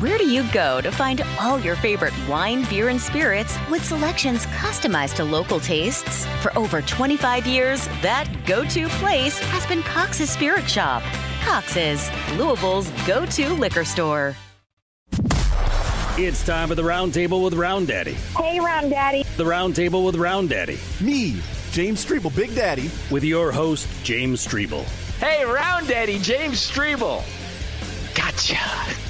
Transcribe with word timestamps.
Where 0.00 0.18
do 0.18 0.26
you 0.26 0.42
go 0.50 0.80
to 0.80 0.90
find 0.90 1.22
all 1.38 1.60
your 1.60 1.76
favorite 1.76 2.14
wine, 2.28 2.68
beer, 2.68 2.88
and 2.88 3.00
spirits 3.00 3.56
with 3.70 3.84
selections 3.84 4.44
customized 4.46 5.14
to 5.16 5.24
local 5.24 5.60
tastes? 5.60 6.26
For 6.42 6.56
over 6.58 6.82
25 6.82 7.46
years, 7.46 7.86
that 8.02 8.28
go 8.44 8.64
to 8.64 8.88
place 8.88 9.38
has 9.38 9.64
been 9.66 9.84
Cox's 9.84 10.30
Spirit 10.30 10.68
Shop. 10.68 11.00
Cox's, 11.42 12.10
Louisville's 12.36 12.90
go 13.06 13.24
to 13.24 13.50
liquor 13.50 13.84
store. 13.84 14.34
It's 16.18 16.44
time 16.44 16.70
for 16.70 16.74
the 16.74 16.82
roundtable 16.82 17.44
with 17.44 17.54
Round 17.54 17.86
Daddy. 17.86 18.14
Hey, 18.36 18.58
Round 18.58 18.90
Daddy. 18.90 19.22
The 19.36 19.44
roundtable 19.44 20.04
with 20.04 20.16
Round 20.16 20.48
Daddy. 20.48 20.80
Me, 21.00 21.40
James 21.70 22.04
Strebel, 22.04 22.34
Big 22.34 22.52
Daddy. 22.56 22.90
With 23.12 23.22
your 23.22 23.52
host, 23.52 23.86
James 24.02 24.44
Strebel. 24.44 24.82
Hey, 25.20 25.44
Round 25.44 25.86
Daddy, 25.86 26.18
James 26.18 26.68
Strebel. 26.68 27.22
Gotcha. 28.14 28.56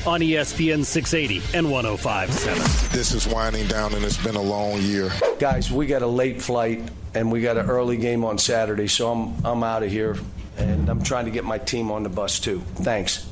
On 0.06 0.20
ESPN 0.20 0.84
680 0.84 1.56
and 1.56 1.70
1057. 1.70 2.58
This 2.96 3.12
is 3.12 3.26
winding 3.26 3.66
down 3.68 3.95
and 3.95 4.04
it's 4.04 4.22
been 4.22 4.36
a 4.36 4.42
long 4.42 4.80
year. 4.80 5.10
Guys, 5.38 5.70
we 5.70 5.87
got 5.87 6.02
a 6.02 6.06
late 6.06 6.40
flight 6.40 6.82
and 7.14 7.30
we 7.30 7.40
got 7.40 7.56
an 7.56 7.70
early 7.70 7.96
game 7.96 8.24
on 8.24 8.38
Saturday, 8.38 8.88
so 8.88 9.10
I'm, 9.12 9.46
I'm 9.46 9.62
out 9.62 9.82
of 9.82 9.90
here 9.90 10.16
and 10.56 10.88
I'm 10.88 11.02
trying 11.02 11.24
to 11.26 11.30
get 11.30 11.45
my 11.45 11.59
team 11.59 11.90
on 11.90 12.02
the 12.02 12.09
bus 12.09 12.40
too. 12.40 12.60
Thanks. 12.76 13.26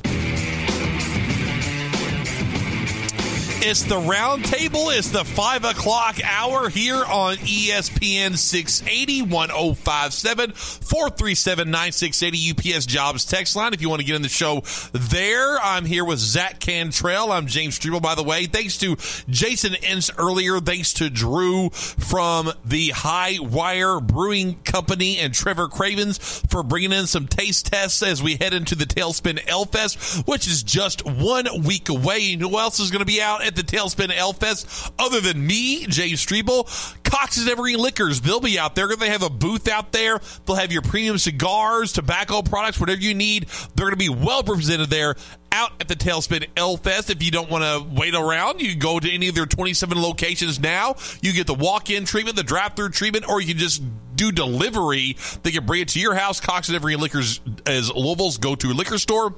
It's 3.65 3.83
the 3.83 3.97
round 3.97 4.43
table. 4.43 4.89
It's 4.89 5.09
the 5.09 5.23
five 5.23 5.63
o'clock 5.63 6.19
hour 6.21 6.67
here 6.67 6.97
on 6.97 7.37
ESPN 7.37 8.37
680 8.37 9.21
1057 9.21 10.51
437 10.51 11.71
9680 11.71 12.73
UPS 12.73 12.85
Jobs 12.85 13.23
text 13.23 13.55
line. 13.55 13.73
If 13.73 13.81
you 13.81 13.87
want 13.87 14.01
to 14.01 14.05
get 14.05 14.17
in 14.17 14.21
the 14.21 14.27
show 14.27 14.63
there, 14.91 15.57
I'm 15.59 15.85
here 15.85 16.03
with 16.03 16.19
Zach 16.19 16.59
Cantrell. 16.59 17.31
I'm 17.31 17.47
James 17.47 17.79
Strebel, 17.79 18.01
by 18.01 18.15
the 18.15 18.23
way. 18.23 18.47
Thanks 18.47 18.77
to 18.79 18.97
Jason 19.29 19.75
Ince 19.75 20.11
earlier. 20.17 20.59
Thanks 20.59 20.91
to 20.95 21.09
Drew 21.09 21.69
from 21.69 22.51
the 22.65 22.89
High 22.89 23.37
Wire 23.39 24.01
Brewing 24.01 24.55
Company 24.65 25.19
and 25.19 25.33
Trevor 25.33 25.69
Cravens 25.69 26.17
for 26.49 26.63
bringing 26.63 26.91
in 26.91 27.07
some 27.07 27.27
taste 27.27 27.67
tests 27.67 28.03
as 28.03 28.21
we 28.21 28.35
head 28.35 28.53
into 28.53 28.75
the 28.75 28.85
Tailspin 28.85 29.47
Ale 29.47 29.63
Fest, 29.63 30.27
which 30.27 30.49
is 30.49 30.63
just 30.63 31.05
one 31.05 31.47
week 31.63 31.87
away. 31.87 32.33
And 32.33 32.41
who 32.41 32.59
else 32.59 32.81
is 32.81 32.91
going 32.91 32.99
to 32.99 33.05
be 33.05 33.21
out 33.21 33.41
at 33.41 33.52
the 33.55 33.63
Tailspin 33.63 34.11
Ale 34.11 34.33
Fest 34.33 34.91
other 34.99 35.21
than 35.21 35.45
me, 35.45 35.85
Jay 35.87 36.11
Strebel? 36.11 36.65
Cox's 37.03 37.47
Evergreen 37.47 37.79
Liquors. 37.79 38.21
They'll 38.21 38.39
be 38.39 38.57
out 38.57 38.75
there. 38.75 38.87
They 38.95 39.09
have 39.09 39.23
a 39.23 39.29
booth 39.29 39.67
out 39.67 39.91
there. 39.91 40.19
They'll 40.45 40.55
have 40.55 40.71
your 40.71 40.81
premium 40.81 41.17
cigars, 41.17 41.93
tobacco 41.93 42.41
products, 42.41 42.79
whatever 42.79 43.01
you 43.01 43.13
need. 43.13 43.47
They're 43.75 43.85
going 43.85 43.91
to 43.91 43.97
be 43.97 44.09
well 44.09 44.41
represented 44.41 44.89
there 44.89 45.15
out 45.51 45.71
at 45.79 45.87
the 45.87 45.95
Tailspin 45.95 46.47
Ale 46.57 46.77
Fest. 46.77 47.09
If 47.09 47.23
you 47.23 47.31
don't 47.31 47.49
want 47.49 47.63
to 47.63 47.95
wait 47.95 48.15
around, 48.15 48.59
you 48.59 48.69
can 48.69 48.79
go 48.79 48.99
to 48.99 49.09
any 49.09 49.29
of 49.29 49.35
their 49.35 49.45
27 49.45 50.01
locations 50.01 50.59
now. 50.59 50.95
You 51.21 51.31
get 51.31 51.47
the 51.47 51.53
walk 51.53 51.89
in 51.89 52.05
treatment, 52.05 52.35
the 52.35 52.43
drive 52.43 52.73
through 52.73 52.89
treatment, 52.89 53.29
or 53.29 53.39
you 53.39 53.47
can 53.47 53.57
just 53.57 53.83
do 54.15 54.31
delivery. 54.31 55.15
They 55.43 55.51
can 55.51 55.65
bring 55.65 55.81
it 55.81 55.89
to 55.89 55.99
your 55.99 56.15
house. 56.15 56.39
Cox's 56.39 56.73
Evergreen 56.73 56.99
Liquors 56.99 57.39
is 57.67 57.93
Louisville's 57.93 58.37
go 58.37 58.55
to 58.55 58.73
liquor 58.73 58.97
store. 58.97 59.35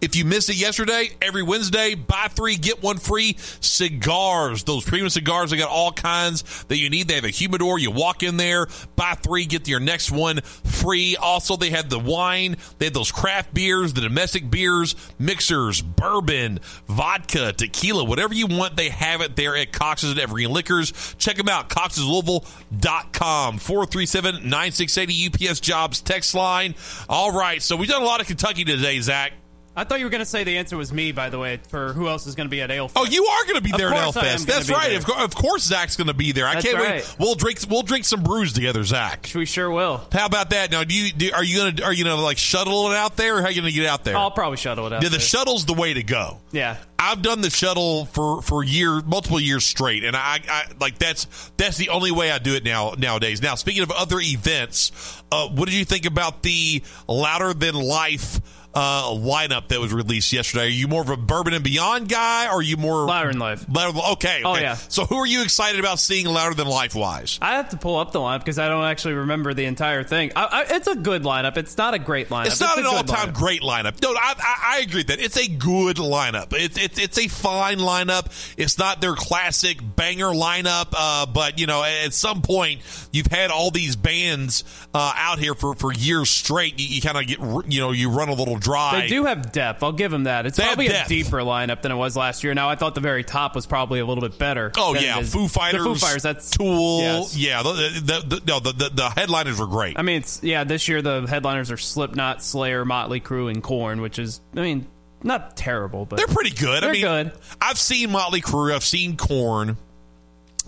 If 0.00 0.14
you 0.16 0.24
missed 0.24 0.50
it 0.50 0.56
yesterday, 0.56 1.10
every 1.20 1.42
Wednesday, 1.42 1.94
buy 1.94 2.28
three, 2.30 2.56
get 2.56 2.82
one 2.82 2.98
free 2.98 3.36
cigars. 3.60 4.64
Those 4.64 4.84
premium 4.84 5.10
cigars, 5.10 5.50
they 5.50 5.56
got 5.56 5.70
all 5.70 5.92
kinds 5.92 6.64
that 6.64 6.76
you 6.76 6.90
need. 6.90 7.08
They 7.08 7.14
have 7.14 7.24
a 7.24 7.30
humidor. 7.30 7.78
You 7.78 7.90
walk 7.90 8.22
in 8.22 8.36
there, 8.36 8.66
buy 8.96 9.14
three, 9.14 9.46
get 9.46 9.66
your 9.68 9.80
next 9.80 10.10
one 10.10 10.40
free. 10.40 11.16
Also, 11.16 11.56
they 11.56 11.70
have 11.70 11.88
the 11.88 11.98
wine. 11.98 12.56
They 12.78 12.86
have 12.86 12.94
those 12.94 13.10
craft 13.10 13.54
beers, 13.54 13.92
the 13.94 14.00
domestic 14.00 14.50
beers, 14.50 14.94
mixers, 15.18 15.80
bourbon, 15.82 16.60
vodka, 16.86 17.52
tequila, 17.52 18.04
whatever 18.04 18.34
you 18.34 18.46
want, 18.46 18.76
they 18.76 18.90
have 18.90 19.20
it 19.20 19.36
there 19.36 19.56
at 19.56 19.72
Cox's 19.72 20.10
and 20.10 20.20
Evergreen 20.20 20.50
Liquors. 20.50 20.92
Check 21.18 21.36
them 21.36 21.48
out, 21.48 21.68
coxslouisville.com. 21.68 23.58
437 23.58 24.48
9680 24.48 25.48
UPS 25.48 25.60
Jobs 25.60 26.00
text 26.00 26.34
line. 26.34 26.74
All 27.08 27.32
right, 27.32 27.62
so 27.62 27.76
we've 27.76 27.88
done 27.88 28.02
a 28.02 28.06
lot 28.06 28.20
of 28.20 28.26
Kentucky 28.26 28.64
today, 28.64 29.00
Zach. 29.00 29.32
I 29.76 29.84
thought 29.84 29.98
you 29.98 30.06
were 30.06 30.10
going 30.10 30.20
to 30.20 30.24
say 30.24 30.42
the 30.42 30.56
answer 30.56 30.76
was 30.76 30.90
me, 30.92 31.12
by 31.12 31.28
the 31.28 31.38
way, 31.38 31.60
for 31.68 31.92
who 31.92 32.08
else 32.08 32.26
is 32.26 32.34
going 32.34 32.46
to 32.46 32.50
be 32.50 32.62
at 32.62 32.70
Ale 32.70 32.90
Oh, 32.96 33.04
you 33.04 33.24
are 33.26 33.44
going 33.44 33.56
to 33.56 33.60
be 33.60 33.72
there 33.76 33.92
at 33.92 34.04
course 34.04 34.16
I 34.16 34.20
am 34.20 34.38
Elfest. 34.38 34.46
gonna 34.46 34.58
That's 34.58 34.70
right. 34.70 34.96
Of, 34.96 35.10
of 35.10 35.34
course, 35.34 35.64
Zach's 35.64 35.96
going 35.96 36.06
to 36.06 36.14
be 36.14 36.32
there. 36.32 36.46
I 36.46 36.54
That's 36.54 36.64
can't 36.64 36.78
right. 36.78 36.94
wait. 37.02 37.16
We'll 37.18 37.34
drink. 37.34 37.58
We'll 37.68 37.82
drink 37.82 38.06
some 38.06 38.22
brews 38.22 38.54
together, 38.54 38.82
Zach. 38.84 39.30
We 39.34 39.44
sure 39.44 39.70
will. 39.70 40.00
How 40.12 40.24
about 40.26 40.50
that? 40.50 40.70
Now, 40.70 40.82
do 40.84 40.94
you 40.94 41.12
do, 41.12 41.30
are 41.34 41.44
you 41.44 41.58
going 41.58 41.76
to 41.76 41.84
are 41.84 41.92
you 41.92 42.04
going 42.04 42.16
to 42.16 42.22
like 42.22 42.38
shuttle 42.38 42.90
it 42.90 42.96
out 42.96 43.16
there, 43.16 43.36
or 43.36 43.40
how 43.40 43.48
are 43.48 43.50
you 43.50 43.60
going 43.60 43.72
to 43.72 43.78
get 43.78 43.86
out 43.86 44.02
there? 44.04 44.16
I'll 44.16 44.30
probably 44.30 44.56
shuttle 44.56 44.86
it 44.86 44.94
out. 44.94 45.02
yeah, 45.02 45.10
the 45.10 45.18
there. 45.18 45.20
shuttle's 45.20 45.66
the 45.66 45.74
way 45.74 45.92
to 45.92 46.02
go. 46.02 46.40
Yeah. 46.52 46.78
I've 46.98 47.20
done 47.20 47.42
the 47.42 47.50
shuttle 47.50 48.06
for 48.06 48.40
for 48.40 48.64
years, 48.64 49.04
multiple 49.04 49.38
years 49.38 49.64
straight, 49.66 50.02
and 50.04 50.16
I, 50.16 50.40
I 50.48 50.64
like 50.80 50.98
that's 50.98 51.26
that's 51.58 51.76
the 51.76 51.90
only 51.90 52.10
way 52.10 52.30
I 52.30 52.38
do 52.38 52.54
it 52.54 52.64
now 52.64 52.94
nowadays. 52.96 53.42
Now, 53.42 53.54
speaking 53.56 53.82
of 53.82 53.90
other 53.90 54.18
events, 54.20 55.22
uh, 55.30 55.48
what 55.48 55.66
did 55.68 55.74
you 55.74 55.84
think 55.84 56.06
about 56.06 56.42
the 56.42 56.82
louder 57.06 57.52
than 57.52 57.74
life? 57.74 58.40
Uh, 58.78 59.04
lineup 59.14 59.68
that 59.68 59.80
was 59.80 59.90
released 59.90 60.34
yesterday. 60.34 60.64
Are 60.66 60.68
you 60.68 60.86
more 60.86 61.00
of 61.00 61.08
a 61.08 61.16
Bourbon 61.16 61.54
and 61.54 61.64
Beyond 61.64 62.10
guy, 62.10 62.46
or 62.46 62.58
are 62.58 62.62
you 62.62 62.76
more 62.76 63.06
Louder 63.06 63.30
Than 63.30 63.38
Life? 63.38 63.64
Louder, 63.72 63.98
okay, 64.12 64.42
Oh, 64.44 64.54
yeah. 64.58 64.74
So, 64.74 65.06
who 65.06 65.16
are 65.16 65.26
you 65.26 65.42
excited 65.42 65.80
about 65.80 65.98
seeing 65.98 66.26
Louder 66.26 66.54
Than 66.54 66.66
Life 66.66 66.94
wise? 66.94 67.38
I 67.40 67.54
have 67.56 67.70
to 67.70 67.78
pull 67.78 67.98
up 67.98 68.12
the 68.12 68.18
lineup 68.18 68.40
because 68.40 68.58
I 68.58 68.68
don't 68.68 68.84
actually 68.84 69.14
remember 69.14 69.54
the 69.54 69.64
entire 69.64 70.04
thing. 70.04 70.30
I, 70.36 70.44
I, 70.44 70.76
it's 70.76 70.88
a 70.88 70.94
good 70.94 71.22
lineup. 71.22 71.56
It's 71.56 71.78
not 71.78 71.94
a 71.94 71.98
great 71.98 72.28
lineup. 72.28 72.48
It's 72.48 72.60
not 72.60 72.76
a 72.76 72.80
an 72.80 72.86
all-time 72.86 73.30
lineup. 73.30 73.34
great 73.34 73.62
lineup. 73.62 74.02
No, 74.02 74.10
I, 74.12 74.34
I, 74.38 74.76
I 74.76 74.80
agree 74.80 75.00
with 75.00 75.06
that 75.06 75.20
it's 75.20 75.38
a 75.38 75.48
good 75.48 75.96
lineup. 75.96 76.52
It's 76.52 76.76
it's 76.76 76.98
it's 76.98 77.18
a 77.18 77.28
fine 77.28 77.78
lineup. 77.78 78.26
It's 78.58 78.78
not 78.78 79.00
their 79.00 79.14
classic 79.14 79.78
banger 79.96 80.26
lineup, 80.34 80.88
uh, 80.92 81.24
but 81.24 81.58
you 81.58 81.66
know, 81.66 81.82
at 81.82 82.12
some 82.12 82.42
point, 82.42 82.82
you've 83.10 83.28
had 83.28 83.50
all 83.50 83.70
these 83.70 83.96
bands 83.96 84.64
uh, 84.92 85.14
out 85.16 85.38
here 85.38 85.54
for, 85.54 85.74
for 85.74 85.94
years 85.94 86.28
straight. 86.28 86.78
You, 86.78 86.86
you 86.96 87.00
kind 87.00 87.16
of 87.16 87.26
get 87.26 87.72
you 87.72 87.80
know 87.80 87.92
you 87.92 88.10
run 88.10 88.28
a 88.28 88.34
little 88.34 88.58
dry. 88.66 89.00
They 89.00 89.06
do 89.08 89.24
have 89.24 89.52
depth. 89.52 89.82
I'll 89.82 89.92
give 89.92 90.10
them 90.10 90.24
that. 90.24 90.44
It's 90.46 90.56
They 90.56 90.64
probably 90.64 90.88
a 90.88 91.04
deeper 91.06 91.38
lineup 91.38 91.82
than 91.82 91.92
it 91.92 91.96
was 91.96 92.16
last 92.16 92.44
year. 92.44 92.52
Now, 92.54 92.68
I 92.68 92.74
thought 92.74 92.94
the 92.94 93.00
very 93.00 93.24
top 93.24 93.54
was 93.54 93.66
probably 93.66 94.00
a 94.00 94.06
little 94.06 94.22
bit 94.26 94.38
better. 94.38 94.72
Oh 94.76 94.94
yeah. 94.94 95.22
Foo 95.22 95.48
Fighters, 95.48 95.82
The 95.82 95.88
Foo 95.88 95.94
Fighters. 95.94 96.22
That's 96.22 96.50
Tool. 96.50 97.00
yes. 97.00 97.36
Yeah, 97.36 97.62
the, 97.62 97.72
the, 97.72 98.36
the, 98.36 98.42
no, 98.46 98.60
the, 98.60 98.90
the 98.92 99.10
headliners 99.10 99.58
were 99.58 99.66
great. 99.66 99.98
I 99.98 100.02
mean, 100.02 100.16
it's 100.18 100.42
yeah. 100.42 100.64
This 100.64 100.88
year 100.88 101.02
the 101.02 101.26
headliners 101.28 101.70
are 101.70 101.76
Slipknot, 101.76 102.42
Slayer, 102.42 102.84
Motley 102.84 103.20
Crue, 103.20 103.50
and 103.50 103.62
Korn, 103.62 104.00
which 104.00 104.18
is 104.18 104.40
I 104.56 104.60
mean 104.60 104.86
not 105.22 105.56
terrible, 105.56 106.04
but 106.04 106.16
They're 106.16 106.26
pretty 106.26 106.50
good. 106.54 106.78
I 106.78 106.80
They're 106.80 106.92
mean, 106.92 107.02
good. 107.02 107.32
I've 107.60 107.78
seen 107.78 108.10
Motley 108.10 108.40
Crue. 108.40 108.74
I've 108.74 108.84
seen 108.84 109.16
Korn. 109.16 109.76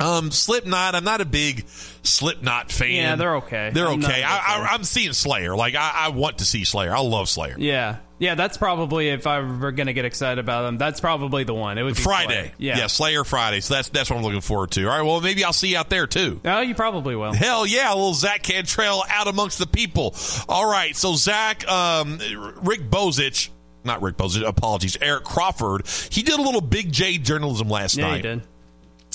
Um, 0.00 0.30
Slipknot. 0.30 0.94
I'm 0.94 1.04
not 1.04 1.20
a 1.20 1.24
big 1.24 1.66
Slipknot 2.02 2.70
fan. 2.70 2.90
Yeah, 2.94 3.16
they're 3.16 3.36
okay. 3.36 3.70
They're 3.72 3.88
I'm 3.88 4.02
okay. 4.04 4.22
I, 4.22 4.36
I, 4.36 4.68
I'm 4.72 4.84
seeing 4.84 5.12
Slayer. 5.12 5.56
Like 5.56 5.74
I, 5.74 5.92
I 5.94 6.08
want 6.10 6.38
to 6.38 6.44
see 6.44 6.64
Slayer. 6.64 6.94
I 6.94 7.00
love 7.00 7.28
Slayer. 7.28 7.56
Yeah, 7.58 7.96
yeah. 8.18 8.34
That's 8.34 8.56
probably 8.56 9.08
if 9.08 9.26
I 9.26 9.40
were 9.40 9.72
gonna 9.72 9.92
get 9.92 10.04
excited 10.04 10.38
about 10.38 10.62
them. 10.62 10.78
That's 10.78 11.00
probably 11.00 11.44
the 11.44 11.54
one. 11.54 11.78
It 11.78 11.82
would 11.82 11.96
be 11.96 12.02
Friday. 12.02 12.52
Slayer. 12.56 12.76
Yeah. 12.76 12.86
Slayer 12.86 13.24
Friday. 13.24 13.60
So 13.60 13.74
that's 13.74 13.88
that's 13.88 14.08
what 14.10 14.16
I'm 14.16 14.22
looking 14.22 14.40
forward 14.40 14.70
to. 14.72 14.84
All 14.88 14.96
right. 14.96 15.02
Well, 15.02 15.20
maybe 15.20 15.42
I'll 15.44 15.52
see 15.52 15.68
you 15.72 15.78
out 15.78 15.90
there 15.90 16.06
too. 16.06 16.40
Oh, 16.44 16.60
you 16.60 16.74
probably 16.74 17.16
will. 17.16 17.32
Hell 17.32 17.66
yeah, 17.66 17.92
a 17.92 17.94
little 17.94 18.14
Zach 18.14 18.42
Cantrell 18.42 19.04
out 19.08 19.26
amongst 19.26 19.58
the 19.58 19.66
people. 19.66 20.14
All 20.48 20.70
right, 20.70 20.94
so 20.96 21.14
Zach, 21.14 21.66
um, 21.68 22.18
Rick 22.62 22.88
Bozich, 22.90 23.48
not 23.84 24.00
Rick 24.02 24.16
Bozich, 24.16 24.46
apologies, 24.46 24.96
Eric 25.00 25.24
Crawford, 25.24 25.86
he 26.10 26.22
did 26.22 26.38
a 26.38 26.42
little 26.42 26.60
Big 26.60 26.92
J 26.92 27.18
journalism 27.18 27.68
last 27.68 27.96
Yeah, 27.96 28.06
night. 28.08 28.16
you 28.16 28.22
did. 28.22 28.42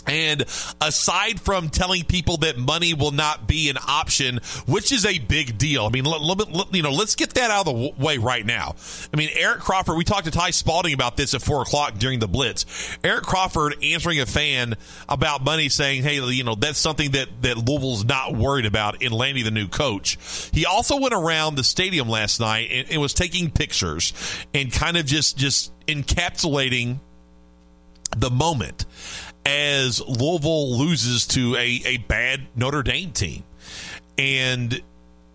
And 0.07 0.41
aside 0.81 1.39
from 1.39 1.69
telling 1.69 2.03
people 2.03 2.37
that 2.37 2.57
money 2.57 2.93
will 2.93 3.11
not 3.11 3.47
be 3.47 3.69
an 3.69 3.77
option, 3.87 4.39
which 4.65 4.91
is 4.91 5.05
a 5.05 5.19
big 5.19 5.57
deal, 5.57 5.85
I 5.85 5.89
mean, 5.89 6.05
let, 6.05 6.21
let- 6.21 6.73
you 6.73 6.81
know, 6.81 6.91
let's 6.91 7.15
get 7.15 7.35
that 7.35 7.51
out 7.51 7.67
of 7.67 7.73
the 7.75 7.93
way 7.97 8.17
right 8.17 8.45
now. 8.45 8.75
I 9.13 9.17
mean, 9.17 9.29
Eric 9.33 9.59
Crawford, 9.59 9.97
we 9.97 10.03
talked 10.03 10.25
to 10.25 10.31
Ty 10.31 10.51
Spalding 10.51 10.93
about 10.93 11.17
this 11.17 11.33
at 11.33 11.41
four 11.41 11.61
o'clock 11.61 11.97
during 11.97 12.19
the 12.19 12.27
Blitz. 12.27 12.65
Eric 13.03 13.23
Crawford 13.23 13.75
answering 13.83 14.19
a 14.19 14.25
fan 14.25 14.75
about 15.07 15.43
money, 15.43 15.69
saying, 15.69 16.03
"Hey, 16.03 16.15
you 16.19 16.43
know, 16.43 16.55
that's 16.55 16.79
something 16.79 17.11
that 17.11 17.27
that 17.41 17.57
Louisville's 17.57 18.05
not 18.05 18.35
worried 18.35 18.65
about 18.65 19.01
in 19.01 19.11
landing 19.11 19.43
the 19.43 19.51
new 19.51 19.67
coach." 19.67 20.17
He 20.51 20.65
also 20.65 20.99
went 20.99 21.13
around 21.13 21.55
the 21.55 21.63
stadium 21.63 22.09
last 22.09 22.39
night 22.39 22.69
and, 22.71 22.89
and 22.91 23.01
was 23.01 23.13
taking 23.13 23.51
pictures 23.51 24.13
and 24.53 24.71
kind 24.71 24.97
of 24.97 25.05
just 25.05 25.37
just 25.37 25.71
encapsulating 25.87 26.97
the 28.15 28.29
moment 28.29 28.85
as 29.45 30.01
Louisville 30.01 30.77
loses 30.77 31.27
to 31.27 31.55
a, 31.55 31.81
a 31.85 31.97
bad 31.97 32.47
Notre 32.55 32.83
Dame 32.83 33.11
team. 33.11 33.43
And 34.17 34.81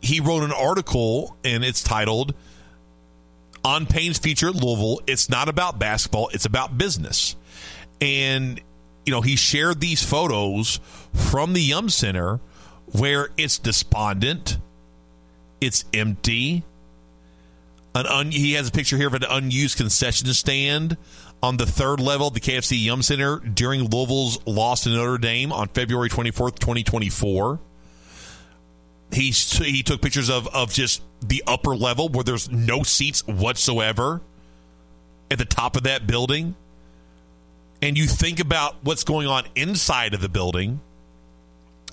he 0.00 0.20
wrote 0.20 0.42
an 0.42 0.52
article, 0.52 1.36
and 1.44 1.64
it's 1.64 1.82
titled 1.82 2.34
On 3.64 3.86
Payne's 3.86 4.18
Future 4.18 4.48
at 4.48 4.54
Louisville. 4.54 5.00
It's 5.06 5.28
not 5.28 5.48
about 5.48 5.78
basketball, 5.78 6.28
it's 6.32 6.44
about 6.44 6.78
business. 6.78 7.36
And, 8.00 8.60
you 9.04 9.12
know, 9.12 9.20
he 9.20 9.36
shared 9.36 9.80
these 9.80 10.02
photos 10.02 10.80
from 11.12 11.52
the 11.52 11.60
Yum 11.60 11.88
Center 11.88 12.40
where 12.92 13.30
it's 13.36 13.58
despondent, 13.58 14.58
it's 15.60 15.84
empty. 15.92 16.62
An 17.94 18.06
un- 18.06 18.30
he 18.30 18.52
has 18.52 18.68
a 18.68 18.70
picture 18.70 18.96
here 18.96 19.08
of 19.08 19.14
an 19.14 19.24
unused 19.28 19.76
concession 19.76 20.32
stand 20.32 20.96
on 21.42 21.56
the 21.56 21.66
third 21.66 22.00
level 22.00 22.30
the 22.30 22.40
KFC 22.40 22.82
Yum 22.82 23.02
Center 23.02 23.38
during 23.38 23.88
Louisville's 23.88 24.44
loss 24.46 24.84
to 24.84 24.90
Notre 24.90 25.18
Dame 25.18 25.52
on 25.52 25.68
February 25.68 26.08
24th, 26.08 26.58
2024. 26.58 27.58
He, 29.12 29.30
he 29.30 29.82
took 29.82 30.02
pictures 30.02 30.28
of, 30.28 30.48
of 30.48 30.72
just 30.72 31.02
the 31.22 31.42
upper 31.46 31.74
level 31.74 32.08
where 32.08 32.24
there's 32.24 32.50
no 32.50 32.82
seats 32.82 33.26
whatsoever 33.26 34.20
at 35.30 35.38
the 35.38 35.44
top 35.44 35.76
of 35.76 35.84
that 35.84 36.06
building. 36.06 36.54
And 37.80 37.96
you 37.96 38.06
think 38.06 38.40
about 38.40 38.76
what's 38.82 39.04
going 39.04 39.28
on 39.28 39.44
inside 39.54 40.12
of 40.12 40.20
the 40.20 40.28
building, 40.28 40.80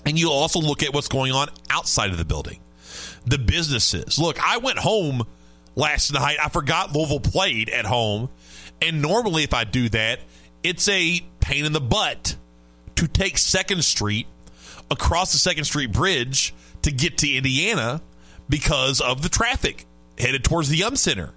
and 0.04 0.18
you 0.18 0.30
also 0.30 0.58
look 0.58 0.82
at 0.82 0.92
what's 0.92 1.08
going 1.08 1.32
on 1.32 1.48
outside 1.70 2.10
of 2.10 2.18
the 2.18 2.24
building. 2.24 2.58
The 3.24 3.38
businesses. 3.38 4.18
Look, 4.18 4.38
I 4.44 4.58
went 4.58 4.78
home 4.78 5.26
last 5.76 6.12
night. 6.12 6.38
I 6.42 6.48
forgot 6.48 6.92
Louisville 6.92 7.20
played 7.20 7.68
at 7.70 7.84
home 7.84 8.28
and 8.80 9.02
normally, 9.02 9.42
if 9.42 9.54
I 9.54 9.64
do 9.64 9.88
that, 9.90 10.20
it's 10.62 10.88
a 10.88 11.20
pain 11.40 11.64
in 11.64 11.72
the 11.72 11.80
butt 11.80 12.36
to 12.96 13.06
take 13.06 13.38
Second 13.38 13.84
Street 13.84 14.26
across 14.90 15.32
the 15.32 15.38
Second 15.38 15.64
Street 15.64 15.92
Bridge 15.92 16.54
to 16.82 16.90
get 16.90 17.18
to 17.18 17.30
Indiana 17.32 18.00
because 18.48 19.00
of 19.00 19.22
the 19.22 19.28
traffic 19.28 19.86
headed 20.18 20.44
towards 20.44 20.68
the 20.68 20.76
Yum 20.76 20.96
Center 20.96 21.32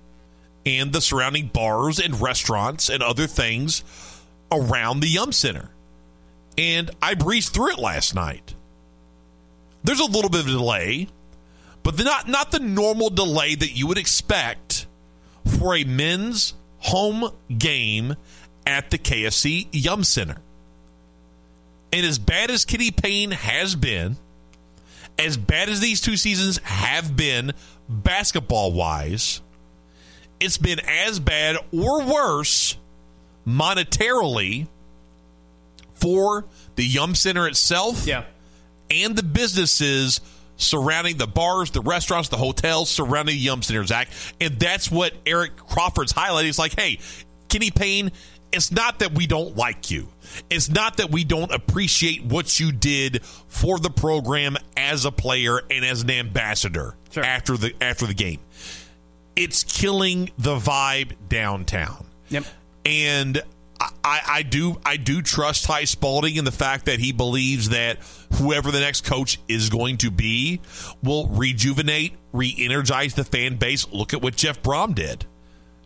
and 0.65 0.94
the 0.94 1.01
surrounding 1.01 1.47
bars 1.47 2.00
and 2.00 2.21
restaurants 2.21 2.89
and 2.89 3.01
other 3.01 3.27
things 3.27 3.83
around 4.51 5.00
the 5.00 5.07
Yum 5.07 5.31
Center. 5.31 5.69
And 6.57 6.91
I 7.01 7.13
breezed 7.13 7.53
through 7.53 7.71
it 7.71 7.80
last 7.80 8.13
night. 8.13 8.53
There's 9.83 10.00
a 10.00 10.06
little 10.06 10.30
bit 10.30 10.41
of 10.41 10.47
delay, 10.47 11.07
but 11.83 11.97
not 11.97 12.27
not 12.27 12.51
the 12.51 12.59
normal 12.59 13.09
delay 13.09 13.56
that 13.56 13.71
you 13.71 13.88
would 13.88 13.97
expect 13.97 14.86
for 15.57 15.75
a 15.75 15.86
men's 15.86 16.53
home 16.80 17.31
game 17.56 18.16
at 18.66 18.90
the 18.90 18.98
KFC 18.98 19.68
Yum 19.72 20.04
Center. 20.04 20.38
And 21.92 22.06
as 22.06 22.20
bad 22.20 22.52
as 22.52 22.66
Kenny 22.66 22.92
Payne 22.92 23.31
has 23.31 23.76
been, 23.76 24.18
as 25.18 25.38
bad 25.38 25.70
as 25.70 25.80
these 25.80 26.02
two 26.02 26.18
seasons 26.18 26.60
have 26.60 27.16
been 27.16 27.54
basketball 27.90 28.74
wise, 28.74 29.42
it's 30.40 30.58
been 30.58 30.80
as 30.80 31.20
bad 31.20 31.58
or 31.72 32.04
worse 32.04 32.78
monetarily 33.46 34.68
for 35.94 36.46
the 36.75 36.86
Yum 36.86 37.16
Center 37.16 37.48
itself 37.48 38.06
yeah. 38.06 38.24
and 38.90 39.16
the 39.16 39.24
businesses 39.24 40.22
surrounding 40.60 41.18
the 41.18 41.26
bars, 41.26 41.72
the 41.72 41.82
restaurants, 41.82 42.30
the 42.30 42.38
hotels 42.38 42.92
surrounding 42.92 43.34
the 43.34 43.42
Yum 43.42 43.64
Center, 43.64 43.84
Zach. 43.86 44.10
And 44.40 44.60
that's 44.60 44.92
what 44.92 45.14
Eric 45.26 45.58
Crawford's 45.58 46.14
highlighting. 46.14 46.46
He's 46.46 46.60
like, 46.60 46.80
hey, 46.80 47.00
Kenny 47.48 47.72
Payne, 47.72 48.12
it's 48.52 48.72
not 48.72 49.00
that 49.00 49.14
we 49.14 49.26
don't 49.26 49.56
like 49.56 49.90
you. 49.90 50.08
It's 50.50 50.70
not 50.70 50.98
that 50.98 51.12
we 51.12 51.24
don't 51.24 51.52
appreciate 51.52 52.24
what 52.24 52.60
you 52.60 52.72
did 52.72 53.24
for 53.24 53.80
the 53.80 53.90
program 53.90 54.58
as 54.78 55.06
a 55.06 55.12
player 55.12 55.60
and 55.72 55.84
as 55.84 56.04
an 56.04 56.12
ambassador 56.12 56.96
sure. 57.12 57.24
after 57.24 57.58
the 57.58 57.74
after 57.82 58.06
the 58.06 58.14
game. 58.14 58.40
It's 59.36 59.64
killing 59.64 60.32
the 60.38 60.58
vibe 60.58 61.14
downtown. 61.30 62.06
Yep. 62.30 62.44
And 62.86 63.42
I, 64.10 64.22
I 64.28 64.42
do 64.42 64.82
I 64.84 64.98
do 64.98 65.22
trust 65.22 65.66
Ty 65.66 65.84
Spalding 65.84 66.36
in 66.36 66.44
the 66.44 66.52
fact 66.52 66.86
that 66.86 67.00
he 67.00 67.12
believes 67.12 67.70
that 67.70 68.00
whoever 68.34 68.72
the 68.72 68.80
next 68.80 69.06
coach 69.06 69.38
is 69.48 69.70
going 69.70 69.98
to 69.98 70.10
be 70.10 70.62
will 71.04 71.28
rejuvenate, 71.28 72.14
re-energize 72.34 73.14
the 73.14 73.24
fan 73.24 73.58
base. 73.58 73.88
Look 73.92 74.16
at 74.16 74.22
what 74.24 74.36
Jeff 74.36 74.64
Brohm 74.64 74.96
did. 74.96 75.26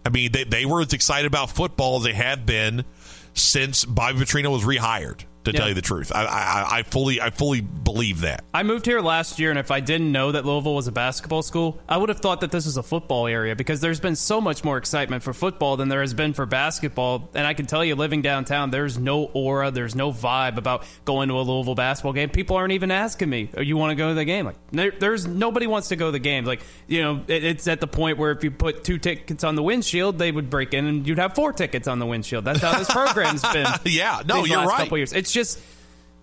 I 0.05 0.09
mean, 0.09 0.31
they, 0.31 0.45
they 0.45 0.65
were 0.65 0.79
as 0.79 0.93
excited 0.93 1.27
about 1.27 1.49
football 1.49 1.97
as 1.97 2.03
they 2.03 2.13
have 2.13 2.45
been 2.45 2.85
since 3.33 3.83
Bobby 3.83 4.19
Petrino 4.19 4.51
was 4.51 4.63
rehired 4.63 5.25
to 5.45 5.51
yeah. 5.51 5.59
tell 5.59 5.67
you 5.67 5.73
the 5.73 5.81
truth. 5.81 6.11
I, 6.13 6.25
I, 6.25 6.77
I, 6.79 6.83
fully 6.83 7.19
I 7.19 7.29
fully 7.29 7.61
believe 7.61 8.21
that. 8.21 8.43
I 8.53 8.63
moved 8.63 8.85
here 8.85 9.01
last 9.01 9.39
year, 9.39 9.49
and 9.49 9.59
if 9.59 9.71
I 9.71 9.79
didn't 9.79 10.11
know 10.11 10.31
that 10.31 10.45
Louisville 10.45 10.75
was 10.75 10.87
a 10.87 10.91
basketball 10.91 11.41
school, 11.41 11.81
I 11.87 11.97
would 11.97 12.09
have 12.09 12.19
thought 12.19 12.41
that 12.41 12.51
this 12.51 12.65
was 12.65 12.77
a 12.77 12.83
football 12.83 13.27
area 13.27 13.55
because 13.55 13.81
there's 13.81 13.99
been 13.99 14.15
so 14.15 14.39
much 14.39 14.63
more 14.63 14.77
excitement 14.77 15.23
for 15.23 15.33
football 15.33 15.77
than 15.77 15.89
there 15.89 16.01
has 16.01 16.13
been 16.13 16.33
for 16.33 16.45
basketball. 16.45 17.29
And 17.33 17.45
I 17.45 17.53
can 17.53 17.65
tell 17.65 17.83
you, 17.83 17.95
living 17.95 18.21
downtown, 18.21 18.71
there's 18.71 18.97
no 18.97 19.25
aura, 19.33 19.71
there's 19.71 19.95
no 19.95 20.11
vibe 20.11 20.57
about 20.57 20.85
going 21.05 21.29
to 21.29 21.35
a 21.35 21.41
Louisville 21.41 21.75
basketball 21.75 22.13
game. 22.13 22.29
People 22.29 22.55
aren't 22.55 22.73
even 22.73 22.91
asking 22.91 23.29
me, 23.29 23.49
oh, 23.57 23.61
"You 23.61 23.75
want 23.77 23.91
to 23.91 23.95
go 23.95 24.09
to 24.09 24.15
the 24.15 24.25
game?" 24.25 24.45
Like, 24.45 24.55
there, 24.71 24.91
there's 24.91 25.27
nobody 25.27 25.67
wants 25.67 25.89
to 25.89 25.95
go 25.95 26.07
to 26.07 26.11
the 26.11 26.19
game. 26.19 26.45
Like, 26.45 26.61
you 26.87 27.01
know, 27.01 27.23
it, 27.27 27.43
it's 27.43 27.67
at 27.67 27.81
the 27.81 27.87
point 27.87 28.17
where 28.17 28.31
if 28.31 28.43
you 28.43 28.51
put 28.51 28.83
two 28.83 28.97
tickets 28.97 29.43
on 29.43 29.55
the 29.55 29.63
windshield, 29.63 30.17
they 30.17 30.31
would 30.31 30.49
break 30.49 30.73
in, 30.73 30.85
and 30.85 31.07
you'd 31.07 31.17
have 31.17 31.35
four 31.35 31.51
tickets 31.51 31.87
on 31.87 31.99
the 31.99 32.05
windshield. 32.05 32.45
That's 32.45 32.61
how 32.61 32.77
this 32.77 32.89
program's 32.89 33.41
been. 33.51 33.67
yeah, 33.85 34.21
no, 34.25 34.45
you're 34.45 34.63
right. 34.63 34.83
Couple 34.83 34.97
years. 34.97 35.11
It's 35.11 35.32
just 35.33 35.59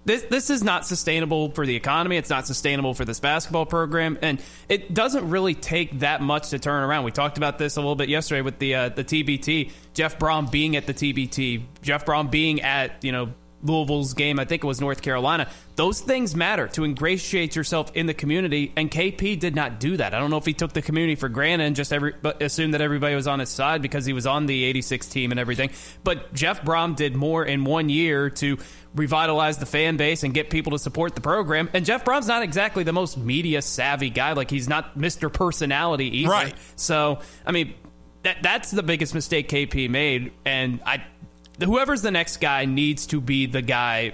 this 0.04 0.22
this 0.22 0.48
is 0.48 0.62
not 0.62 0.86
sustainable 0.86 1.50
for 1.50 1.66
the 1.66 1.76
economy. 1.76 2.16
It's 2.16 2.30
not 2.30 2.46
sustainable 2.46 2.94
for 2.94 3.04
this 3.04 3.20
basketball 3.20 3.66
program, 3.66 4.18
and 4.22 4.42
it 4.68 4.94
doesn't 4.94 5.28
really 5.28 5.54
take 5.54 5.98
that 6.00 6.22
much 6.22 6.50
to 6.50 6.58
turn 6.58 6.82
around. 6.82 7.04
We 7.04 7.10
talked 7.10 7.36
about 7.36 7.58
this 7.58 7.76
a 7.76 7.80
little 7.80 7.96
bit 7.96 8.08
yesterday 8.08 8.40
with 8.40 8.58
the 8.58 8.74
uh, 8.74 8.88
the 8.88 9.04
TBT. 9.04 9.72
Jeff 9.92 10.18
Brohm 10.18 10.50
being 10.50 10.76
at 10.76 10.86
the 10.86 10.94
TBT, 10.94 11.64
Jeff 11.82 12.06
Brohm 12.06 12.30
being 12.30 12.62
at 12.62 13.04
you 13.04 13.12
know 13.12 13.32
Louisville's 13.62 14.14
game. 14.14 14.38
I 14.38 14.44
think 14.44 14.64
it 14.64 14.66
was 14.66 14.80
North 14.80 15.02
Carolina. 15.02 15.48
Those 15.76 16.00
things 16.00 16.34
matter 16.34 16.68
to 16.68 16.84
ingratiate 16.84 17.56
yourself 17.56 17.90
in 17.94 18.06
the 18.06 18.14
community, 18.14 18.72
and 18.76 18.90
KP 18.90 19.38
did 19.38 19.54
not 19.54 19.80
do 19.80 19.96
that. 19.96 20.14
I 20.14 20.18
don't 20.18 20.30
know 20.30 20.36
if 20.36 20.46
he 20.46 20.54
took 20.54 20.72
the 20.72 20.82
community 20.82 21.14
for 21.14 21.28
granted 21.28 21.64
and 21.64 21.76
just 21.76 21.92
every, 21.92 22.14
assumed 22.40 22.74
that 22.74 22.80
everybody 22.80 23.14
was 23.14 23.26
on 23.26 23.38
his 23.38 23.48
side 23.48 23.82
because 23.82 24.04
he 24.04 24.12
was 24.12 24.26
on 24.26 24.46
the 24.46 24.64
86 24.64 25.06
team 25.08 25.30
and 25.30 25.40
everything. 25.40 25.70
But 26.04 26.32
Jeff 26.32 26.62
Brohm 26.62 26.96
did 26.96 27.16
more 27.16 27.44
in 27.44 27.64
one 27.64 27.88
year 27.88 28.30
to 28.30 28.58
revitalize 28.94 29.58
the 29.58 29.66
fan 29.66 29.96
base 29.96 30.22
and 30.22 30.34
get 30.34 30.50
people 30.50 30.72
to 30.72 30.78
support 30.78 31.14
the 31.14 31.20
program. 31.20 31.70
And 31.72 31.84
Jeff 31.84 32.04
Brohm's 32.04 32.26
not 32.26 32.42
exactly 32.42 32.82
the 32.82 32.92
most 32.92 33.16
media 33.16 33.62
savvy 33.62 34.10
guy. 34.10 34.32
Like 34.32 34.50
he's 34.50 34.68
not 34.68 34.98
Mr. 34.98 35.32
Personality 35.32 36.18
either. 36.18 36.30
Right. 36.30 36.54
So 36.76 37.20
I 37.46 37.52
mean, 37.52 37.74
that 38.22 38.42
that's 38.42 38.70
the 38.70 38.82
biggest 38.82 39.14
mistake 39.14 39.48
KP 39.48 39.88
made, 39.88 40.32
and 40.44 40.80
I 40.84 41.04
whoever's 41.66 42.02
the 42.02 42.10
next 42.10 42.38
guy 42.38 42.64
needs 42.64 43.06
to 43.06 43.20
be 43.20 43.46
the 43.46 43.62
guy 43.62 44.12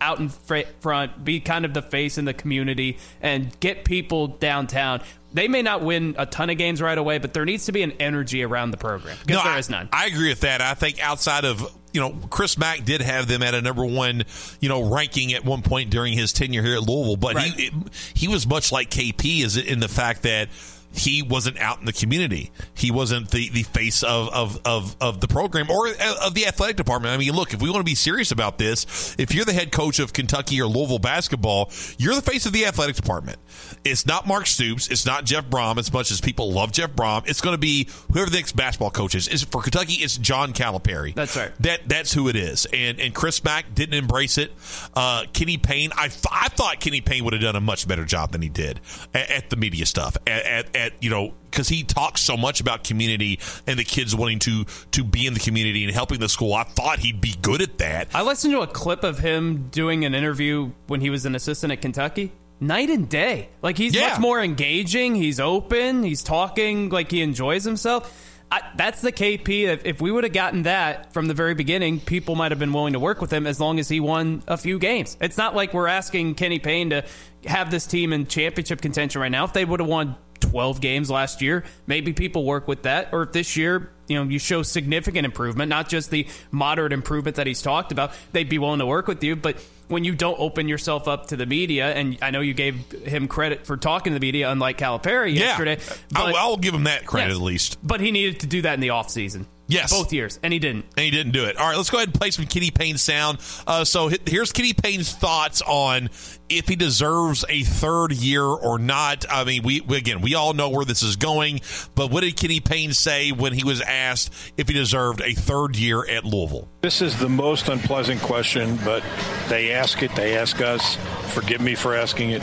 out 0.00 0.18
in 0.18 0.28
front, 0.28 1.24
be 1.24 1.40
kind 1.40 1.64
of 1.64 1.74
the 1.74 1.82
face 1.82 2.18
in 2.18 2.24
the 2.24 2.34
community, 2.34 2.98
and 3.20 3.58
get 3.60 3.84
people 3.84 4.28
downtown. 4.28 5.02
They 5.32 5.46
may 5.46 5.62
not 5.62 5.82
win 5.82 6.16
a 6.18 6.26
ton 6.26 6.50
of 6.50 6.58
games 6.58 6.82
right 6.82 6.96
away, 6.96 7.18
but 7.18 7.34
there 7.34 7.44
needs 7.44 7.66
to 7.66 7.72
be 7.72 7.82
an 7.82 7.92
energy 8.00 8.42
around 8.42 8.70
the 8.70 8.76
program 8.76 9.16
because 9.20 9.36
no, 9.36 9.44
there 9.44 9.52
I, 9.52 9.58
is 9.58 9.70
none. 9.70 9.88
I 9.92 10.06
agree 10.06 10.30
with 10.30 10.40
that. 10.40 10.60
I 10.60 10.74
think 10.74 11.00
outside 11.00 11.44
of 11.44 11.72
you 11.92 12.00
know, 12.00 12.16
Chris 12.30 12.56
Mack 12.56 12.84
did 12.84 13.00
have 13.00 13.26
them 13.26 13.42
at 13.42 13.54
a 13.54 13.60
number 13.60 13.84
one, 13.84 14.22
you 14.60 14.68
know, 14.68 14.92
ranking 14.92 15.34
at 15.34 15.44
one 15.44 15.62
point 15.62 15.90
during 15.90 16.12
his 16.12 16.32
tenure 16.32 16.62
here 16.62 16.74
at 16.74 16.82
Louisville, 16.82 17.16
but 17.16 17.34
right. 17.34 17.52
he 17.52 17.72
he 18.14 18.28
was 18.28 18.46
much 18.46 18.72
like 18.72 18.90
KP 18.90 19.42
is 19.42 19.56
in 19.56 19.80
the 19.80 19.88
fact 19.88 20.22
that 20.22 20.48
he 20.92 21.22
wasn't 21.22 21.58
out 21.58 21.78
in 21.80 21.86
the 21.86 21.92
community. 21.92 22.50
He 22.74 22.90
wasn't 22.90 23.30
the, 23.30 23.48
the 23.50 23.62
face 23.62 24.02
of, 24.02 24.28
of, 24.30 24.60
of, 24.64 24.96
of 25.00 25.20
the 25.20 25.28
program 25.28 25.70
or 25.70 25.88
of 25.88 26.34
the 26.34 26.46
athletic 26.46 26.76
department. 26.76 27.14
I 27.14 27.16
mean, 27.16 27.32
look, 27.32 27.54
if 27.54 27.62
we 27.62 27.70
want 27.70 27.80
to 27.80 27.90
be 27.90 27.94
serious 27.94 28.32
about 28.32 28.58
this, 28.58 29.14
if 29.18 29.34
you're 29.34 29.44
the 29.44 29.52
head 29.52 29.72
coach 29.72 29.98
of 29.98 30.12
Kentucky 30.12 30.60
or 30.60 30.66
Louisville 30.66 30.98
basketball, 30.98 31.70
you're 31.98 32.14
the 32.14 32.22
face 32.22 32.46
of 32.46 32.52
the 32.52 32.66
athletic 32.66 32.96
department. 32.96 33.38
It's 33.84 34.06
not 34.06 34.26
Mark 34.26 34.46
Stoops. 34.46 34.88
It's 34.88 35.06
not 35.06 35.24
Jeff 35.24 35.46
Brohm 35.46 35.78
as 35.78 35.92
much 35.92 36.10
as 36.10 36.20
people 36.20 36.52
love 36.52 36.72
Jeff 36.72 36.92
Brohm. 36.92 37.28
It's 37.28 37.40
going 37.40 37.54
to 37.54 37.58
be 37.58 37.88
whoever 38.12 38.30
the 38.30 38.36
next 38.36 38.56
basketball 38.56 38.90
coach 38.90 39.14
is. 39.14 39.28
is 39.28 39.44
for 39.44 39.62
Kentucky, 39.62 39.94
it's 39.94 40.16
John 40.18 40.52
Calipari. 40.52 41.14
That's 41.14 41.36
right. 41.36 41.52
That 41.60 41.88
That's 41.88 42.12
who 42.12 42.28
it 42.28 42.36
is. 42.36 42.66
And, 42.72 43.00
and 43.00 43.14
Chris 43.14 43.42
Mack 43.44 43.74
didn't 43.74 43.94
embrace 43.94 44.38
it. 44.38 44.52
Uh, 44.94 45.24
Kenny 45.32 45.56
Payne, 45.56 45.92
I, 45.94 46.10
I 46.30 46.48
thought 46.48 46.80
Kenny 46.80 47.00
Payne 47.00 47.24
would 47.24 47.32
have 47.32 47.42
done 47.42 47.56
a 47.56 47.60
much 47.60 47.86
better 47.86 48.04
job 48.04 48.32
than 48.32 48.42
he 48.42 48.48
did 48.48 48.80
at, 49.14 49.30
at 49.30 49.50
the 49.50 49.56
media 49.56 49.86
stuff. 49.86 50.16
At, 50.26 50.44
at, 50.44 50.76
at 50.80 51.02
you 51.02 51.10
know 51.10 51.34
because 51.50 51.68
he 51.68 51.82
talks 51.82 52.20
so 52.20 52.36
much 52.36 52.60
about 52.60 52.84
community 52.84 53.38
and 53.66 53.78
the 53.78 53.84
kids 53.84 54.14
wanting 54.14 54.38
to 54.40 54.64
to 54.92 55.04
be 55.04 55.26
in 55.26 55.34
the 55.34 55.40
community 55.40 55.84
and 55.84 55.92
helping 55.92 56.20
the 56.20 56.28
school. 56.28 56.54
I 56.54 56.64
thought 56.64 56.98
he'd 56.98 57.20
be 57.20 57.34
good 57.40 57.62
at 57.62 57.78
that. 57.78 58.08
I 58.14 58.22
listened 58.22 58.54
to 58.54 58.60
a 58.60 58.66
clip 58.66 59.04
of 59.04 59.18
him 59.18 59.68
doing 59.70 60.04
an 60.04 60.14
interview 60.14 60.70
when 60.86 61.00
he 61.00 61.10
was 61.10 61.26
an 61.26 61.34
assistant 61.34 61.72
at 61.72 61.82
Kentucky. 61.82 62.32
Night 62.62 62.90
and 62.90 63.08
day. 63.08 63.48
Like 63.62 63.78
he's 63.78 63.94
yeah. 63.94 64.10
much 64.10 64.20
more 64.20 64.42
engaging, 64.42 65.14
he's 65.14 65.40
open, 65.40 66.02
he's 66.02 66.22
talking 66.22 66.90
like 66.90 67.10
he 67.10 67.22
enjoys 67.22 67.64
himself. 67.64 68.26
I, 68.52 68.62
that's 68.74 69.00
the 69.00 69.12
KP. 69.12 69.62
If, 69.68 69.86
if 69.86 70.00
we 70.00 70.10
would 70.10 70.24
have 70.24 70.32
gotten 70.32 70.64
that 70.64 71.12
from 71.12 71.26
the 71.26 71.34
very 71.34 71.54
beginning, 71.54 72.00
people 72.00 72.34
might 72.34 72.50
have 72.50 72.58
been 72.58 72.72
willing 72.72 72.94
to 72.94 72.98
work 72.98 73.20
with 73.20 73.32
him 73.32 73.46
as 73.46 73.60
long 73.60 73.78
as 73.78 73.88
he 73.88 74.00
won 74.00 74.42
a 74.48 74.56
few 74.56 74.78
games. 74.80 75.16
It's 75.20 75.38
not 75.38 75.54
like 75.54 75.72
we're 75.72 75.86
asking 75.86 76.34
Kenny 76.34 76.58
Payne 76.58 76.90
to 76.90 77.04
have 77.46 77.70
this 77.70 77.86
team 77.86 78.12
in 78.12 78.26
championship 78.26 78.80
contention 78.80 79.20
right 79.20 79.30
now. 79.30 79.44
If 79.44 79.52
they 79.52 79.64
would 79.64 79.78
have 79.78 79.88
won 79.88 80.16
12 80.40 80.80
games 80.80 81.10
last 81.10 81.40
year, 81.42 81.64
maybe 81.86 82.12
people 82.12 82.44
work 82.44 82.66
with 82.68 82.82
that. 82.82 83.08
Or 83.12 83.22
if 83.22 83.32
this 83.32 83.56
year, 83.56 83.90
you 84.08 84.16
know, 84.16 84.28
you 84.28 84.38
show 84.38 84.62
significant 84.62 85.24
improvement, 85.24 85.68
not 85.68 85.88
just 85.88 86.10
the 86.10 86.26
moderate 86.50 86.92
improvement 86.92 87.36
that 87.36 87.46
he's 87.46 87.62
talked 87.62 87.92
about, 87.92 88.12
they'd 88.32 88.48
be 88.48 88.58
willing 88.58 88.80
to 88.80 88.86
work 88.86 89.06
with 89.06 89.22
you. 89.22 89.36
But 89.36 89.56
when 89.88 90.04
you 90.04 90.14
don't 90.14 90.38
open 90.38 90.68
yourself 90.68 91.08
up 91.08 91.28
to 91.28 91.36
the 91.36 91.46
media, 91.46 91.92
and 91.92 92.18
I 92.22 92.30
know 92.30 92.40
you 92.40 92.54
gave 92.54 92.90
him 93.04 93.28
credit 93.28 93.66
for 93.66 93.76
talking 93.76 94.12
to 94.12 94.18
the 94.18 94.24
media, 94.24 94.50
unlike 94.50 94.78
Calipari 94.78 95.32
Yeah. 95.34 95.40
yesterday. 95.40 95.78
I'll, 96.14 96.34
I'll 96.36 96.56
give 96.56 96.74
him 96.74 96.84
that 96.84 97.06
credit 97.06 97.28
Yes. 97.30 97.36
at 97.36 97.42
least. 97.42 97.78
But 97.82 98.00
he 98.00 98.10
needed 98.12 98.40
to 98.40 98.46
do 98.46 98.62
that 98.62 98.74
in 98.74 98.80
the 98.80 98.88
offseason. 98.88 99.46
Yes. 99.70 99.90
Both 99.90 100.12
years. 100.12 100.38
And 100.42 100.52
he 100.52 100.58
didn't. 100.58 100.86
And 100.96 101.04
he 101.04 101.10
didn't 101.10 101.32
do 101.32 101.44
it. 101.44 101.56
All 101.56 101.68
right, 101.68 101.76
let's 101.76 101.90
go 101.90 101.98
ahead 101.98 102.08
and 102.08 102.18
play 102.18 102.30
some 102.30 102.46
Kenny 102.46 102.70
Payne 102.70 102.96
sound. 102.96 103.38
Uh, 103.66 103.84
so 103.84 104.10
here's 104.26 104.52
Kenny 104.52 104.72
Payne's 104.72 105.12
thoughts 105.12 105.62
on 105.62 106.10
if 106.48 106.68
he 106.68 106.76
deserves 106.76 107.44
a 107.48 107.62
third 107.62 108.12
year 108.12 108.44
or 108.44 108.78
not. 108.78 109.24
I 109.30 109.44
mean, 109.44 109.62
we, 109.62 109.80
we 109.80 109.96
again, 109.96 110.20
we 110.20 110.34
all 110.34 110.52
know 110.52 110.68
where 110.68 110.84
this 110.84 111.02
is 111.02 111.16
going, 111.16 111.60
but 111.94 112.10
what 112.10 112.22
did 112.22 112.36
Kenny 112.36 112.60
Payne 112.60 112.92
say 112.92 113.32
when 113.32 113.52
he 113.52 113.64
was 113.64 113.80
asked 113.80 114.34
if 114.56 114.68
he 114.68 114.74
deserved 114.74 115.20
a 115.20 115.34
third 115.34 115.76
year 115.76 116.06
at 116.08 116.24
Louisville? 116.24 116.68
This 116.82 117.00
is 117.02 117.18
the 117.18 117.28
most 117.28 117.68
unpleasant 117.68 118.20
question, 118.22 118.78
but 118.84 119.04
they 119.48 119.72
ask 119.72 120.02
it, 120.02 120.14
they 120.16 120.36
ask 120.36 120.60
us. 120.60 120.96
Forgive 121.32 121.60
me 121.60 121.74
for 121.76 121.94
asking 121.94 122.30
it. 122.30 122.42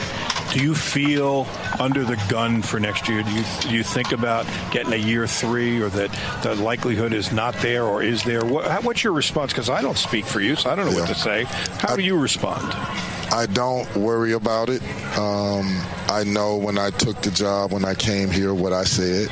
Do 0.53 0.59
you 0.61 0.73
feel 0.75 1.47
under 1.79 2.03
the 2.03 2.21
gun 2.29 2.61
for 2.61 2.79
next 2.79 3.07
year? 3.07 3.23
Do 3.23 3.31
you 3.31 3.43
do 3.61 3.69
you 3.69 3.83
think 3.83 4.11
about 4.11 4.45
getting 4.71 4.93
a 4.93 4.97
year 4.97 5.27
three, 5.27 5.81
or 5.81 5.89
that 5.89 6.11
the 6.43 6.55
likelihood 6.55 7.13
is 7.13 7.31
not 7.31 7.53
there, 7.55 7.83
or 7.83 8.01
is 8.01 8.23
there? 8.23 8.45
What, 8.45 8.83
what's 8.83 9.03
your 9.03 9.13
response? 9.13 9.51
Because 9.51 9.69
I 9.69 9.81
don't 9.81 9.97
speak 9.97 10.25
for 10.25 10.39
you, 10.39 10.55
so 10.55 10.69
I 10.69 10.75
don't 10.75 10.89
know 10.89 10.99
what 10.99 11.07
to 11.09 11.15
say. 11.15 11.43
How 11.79 11.95
do 11.95 12.03
you 12.03 12.17
respond? 12.17 12.73
I 13.31 13.45
don't 13.45 13.93
worry 13.95 14.31
about 14.31 14.69
it. 14.69 14.81
Um, 15.17 15.81
I 16.07 16.23
know 16.25 16.55
when 16.55 16.77
I 16.77 16.91
took 16.91 17.21
the 17.21 17.31
job, 17.31 17.73
when 17.73 17.83
I 17.83 17.93
came 17.93 18.31
here, 18.31 18.53
what 18.53 18.73
I 18.73 18.83
said. 18.85 19.29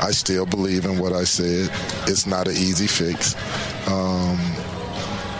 I 0.00 0.10
still 0.10 0.46
believe 0.46 0.86
in 0.86 0.98
what 0.98 1.12
I 1.12 1.24
said. 1.24 1.70
It's 2.08 2.26
not 2.26 2.48
an 2.48 2.54
easy 2.54 2.86
fix. 2.86 3.34
Um, 3.86 4.38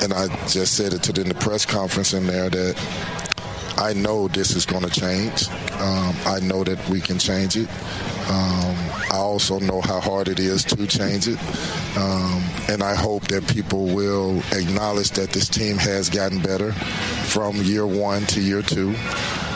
and 0.03 0.13
I 0.13 0.29
just 0.47 0.77
said 0.77 0.93
it 0.93 1.03
to 1.05 1.13
the, 1.13 1.23
in 1.23 1.29
the 1.29 1.35
press 1.35 1.65
conference 1.65 2.13
in 2.13 2.27
there 2.27 2.51
that 2.51 3.34
I 3.77 3.93
know 3.93 4.29
this 4.29 4.55
is 4.55 4.67
going 4.67 4.85
to 4.85 4.91
change. 4.91 5.49
Um, 5.81 6.15
I 6.27 6.41
know 6.41 6.65
that 6.65 6.89
we 6.89 7.01
can 7.01 7.19
change 7.19 7.57
it. 7.57 7.69
Um, 8.31 8.77
I 9.11 9.17
also 9.17 9.59
know 9.59 9.81
how 9.81 10.01
hard 10.01 10.29
it 10.29 10.39
is 10.39 10.65
to 10.65 10.87
change 10.87 11.29
it. 11.29 11.39
Um, 11.97 12.43
and 12.69 12.83
I 12.83 12.95
hope 12.95 13.27
that 13.29 13.47
people 13.49 13.87
will 13.87 14.39
acknowledge 14.53 15.11
that 15.13 15.31
this 15.31 15.49
team 15.49 15.77
has 15.77 16.09
gotten 16.09 16.41
better 16.41 16.73
from 16.73 17.57
year 17.57 17.87
one 17.87 18.23
to 18.27 18.41
year 18.41 18.63
two. 18.63 18.95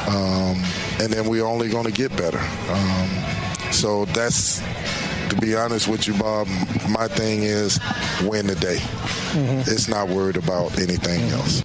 Um, 0.08 0.62
and 1.00 1.12
then 1.12 1.28
we're 1.28 1.46
only 1.46 1.68
going 1.68 1.86
to 1.86 1.92
get 1.92 2.14
better. 2.16 2.40
Um, 2.70 3.72
so 3.72 4.04
that's, 4.06 4.60
to 5.28 5.36
be 5.40 5.54
honest 5.54 5.88
with 5.88 6.06
you, 6.08 6.14
Bob, 6.14 6.48
my 6.90 7.08
thing 7.08 7.42
is 7.42 7.78
win 8.24 8.46
the 8.46 8.56
day. 8.56 8.78
It's 9.66 9.88
not 9.88 10.08
worried 10.08 10.36
about 10.36 10.78
anything 10.78 11.30
else. 11.30 11.62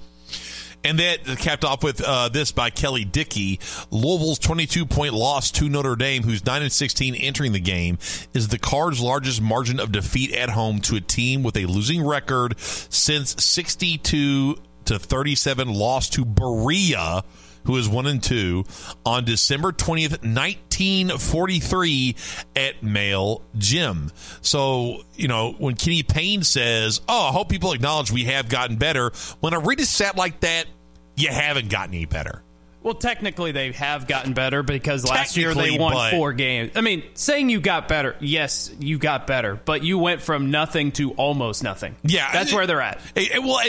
And 0.84 1.00
that 1.00 1.24
capped 1.40 1.64
off 1.64 1.84
with 1.84 2.02
uh, 2.02 2.30
this 2.30 2.52
by 2.52 2.70
Kelly 2.70 3.06
Dickey. 3.06 3.60
Louisville's 3.90 4.40
22 4.40 4.86
point 4.86 5.14
loss 5.14 5.50
to 5.52 5.70
Notre 5.70 5.96
Dame, 5.96 6.24
who's 6.24 6.46
9 6.46 6.62
and 6.62 6.72
16 6.72 7.16
entering 7.16 7.54
the 7.54 7.60
game, 7.60 7.98
is 8.34 8.50
the 8.50 8.60
Cards' 8.60 9.00
largest 9.02 9.42
margin 9.42 9.80
of 9.80 9.92
defeat 9.92 10.34
at 10.34 10.50
home 10.50 10.80
to 10.82 10.96
a 10.96 11.02
team 11.02 11.42
with 11.44 11.56
a 11.56 11.66
losing 11.66 12.06
record 12.06 12.60
since 12.60 13.42
62 13.44 14.58
to 14.86 15.00
37 15.00 15.74
loss 15.74 16.10
to 16.10 16.26
Berea, 16.26 17.24
who 17.66 17.78
is 17.78 17.88
1 17.88 18.06
and 18.08 18.22
2, 18.22 18.66
on 19.06 19.24
December 19.24 19.72
20th, 19.72 20.22
1943 20.22 22.16
at 22.56 22.84
Male 22.84 23.42
Gym. 23.58 24.12
So, 24.42 25.04
you 25.16 25.30
know, 25.30 25.54
when 25.54 25.76
Kenny 25.76 26.04
Payne 26.04 26.44
says, 26.44 27.00
Oh, 27.08 27.30
I 27.30 27.32
hope 27.32 27.48
people 27.50 27.72
acknowledge 27.72 28.12
we 28.12 28.26
have 28.26 28.50
gotten 28.50 28.76
better, 28.76 29.14
when 29.40 29.54
I 29.54 29.58
read 29.58 29.80
a 29.80 29.86
stat 29.86 30.18
like 30.18 30.42
that, 30.42 30.66
you 31.16 31.30
haven't 31.30 31.70
gotten 31.70 31.94
any 31.94 32.06
better. 32.06 32.43
Well, 32.84 32.94
technically, 32.94 33.54
they 33.54 33.72
have 33.72 34.08
gotten 34.08 34.34
better 34.34 34.62
because 34.62 35.08
last 35.08 35.38
year 35.38 35.54
they 35.54 35.78
won 35.78 35.94
but- 35.94 36.12
four 36.12 36.34
games. 36.34 36.74
I 36.76 36.82
mean, 36.82 37.04
saying 37.14 37.50
you 37.50 37.62
got 37.62 37.88
better, 37.88 38.16
yes, 38.20 38.70
you 38.80 38.98
got 38.98 39.26
better, 39.26 39.56
but 39.56 39.84
you 39.84 39.98
went 39.98 40.22
from 40.22 40.52
nothing 40.52 40.92
to 40.94 41.12
almost 41.12 41.64
nothing. 41.64 41.96
Yeah, 42.04 42.32
that's 42.32 42.52
it- 42.52 42.56
where 42.56 42.68
they're 42.68 42.82
at. 42.82 43.00
Well, 43.16 43.60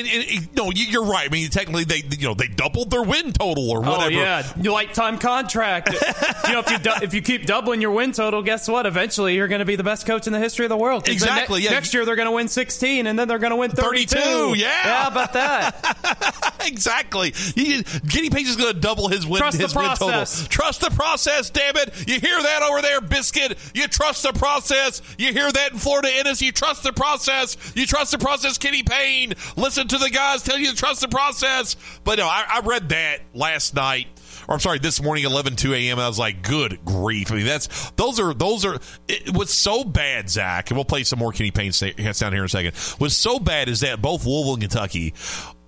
no, 0.54 0.70
you- 0.70 0.86
you're 0.86 1.04
right. 1.04 1.28
I 1.28 1.32
mean, 1.32 1.48
technically, 1.50 1.84
they 1.84 2.02
you 2.18 2.26
know 2.28 2.34
they 2.34 2.48
doubled 2.48 2.90
their 2.90 3.02
win 3.02 3.32
total 3.32 3.70
or 3.70 3.78
oh, 3.78 3.90
whatever. 3.90 4.04
Oh 4.06 4.08
yeah, 4.08 4.52
lifetime 4.70 5.18
contract. 5.18 5.92
you 6.46 6.52
know, 6.52 6.60
if 6.60 6.70
you 6.70 6.78
du- 6.78 7.02
if 7.02 7.14
you 7.14 7.22
keep 7.22 7.46
doubling 7.46 7.80
your 7.80 7.92
win 7.92 8.12
total, 8.12 8.42
guess 8.42 8.68
what? 8.68 8.84
Eventually, 8.84 9.34
you're 9.36 9.48
going 9.48 9.60
to 9.60 9.64
be 9.64 9.76
the 9.76 9.84
best 9.84 10.06
coach 10.06 10.26
in 10.26 10.32
the 10.32 10.38
history 10.40 10.64
of 10.64 10.70
the 10.70 10.76
world. 10.76 11.08
Exactly, 11.08 11.62
yeah. 11.62 11.70
Next 11.70 11.94
year, 11.94 12.04
they're 12.04 12.16
going 12.16 12.26
to 12.26 12.32
win 12.32 12.48
16, 12.48 13.06
and 13.06 13.18
then 13.18 13.28
they're 13.28 13.38
going 13.38 13.50
to 13.50 13.56
win 13.56 13.70
32. 13.70 14.16
32, 14.18 14.60
yeah. 14.60 14.70
Yeah, 14.84 15.06
about 15.06 15.32
that? 15.34 16.56
exactly. 16.66 17.32
You, 17.54 17.84
Kenny 18.10 18.30
Payne 18.30 18.46
is 18.46 18.56
going 18.56 18.74
to 18.74 18.80
double 18.80 19.03
his 19.08 19.26
win, 19.26 19.38
Trust 19.40 19.56
the 19.58 19.64
his 19.64 19.74
win 19.74 19.84
total. 19.90 20.08
process. 20.08 20.48
Trust 20.48 20.80
the 20.80 20.90
process, 20.90 21.50
damn 21.50 21.76
it. 21.76 22.08
You 22.08 22.20
hear 22.20 22.42
that 22.42 22.62
over 22.62 22.82
there, 22.82 23.00
Biscuit? 23.00 23.58
You 23.74 23.88
trust 23.88 24.22
the 24.22 24.32
process. 24.32 25.02
You 25.18 25.32
hear 25.32 25.50
that 25.50 25.72
in 25.72 25.78
Florida 25.78 26.08
Ennis? 26.12 26.40
You 26.42 26.52
trust 26.52 26.82
the 26.82 26.92
process. 26.92 27.56
You 27.74 27.86
trust 27.86 28.12
the 28.12 28.18
process, 28.18 28.58
Kenny 28.58 28.82
Payne. 28.82 29.34
Listen 29.56 29.88
to 29.88 29.98
the 29.98 30.10
guys 30.10 30.42
tell 30.42 30.58
you 30.58 30.70
to 30.70 30.76
trust 30.76 31.00
the 31.00 31.08
process. 31.08 31.76
But 32.04 32.18
no, 32.18 32.26
I, 32.26 32.44
I 32.48 32.60
read 32.60 32.88
that 32.90 33.20
last 33.34 33.74
night. 33.74 34.06
Or 34.46 34.54
I'm 34.54 34.60
sorry, 34.60 34.78
this 34.78 35.00
morning, 35.02 35.24
11 35.24 35.56
2 35.56 35.72
a.m. 35.72 35.98
I 35.98 36.06
was 36.06 36.18
like, 36.18 36.42
"Good 36.42 36.84
grief!" 36.84 37.32
I 37.32 37.36
mean, 37.36 37.46
that's 37.46 37.90
those 37.92 38.20
are 38.20 38.34
those 38.34 38.66
are. 38.66 38.78
It, 39.08 39.30
what's 39.34 39.54
so 39.54 39.84
bad, 39.84 40.28
Zach, 40.28 40.70
and 40.70 40.76
we'll 40.76 40.84
play 40.84 41.02
some 41.04 41.18
more 41.18 41.32
Kenny 41.32 41.50
Payne 41.50 41.72
sound 41.72 41.94
here 41.96 42.12
in 42.18 42.44
a 42.44 42.48
second. 42.48 42.76
What's 42.98 43.16
so 43.16 43.38
bad 43.38 43.70
is 43.70 43.80
that 43.80 44.02
both 44.02 44.26
Louisville 44.26 44.54
and 44.54 44.62
Kentucky 44.62 45.14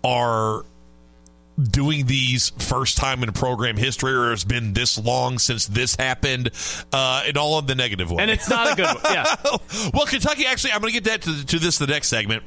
are 0.05 0.67
doing 1.61 2.07
these 2.07 2.51
first 2.59 2.97
time 2.97 3.23
in 3.23 3.33
program 3.33 3.77
history 3.77 4.13
or 4.13 4.33
it's 4.33 4.45
been 4.45 4.73
this 4.73 4.99
long 4.99 5.39
since 5.39 5.67
this 5.67 5.97
happened 5.97 6.51
uh, 6.93 7.23
in 7.27 7.37
all 7.37 7.59
of 7.59 7.67
the 7.67 7.75
negative 7.75 8.11
way. 8.11 8.23
And 8.23 8.31
it's 8.31 8.49
not 8.49 8.73
a 8.73 8.77
good 8.77 8.87
one. 8.87 9.13
Yeah. 9.13 9.37
well, 9.95 10.07
Kentucky 10.07 10.47
actually, 10.47 10.73
I'm 10.73 10.81
going 10.81 10.93
to 10.93 11.01
get 11.01 11.05
that 11.05 11.23
to, 11.23 11.47
to 11.47 11.59
this 11.59 11.79
the 11.79 11.87
next 11.87 12.09
segment. 12.09 12.43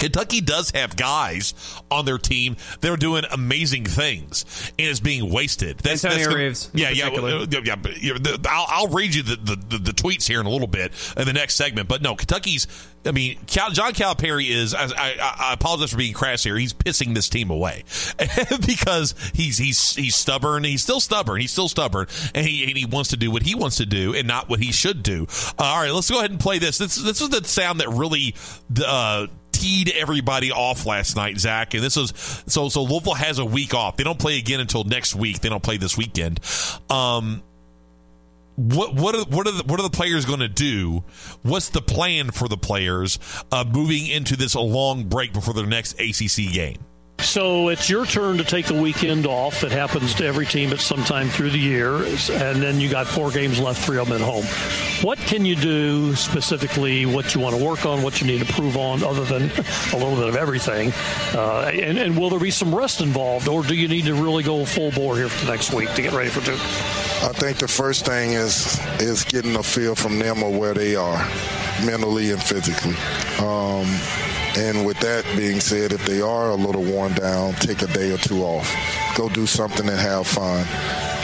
Kentucky 0.00 0.40
does 0.40 0.70
have 0.72 0.96
guys 0.96 1.54
on 1.90 2.04
their 2.04 2.18
team 2.18 2.56
that 2.80 2.90
are 2.90 2.96
doing 2.96 3.24
amazing 3.30 3.84
things 3.84 4.72
and 4.78 4.88
is 4.88 4.98
being 4.98 5.30
wasted. 5.30 5.78
That's, 5.78 6.04
Antonio 6.04 6.24
that's 6.24 6.36
Reeves, 6.36 6.70
Yeah, 6.74 6.90
yeah, 6.90 7.10
yeah. 7.10 7.60
yeah, 7.62 7.76
but, 7.76 8.02
you 8.02 8.14
know, 8.14 8.18
the- 8.18 8.48
I'll, 8.50 8.66
I'll 8.68 8.88
read 8.88 9.14
you 9.14 9.22
the, 9.22 9.36
the, 9.36 9.56
the, 9.56 9.78
the 9.78 9.92
tweets 9.92 10.26
here 10.26 10.40
in 10.40 10.46
a 10.46 10.50
little 10.50 10.66
bit 10.66 10.92
in 11.16 11.26
the 11.26 11.32
next 11.32 11.54
segment. 11.54 11.88
But 11.88 12.02
no, 12.02 12.16
Kentucky's. 12.16 12.66
I 13.06 13.12
mean, 13.12 13.38
Cal, 13.46 13.70
John 13.70 13.92
Calipari 13.94 14.50
is. 14.50 14.74
I, 14.74 14.84
I, 14.84 15.34
I 15.38 15.52
apologize 15.54 15.90
for 15.90 15.96
being 15.96 16.12
crass 16.12 16.42
here. 16.42 16.56
He's 16.58 16.74
pissing 16.74 17.14
this 17.14 17.30
team 17.30 17.48
away 17.48 17.84
because 18.66 19.14
he's 19.32 19.56
he's 19.56 19.94
he's 19.96 20.14
stubborn. 20.14 20.64
He's 20.64 20.82
still 20.82 21.00
stubborn. 21.00 21.40
He's 21.40 21.50
still 21.50 21.68
stubborn, 21.70 22.08
and 22.34 22.46
he 22.46 22.64
and 22.68 22.76
he 22.76 22.84
wants 22.84 23.08
to 23.10 23.16
do 23.16 23.30
what 23.30 23.42
he 23.42 23.54
wants 23.54 23.76
to 23.78 23.86
do 23.86 24.14
and 24.14 24.28
not 24.28 24.50
what 24.50 24.60
he 24.60 24.70
should 24.70 25.02
do. 25.02 25.26
Uh, 25.58 25.62
all 25.64 25.80
right, 25.80 25.92
let's 25.92 26.10
go 26.10 26.18
ahead 26.18 26.30
and 26.30 26.38
play 26.38 26.58
this. 26.58 26.76
This 26.76 26.96
this 26.96 27.22
is 27.22 27.30
the 27.30 27.42
sound 27.44 27.80
that 27.80 27.88
really. 27.88 28.34
Uh, 28.84 29.28
teed 29.60 29.90
everybody 29.90 30.50
off 30.50 30.86
last 30.86 31.16
night, 31.16 31.38
Zach. 31.38 31.74
And 31.74 31.82
this 31.82 31.96
was 31.96 32.12
so 32.46 32.68
so 32.68 32.82
Louisville 32.82 33.14
has 33.14 33.38
a 33.38 33.44
week 33.44 33.74
off. 33.74 33.96
They 33.96 34.04
don't 34.04 34.18
play 34.18 34.38
again 34.38 34.60
until 34.60 34.84
next 34.84 35.14
week. 35.14 35.40
They 35.40 35.48
don't 35.48 35.62
play 35.62 35.76
this 35.76 35.96
weekend. 35.96 36.40
Um 36.88 37.42
what 38.56 38.94
what 38.94 39.14
are 39.14 39.24
what 39.24 39.46
are 39.46 39.52
the, 39.52 39.64
what 39.64 39.80
are 39.80 39.82
the 39.82 39.90
players 39.90 40.26
going 40.26 40.40
to 40.40 40.48
do? 40.48 41.04
What's 41.42 41.70
the 41.70 41.80
plan 41.80 42.30
for 42.30 42.46
the 42.46 42.58
players 42.58 43.18
uh, 43.50 43.64
moving 43.66 44.06
into 44.06 44.36
this 44.36 44.54
long 44.54 45.04
break 45.04 45.32
before 45.32 45.54
their 45.54 45.66
next 45.66 45.98
ACC 45.98 46.52
game? 46.52 46.78
So 47.22 47.68
it's 47.68 47.88
your 47.88 48.06
turn 48.06 48.38
to 48.38 48.44
take 48.44 48.66
the 48.66 48.74
weekend 48.74 49.26
off. 49.26 49.62
It 49.62 49.72
happens 49.72 50.14
to 50.14 50.24
every 50.24 50.46
team 50.46 50.70
at 50.70 50.80
some 50.80 51.04
time 51.04 51.28
through 51.28 51.50
the 51.50 51.58
year. 51.58 51.96
And 51.96 52.62
then 52.62 52.80
you 52.80 52.88
got 52.88 53.06
four 53.06 53.30
games 53.30 53.60
left, 53.60 53.84
three 53.84 53.98
of 53.98 54.08
them 54.08 54.20
at 54.20 54.26
home. 54.26 54.44
What 55.04 55.18
can 55.18 55.44
you 55.44 55.54
do 55.54 56.14
specifically, 56.16 57.06
what 57.06 57.34
you 57.34 57.40
want 57.40 57.56
to 57.56 57.64
work 57.64 57.86
on, 57.86 58.02
what 58.02 58.20
you 58.20 58.26
need 58.26 58.40
to 58.40 58.46
improve 58.46 58.76
on, 58.76 59.02
other 59.02 59.24
than 59.24 59.42
a 59.42 59.96
little 59.96 60.16
bit 60.16 60.28
of 60.28 60.36
everything? 60.36 60.92
Uh, 61.34 61.70
and, 61.72 61.98
and 61.98 62.18
will 62.18 62.30
there 62.30 62.40
be 62.40 62.50
some 62.50 62.74
rest 62.74 63.00
involved, 63.00 63.48
or 63.48 63.62
do 63.62 63.74
you 63.74 63.88
need 63.88 64.06
to 64.06 64.14
really 64.14 64.42
go 64.42 64.64
full 64.64 64.90
bore 64.90 65.16
here 65.16 65.28
for 65.28 65.44
the 65.44 65.52
next 65.52 65.72
week 65.72 65.92
to 65.94 66.02
get 66.02 66.12
ready 66.12 66.30
for 66.30 66.40
Duke? 66.40 66.60
I 67.22 67.32
think 67.32 67.58
the 67.58 67.68
first 67.68 68.06
thing 68.06 68.32
is 68.32 68.80
is 68.98 69.24
getting 69.24 69.56
a 69.56 69.62
feel 69.62 69.94
from 69.94 70.18
them 70.18 70.42
of 70.42 70.56
where 70.56 70.74
they 70.74 70.96
are 70.96 71.18
mentally 71.84 72.30
and 72.30 72.42
physically. 72.42 72.96
Um, 73.44 73.86
And 74.56 74.84
with 74.84 74.98
that 75.00 75.24
being 75.36 75.60
said, 75.60 75.92
if 75.92 76.04
they 76.06 76.20
are 76.20 76.50
a 76.50 76.54
little 76.54 76.82
worn 76.82 77.12
down, 77.14 77.54
take 77.54 77.82
a 77.82 77.86
day 77.86 78.12
or 78.12 78.18
two 78.18 78.42
off. 78.42 78.68
Go 79.16 79.28
do 79.28 79.46
something 79.46 79.88
and 79.88 79.98
have 79.98 80.26
fun. 80.26 80.66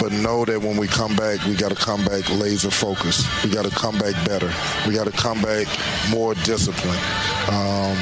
But 0.00 0.12
know 0.12 0.44
that 0.44 0.60
when 0.60 0.76
we 0.76 0.86
come 0.86 1.16
back, 1.16 1.44
we 1.46 1.54
got 1.54 1.70
to 1.70 1.74
come 1.74 2.04
back 2.04 2.28
laser 2.30 2.70
focused. 2.70 3.26
We 3.42 3.50
got 3.50 3.64
to 3.64 3.70
come 3.70 3.98
back 3.98 4.14
better. 4.26 4.52
We 4.86 4.94
got 4.94 5.06
to 5.06 5.12
come 5.12 5.40
back 5.42 5.66
more 6.10 6.34
disciplined. 6.34 7.00
Um, 7.48 7.96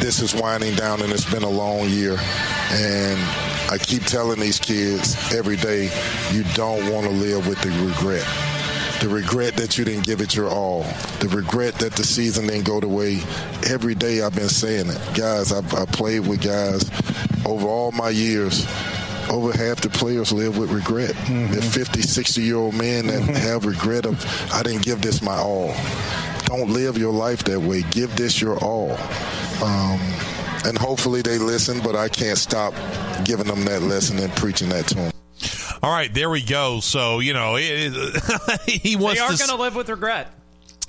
this 0.00 0.20
is 0.20 0.34
winding 0.34 0.74
down 0.74 1.00
and 1.02 1.12
it's 1.12 1.30
been 1.30 1.44
a 1.44 1.50
long 1.50 1.88
year. 1.88 2.16
And 2.72 3.18
I 3.70 3.78
keep 3.78 4.04
telling 4.04 4.38
these 4.38 4.58
kids 4.58 5.16
every 5.32 5.56
day, 5.56 5.90
you 6.32 6.44
don't 6.54 6.92
want 6.92 7.06
to 7.06 7.12
live 7.12 7.48
with 7.48 7.60
the 7.62 7.70
regret. 7.86 8.51
The 9.02 9.08
regret 9.08 9.54
that 9.54 9.76
you 9.76 9.84
didn't 9.84 10.06
give 10.06 10.20
it 10.20 10.36
your 10.36 10.48
all. 10.48 10.84
The 11.18 11.28
regret 11.28 11.74
that 11.80 11.94
the 11.94 12.04
season 12.04 12.46
didn't 12.46 12.66
go 12.66 12.78
the 12.78 12.86
way. 12.86 13.18
Every 13.68 13.96
day 13.96 14.22
I've 14.22 14.36
been 14.36 14.48
saying 14.48 14.90
it. 14.90 15.00
Guys, 15.16 15.52
I've, 15.52 15.74
I 15.74 15.86
played 15.86 16.20
with 16.20 16.40
guys 16.40 16.88
over 17.44 17.66
all 17.66 17.90
my 17.90 18.10
years 18.10 18.64
over 19.28 19.52
half 19.52 19.80
the 19.80 19.88
players 19.90 20.32
live 20.32 20.56
with 20.56 20.70
regret. 20.70 21.14
Mm-hmm. 21.14 21.52
They're 21.52 21.62
50, 21.62 22.02
60 22.02 22.42
year 22.42 22.56
old 22.56 22.74
men 22.74 23.08
that 23.08 23.22
mm-hmm. 23.22 23.32
have 23.32 23.64
regret 23.64 24.06
of, 24.06 24.24
I 24.52 24.62
didn't 24.62 24.82
give 24.82 25.02
this 25.02 25.20
my 25.20 25.36
all. 25.36 25.74
Don't 26.44 26.70
live 26.70 26.96
your 26.96 27.12
life 27.12 27.42
that 27.44 27.58
way. 27.58 27.82
Give 27.90 28.14
this 28.16 28.40
your 28.40 28.56
all. 28.58 28.92
Um, 29.64 30.00
and 30.64 30.78
hopefully 30.78 31.22
they 31.22 31.38
listen, 31.38 31.80
but 31.80 31.96
I 31.96 32.08
can't 32.08 32.38
stop 32.38 32.72
giving 33.24 33.46
them 33.46 33.64
that 33.64 33.82
lesson 33.82 34.18
and 34.20 34.32
preaching 34.36 34.68
that 34.68 34.86
to 34.88 34.94
them. 34.94 35.12
All 35.82 35.90
right, 35.90 36.12
there 36.12 36.30
we 36.30 36.42
go. 36.42 36.80
So 36.80 37.18
you 37.18 37.32
know, 37.32 37.56
it, 37.56 37.64
it, 37.66 38.60
he 38.70 38.96
wants. 38.96 39.20
They 39.20 39.26
are 39.26 39.36
going 39.36 39.56
to 39.56 39.62
live 39.62 39.74
with 39.74 39.88
regret. 39.88 40.32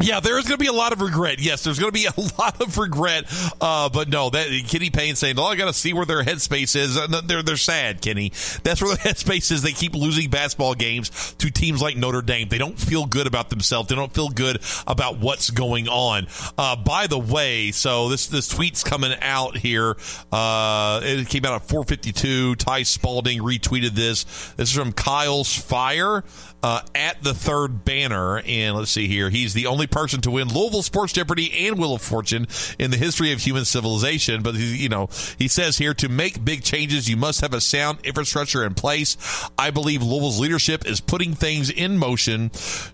Yeah, 0.04 0.20
there 0.20 0.38
is 0.38 0.46
going 0.46 0.58
to 0.58 0.62
be 0.62 0.68
a 0.68 0.74
lot 0.74 0.92
of 0.92 1.00
regret. 1.00 1.40
Yes, 1.40 1.64
there's 1.64 1.80
going 1.80 1.92
to 1.92 1.98
be 1.98 2.06
a 2.06 2.22
lot 2.40 2.62
of 2.62 2.78
regret. 2.78 3.26
Uh, 3.62 3.88
but 3.88 4.10
no, 4.10 4.30
that 4.30 4.48
Kenny 4.68 4.90
Payne 4.90 5.16
saying, 5.16 5.40
"Oh, 5.40 5.46
I 5.46 5.56
got 5.56 5.68
to 5.68 5.74
see 5.74 5.94
where 5.94 6.06
their 6.06 6.24
headspace 6.24 6.76
is." 6.76 6.96
They're 7.26 7.42
they're 7.42 7.58
sad, 7.58 8.02
Kenny. 8.02 8.30
That's 8.64 8.82
where 8.82 8.96
their 8.96 9.06
headspace 9.14 9.52
is. 9.52 9.62
They 9.62 9.72
keep 9.72 9.96
losing 9.96 10.30
basketball 10.30 10.76
games 10.76 11.34
to 11.40 11.50
teams 11.50 11.82
like 11.82 11.96
Notre 11.96 12.22
Dame. 12.22 12.50
They 12.50 12.58
don't 12.58 12.78
feel 12.78 13.06
good 13.06 13.28
about 13.28 13.50
themselves. 13.50 13.88
They 13.88 13.96
don't 13.96 14.14
feel 14.14 14.28
good 14.30 14.62
about 14.86 15.20
what's 15.20 15.50
going 15.50 15.88
on. 15.88 16.28
Uh, 16.58 16.76
by 16.76 17.08
the 17.08 17.20
way, 17.20 17.72
so 17.72 18.10
this 18.10 18.28
this 18.28 18.50
tweet's 18.50 18.84
coming 18.84 19.14
out 19.22 19.56
here. 19.56 19.96
Uh, 20.34 21.00
it 21.02 21.30
came 21.30 21.46
out 21.46 21.62
at 21.62 21.68
4:52. 21.68 22.58
Ty 22.58 22.84
Spalding 22.84 23.40
retweeted 23.40 23.92
this. 23.92 24.26
This 24.58 24.70
is 24.70 24.76
from 24.76 24.92
Kyle's 24.92 25.56
Fire 25.56 26.26
uh, 26.64 26.82
at 26.96 27.22
the 27.22 27.34
third 27.34 27.84
banner. 27.84 28.40
And 28.40 28.76
let's 28.76 28.92
see 28.92 29.08
here. 29.08 29.30
He's 29.30 29.54
the 29.54 29.68
only 29.68 29.86
person 29.86 30.22
to 30.22 30.32
win 30.32 30.48
Louisville 30.48 30.82
Sports 30.82 31.14
Jeopardy 31.14 31.68
and 31.68 31.78
Wheel 31.78 31.94
of 31.94 32.02
Fortune 32.02 32.48
in 32.80 32.90
the 32.90 32.98
history 32.98 33.34
of 33.34 33.42
human 33.42 33.66
civilization. 33.66 34.42
But, 34.42 34.56
he, 34.56 34.78
you 34.78 34.90
know, 34.90 35.10
he 35.38 35.50
says 35.50 35.78
here 35.78 35.94
to 35.96 36.08
make 36.08 36.44
big 36.44 36.64
changes, 36.64 37.10
you 37.10 37.18
must 37.18 37.42
have 37.42 37.54
a 37.54 37.62
sound 37.62 38.00
infrastructure 38.04 38.64
in 38.66 38.74
place. 38.74 39.18
I 39.58 39.72
believe 39.72 40.02
Louisville's 40.02 40.40
leadership 40.40 40.86
is 40.86 41.02
putting 41.02 41.34
things 41.34 41.70
in 41.70 41.98
motion 41.98 42.50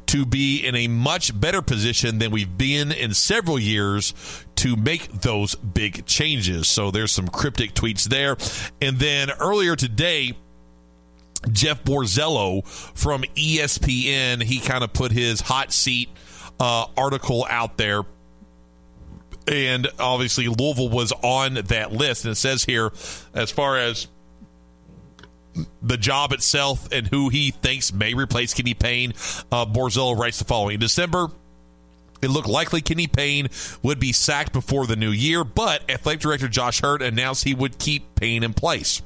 to 0.08 0.26
be 0.26 0.66
in 0.66 0.76
a 0.76 0.88
much 0.88 1.40
better 1.40 1.62
position 1.62 2.18
than 2.18 2.32
we've 2.32 2.58
been 2.58 2.92
in 2.92 3.14
several 3.14 3.60
years 3.60 4.14
to 4.56 4.76
make 4.76 5.10
those 5.22 5.54
big 5.56 6.06
changes. 6.06 6.68
So 6.68 6.90
there's 6.90 7.12
some 7.12 7.28
cryptic 7.28 7.76
tweets 7.76 8.06
there. 8.06 8.36
And 8.82 8.98
then 8.98 9.30
earlier 9.40 9.76
today, 9.76 10.34
Jeff 11.52 11.84
Borzello 11.84 12.66
from 12.68 13.24
ESPN, 13.36 14.44
he 14.44 14.60
kind 14.60 14.84
of 14.84 14.94
put 14.94 15.12
his 15.12 15.42
hot 15.42 15.72
seat 15.72 16.10
uh, 16.60 16.86
article 16.98 17.46
out 17.50 17.78
there. 17.78 18.04
And 19.48 19.88
obviously, 19.98 20.48
Louisville 20.48 20.90
was 20.90 21.12
on 21.24 21.56
that 21.56 21.92
list. 21.92 22.26
And 22.26 22.34
it 22.34 22.36
says 22.36 22.64
here, 22.64 22.92
as 23.34 23.50
far 23.50 23.78
as 23.78 24.08
the 25.82 25.98
job 25.98 26.34
itself 26.34 26.92
and 26.92 27.08
who 27.08 27.30
he 27.30 27.52
thinks 27.52 27.92
may 27.92 28.14
replace 28.14 28.54
Kenny 28.54 28.74
Payne, 28.74 29.14
uh, 29.52 29.66
Borzello 29.66 30.18
writes 30.18 30.40
the 30.40 30.46
following 30.46 30.76
In 30.76 30.80
December, 30.80 31.30
it 32.22 32.30
looked 32.30 32.50
likely 32.50 32.82
Kenny 32.82 33.08
Payne 33.08 33.48
would 33.82 34.00
be 34.00 34.12
sacked 34.12 34.52
before 34.52 34.86
the 34.86 34.98
new 34.98 35.10
year, 35.10 35.44
but 35.44 35.90
athletic 35.90 36.20
director 36.22 36.50
Josh 36.50 36.84
Heird 36.84 37.02
announced 37.02 37.46
he 37.46 37.56
would 37.56 37.80
keep 37.80 38.16
Payne 38.16 38.44
in 38.44 38.54
place 38.54 39.02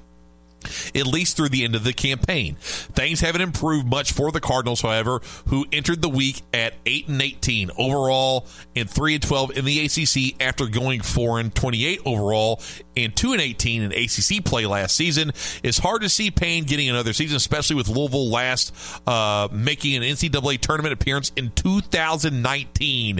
at 0.96 1.08
least 1.08 1.38
through 1.38 1.50
the 1.50 1.64
end 1.64 1.76
of 1.76 1.84
the 1.84 1.94
campaign. 1.94 2.56
Things 2.56 3.22
haven't 3.22 3.42
improved 3.42 3.88
much 3.88 4.12
for 4.12 4.32
the 4.32 4.42
Cardinals, 4.42 4.82
however, 4.82 5.22
who 5.48 5.66
entered 5.72 6.02
the 6.02 6.10
week 6.10 6.42
at 6.54 6.74
8 6.86 7.08
and 7.08 7.22
18 7.22 7.72
overall 7.78 8.48
and 8.76 8.90
3 8.90 9.16
and 9.16 9.24
12 9.24 9.58
in 9.58 9.66
the 9.66 9.86
ACC 9.86 10.42
after 10.42 10.68
going 10.68 11.02
4 11.02 11.40
and 11.40 11.54
28 11.54 12.02
overall 12.06 12.62
and 12.96 13.16
2 13.16 13.34
and 13.34 13.42
18 13.42 13.82
in 13.84 13.92
ACC 13.92 14.44
play 14.44 14.66
last 14.66 14.96
season. 14.96 15.32
It's 15.64 15.78
hard 15.78 16.02
to 16.02 16.10
see 16.10 16.32
Payne 16.32 16.66
getting 16.66 16.90
another 16.90 17.14
season, 17.14 17.38
especially 17.38 17.76
with 17.76 17.88
Louisville 17.88 18.30
last 18.30 18.74
uh, 19.08 19.48
making 19.52 19.96
an 19.96 20.04
NCAA 20.04 20.60
tournament 20.60 20.94
appearance 20.94 21.32
in 21.36 21.52
2019 21.52 23.20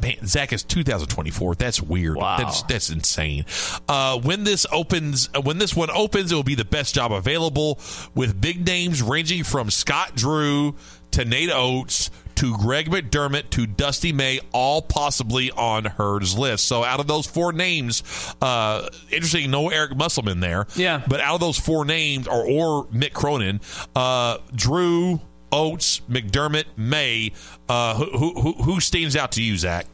man, 0.00 0.26
Zach 0.26 0.52
is 0.52 0.62
2024. 0.62 1.54
That's 1.54 1.82
weird. 1.82 2.16
Wow. 2.16 2.38
That's 2.38 2.62
that's 2.62 2.90
insane. 2.90 3.44
Uh, 3.88 4.18
when 4.18 4.44
this 4.44 4.66
opens, 4.72 5.28
uh, 5.34 5.40
when 5.40 5.58
this 5.58 5.74
one 5.74 5.90
opens, 5.90 6.32
it 6.32 6.34
will 6.34 6.42
be 6.42 6.54
the 6.54 6.64
best 6.64 6.94
job 6.94 7.12
available 7.12 7.78
with 8.14 8.40
big 8.40 8.66
names 8.66 9.02
ranging 9.02 9.44
from 9.44 9.70
Scott 9.70 10.14
Drew 10.14 10.74
to 11.12 11.24
Nate 11.24 11.50
Oats 11.50 12.10
to 12.36 12.56
Greg 12.58 12.90
McDermott 12.90 13.48
to 13.50 13.66
Dusty 13.66 14.12
May, 14.12 14.40
all 14.52 14.82
possibly 14.82 15.50
on 15.50 15.86
Heird's 15.86 16.36
list. 16.36 16.66
So 16.66 16.84
out 16.84 17.00
of 17.00 17.06
those 17.06 17.26
four 17.26 17.52
names, 17.52 18.02
uh, 18.42 18.88
interesting, 19.10 19.50
no 19.50 19.70
Eric 19.70 19.96
Musselman 19.96 20.40
there. 20.40 20.66
Yeah. 20.76 21.02
But 21.08 21.20
out 21.20 21.34
of 21.34 21.40
those 21.40 21.58
four 21.58 21.84
names, 21.84 22.28
or 22.28 22.46
or 22.46 22.86
Mick 22.86 23.12
Cronin, 23.12 23.60
uh, 23.94 24.38
Drew, 24.54 25.20
Oats, 25.56 26.00
McDermott, 26.08 26.66
May. 26.76 27.32
Uh, 27.68 27.94
who, 27.94 28.38
who, 28.40 28.52
who 28.52 28.80
stands 28.80 29.16
out 29.16 29.32
to 29.32 29.42
you, 29.42 29.56
Zach? 29.56 29.86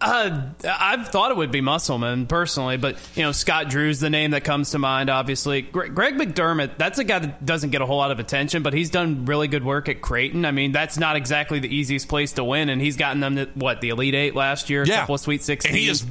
Uh, 0.00 0.42
I've 0.64 1.08
thought 1.08 1.32
it 1.32 1.36
would 1.36 1.50
be 1.50 1.60
Musselman 1.60 2.26
personally, 2.26 2.76
but 2.76 2.96
you 3.16 3.22
know 3.22 3.32
Scott 3.32 3.68
Drew's 3.68 3.98
the 3.98 4.10
name 4.10 4.30
that 4.30 4.44
comes 4.44 4.70
to 4.70 4.78
mind. 4.78 5.10
Obviously, 5.10 5.62
Greg 5.62 5.92
McDermott. 6.16 6.78
That's 6.78 7.00
a 7.00 7.04
guy 7.04 7.18
that 7.18 7.44
doesn't 7.44 7.70
get 7.70 7.80
a 7.80 7.86
whole 7.86 7.96
lot 7.96 8.12
of 8.12 8.20
attention, 8.20 8.62
but 8.62 8.74
he's 8.74 8.90
done 8.90 9.24
really 9.24 9.48
good 9.48 9.64
work 9.64 9.88
at 9.88 10.00
Creighton. 10.00 10.44
I 10.44 10.52
mean, 10.52 10.70
that's 10.70 10.98
not 10.98 11.16
exactly 11.16 11.58
the 11.58 11.74
easiest 11.74 12.08
place 12.08 12.32
to 12.32 12.44
win, 12.44 12.68
and 12.68 12.80
he's 12.80 12.96
gotten 12.96 13.18
them 13.18 13.36
to 13.36 13.46
what 13.54 13.80
the 13.80 13.88
Elite 13.88 14.14
Eight 14.14 14.36
last 14.36 14.70
year, 14.70 14.84
yeah. 14.84 15.00
couple 15.00 15.16
of 15.16 15.20
Sweet 15.20 15.42
Sixteen. 15.42 15.70
And 15.70 15.78
he 15.80 15.86
just 15.86 16.06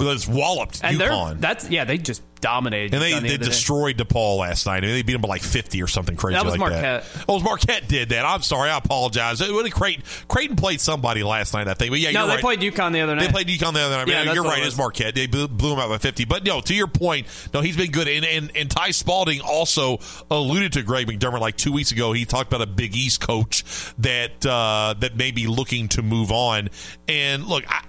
was 0.00 0.26
walloped 0.26 0.80
and 0.82 0.98
UConn. 0.98 1.38
That's 1.38 1.70
yeah, 1.70 1.84
they 1.84 1.98
just 1.98 2.22
dominated. 2.42 2.92
And 2.92 3.02
they, 3.02 3.18
they 3.18 3.38
the 3.38 3.46
destroyed 3.46 3.96
DePaul 3.96 4.38
last 4.38 4.66
night. 4.66 4.78
I 4.78 4.80
mean, 4.80 4.90
they 4.90 5.02
beat 5.02 5.14
them 5.14 5.22
by 5.22 5.28
like 5.28 5.42
50 5.42 5.82
or 5.82 5.86
something 5.86 6.16
crazy 6.16 6.34
that 6.34 6.44
was 6.44 6.52
like 6.52 6.60
Marquette. 6.60 7.04
that. 7.04 7.24
Oh, 7.26 7.32
it 7.32 7.36
was 7.36 7.42
Marquette 7.42 7.88
did 7.88 8.10
that. 8.10 8.26
I'm 8.26 8.42
sorry. 8.42 8.68
I 8.68 8.76
apologize. 8.76 9.40
It 9.40 9.48
really 9.48 9.70
Creighton, 9.70 10.04
Creighton 10.28 10.56
played 10.56 10.80
somebody 10.80 11.22
last 11.22 11.54
night, 11.54 11.68
I 11.68 11.74
think. 11.74 11.92
But 11.92 12.00
yeah, 12.00 12.10
no, 12.10 12.26
they 12.26 12.34
right. 12.34 12.40
played 12.42 12.60
UConn 12.60 12.92
the 12.92 13.00
other 13.00 13.14
night. 13.14 13.26
They 13.26 13.32
played 13.32 13.46
UConn 13.46 13.72
the 13.72 13.80
other 13.80 13.96
night. 13.96 14.08
Yeah, 14.08 14.32
you're 14.32 14.44
right. 14.44 14.62
It 14.62 14.66
it's 14.66 14.76
Marquette. 14.76 15.14
They 15.14 15.26
blew, 15.26 15.48
blew 15.48 15.70
them 15.70 15.78
out 15.78 15.88
by 15.88 15.98
50. 15.98 16.26
But 16.26 16.44
no, 16.44 16.60
to 16.60 16.74
your 16.74 16.88
point, 16.88 17.26
no, 17.54 17.60
he's 17.60 17.76
been 17.76 17.90
good. 17.90 18.08
And, 18.08 18.24
and, 18.24 18.52
and 18.56 18.70
Ty 18.70 18.90
Spalding 18.90 19.40
also 19.40 19.98
alluded 20.30 20.74
to 20.74 20.82
Greg 20.82 21.06
McDermott 21.06 21.40
like 21.40 21.56
two 21.56 21.72
weeks 21.72 21.92
ago. 21.92 22.12
He 22.12 22.24
talked 22.24 22.52
about 22.52 22.62
a 22.62 22.70
Big 22.70 22.94
East 22.94 23.20
coach 23.20 23.64
that 23.98 24.44
uh, 24.44 24.94
that 24.98 25.16
may 25.16 25.30
be 25.30 25.46
looking 25.46 25.88
to 25.88 26.02
move 26.02 26.32
on. 26.32 26.70
And 27.06 27.46
look, 27.46 27.64
I, 27.68 27.84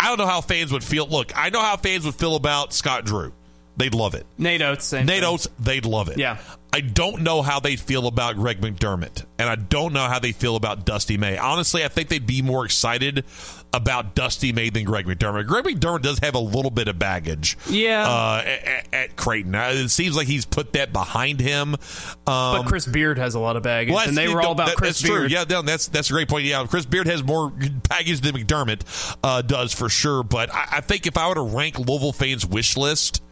I 0.00 0.08
don't 0.08 0.18
know 0.18 0.26
how 0.26 0.40
fans 0.40 0.72
would 0.72 0.84
feel. 0.84 1.06
Look, 1.06 1.32
I 1.36 1.50
know 1.50 1.60
how 1.60 1.76
fans 1.76 2.04
would 2.04 2.14
feel 2.14 2.36
about 2.36 2.72
Scott 2.72 3.04
Drew 3.04 3.32
they'd 3.78 3.94
love 3.94 4.14
it. 4.14 4.26
Nate 4.36 4.62
Oats, 4.62 4.84
same 4.84 5.06
Nate 5.06 5.22
thing. 5.22 5.32
Oats, 5.32 5.48
they'd 5.58 5.86
love 5.86 6.08
it. 6.08 6.18
Yeah. 6.18 6.38
I 6.70 6.80
don't 6.80 7.22
know 7.22 7.40
how 7.40 7.60
they 7.60 7.76
feel 7.76 8.06
about 8.06 8.36
Greg 8.36 8.60
McDermott, 8.60 9.24
and 9.38 9.48
I 9.48 9.54
don't 9.54 9.94
know 9.94 10.06
how 10.06 10.18
they 10.18 10.32
feel 10.32 10.54
about 10.54 10.84
Dusty 10.84 11.16
May. 11.16 11.38
Honestly, 11.38 11.82
I 11.82 11.88
think 11.88 12.10
they'd 12.10 12.26
be 12.26 12.42
more 12.42 12.66
excited 12.66 13.24
about 13.72 14.14
Dusty 14.14 14.52
May 14.52 14.68
than 14.68 14.84
Greg 14.84 15.06
McDermott. 15.06 15.46
Greg 15.46 15.64
McDermott 15.64 16.02
does 16.02 16.18
have 16.18 16.34
a 16.34 16.38
little 16.38 16.70
bit 16.70 16.88
of 16.88 16.98
baggage, 16.98 17.56
yeah, 17.70 18.06
uh, 18.06 18.42
at, 18.44 18.88
at, 18.92 19.16
Creighton. 19.16 19.54
Uh, 19.54 19.70
it 19.72 19.88
seems 19.88 20.14
like 20.14 20.26
he's 20.26 20.44
put 20.44 20.74
that 20.74 20.92
behind 20.92 21.40
him. 21.40 21.74
Um, 21.74 21.78
but 22.26 22.66
Chris 22.66 22.86
Beard 22.86 23.16
has 23.16 23.34
a 23.34 23.40
lot 23.40 23.56
of 23.56 23.62
baggage, 23.62 23.94
well, 23.94 24.06
and 24.06 24.16
they 24.16 24.28
were 24.28 24.42
all 24.42 24.52
about 24.52 24.66
that, 24.66 24.76
Chris 24.76 25.00
that's 25.00 25.08
Beard. 25.08 25.30
True. 25.30 25.38
Yeah, 25.38 25.62
that's 25.62 25.88
that's 25.88 26.10
a 26.10 26.12
great 26.12 26.28
point. 26.28 26.44
Yeah, 26.44 26.66
Chris 26.68 26.84
Beard 26.84 27.06
has 27.06 27.24
more 27.24 27.48
baggage 27.48 28.20
than 28.20 28.34
McDermott 28.34 29.16
uh, 29.24 29.40
does 29.40 29.72
for 29.72 29.88
sure. 29.88 30.22
But 30.22 30.52
I, 30.52 30.66
I 30.72 30.80
think 30.82 31.06
if 31.06 31.16
I 31.16 31.28
were 31.28 31.34
to 31.34 31.40
rank 31.40 31.78
Louisville 31.78 32.12
fans' 32.12 32.44
wish 32.44 32.76
list 32.76 33.22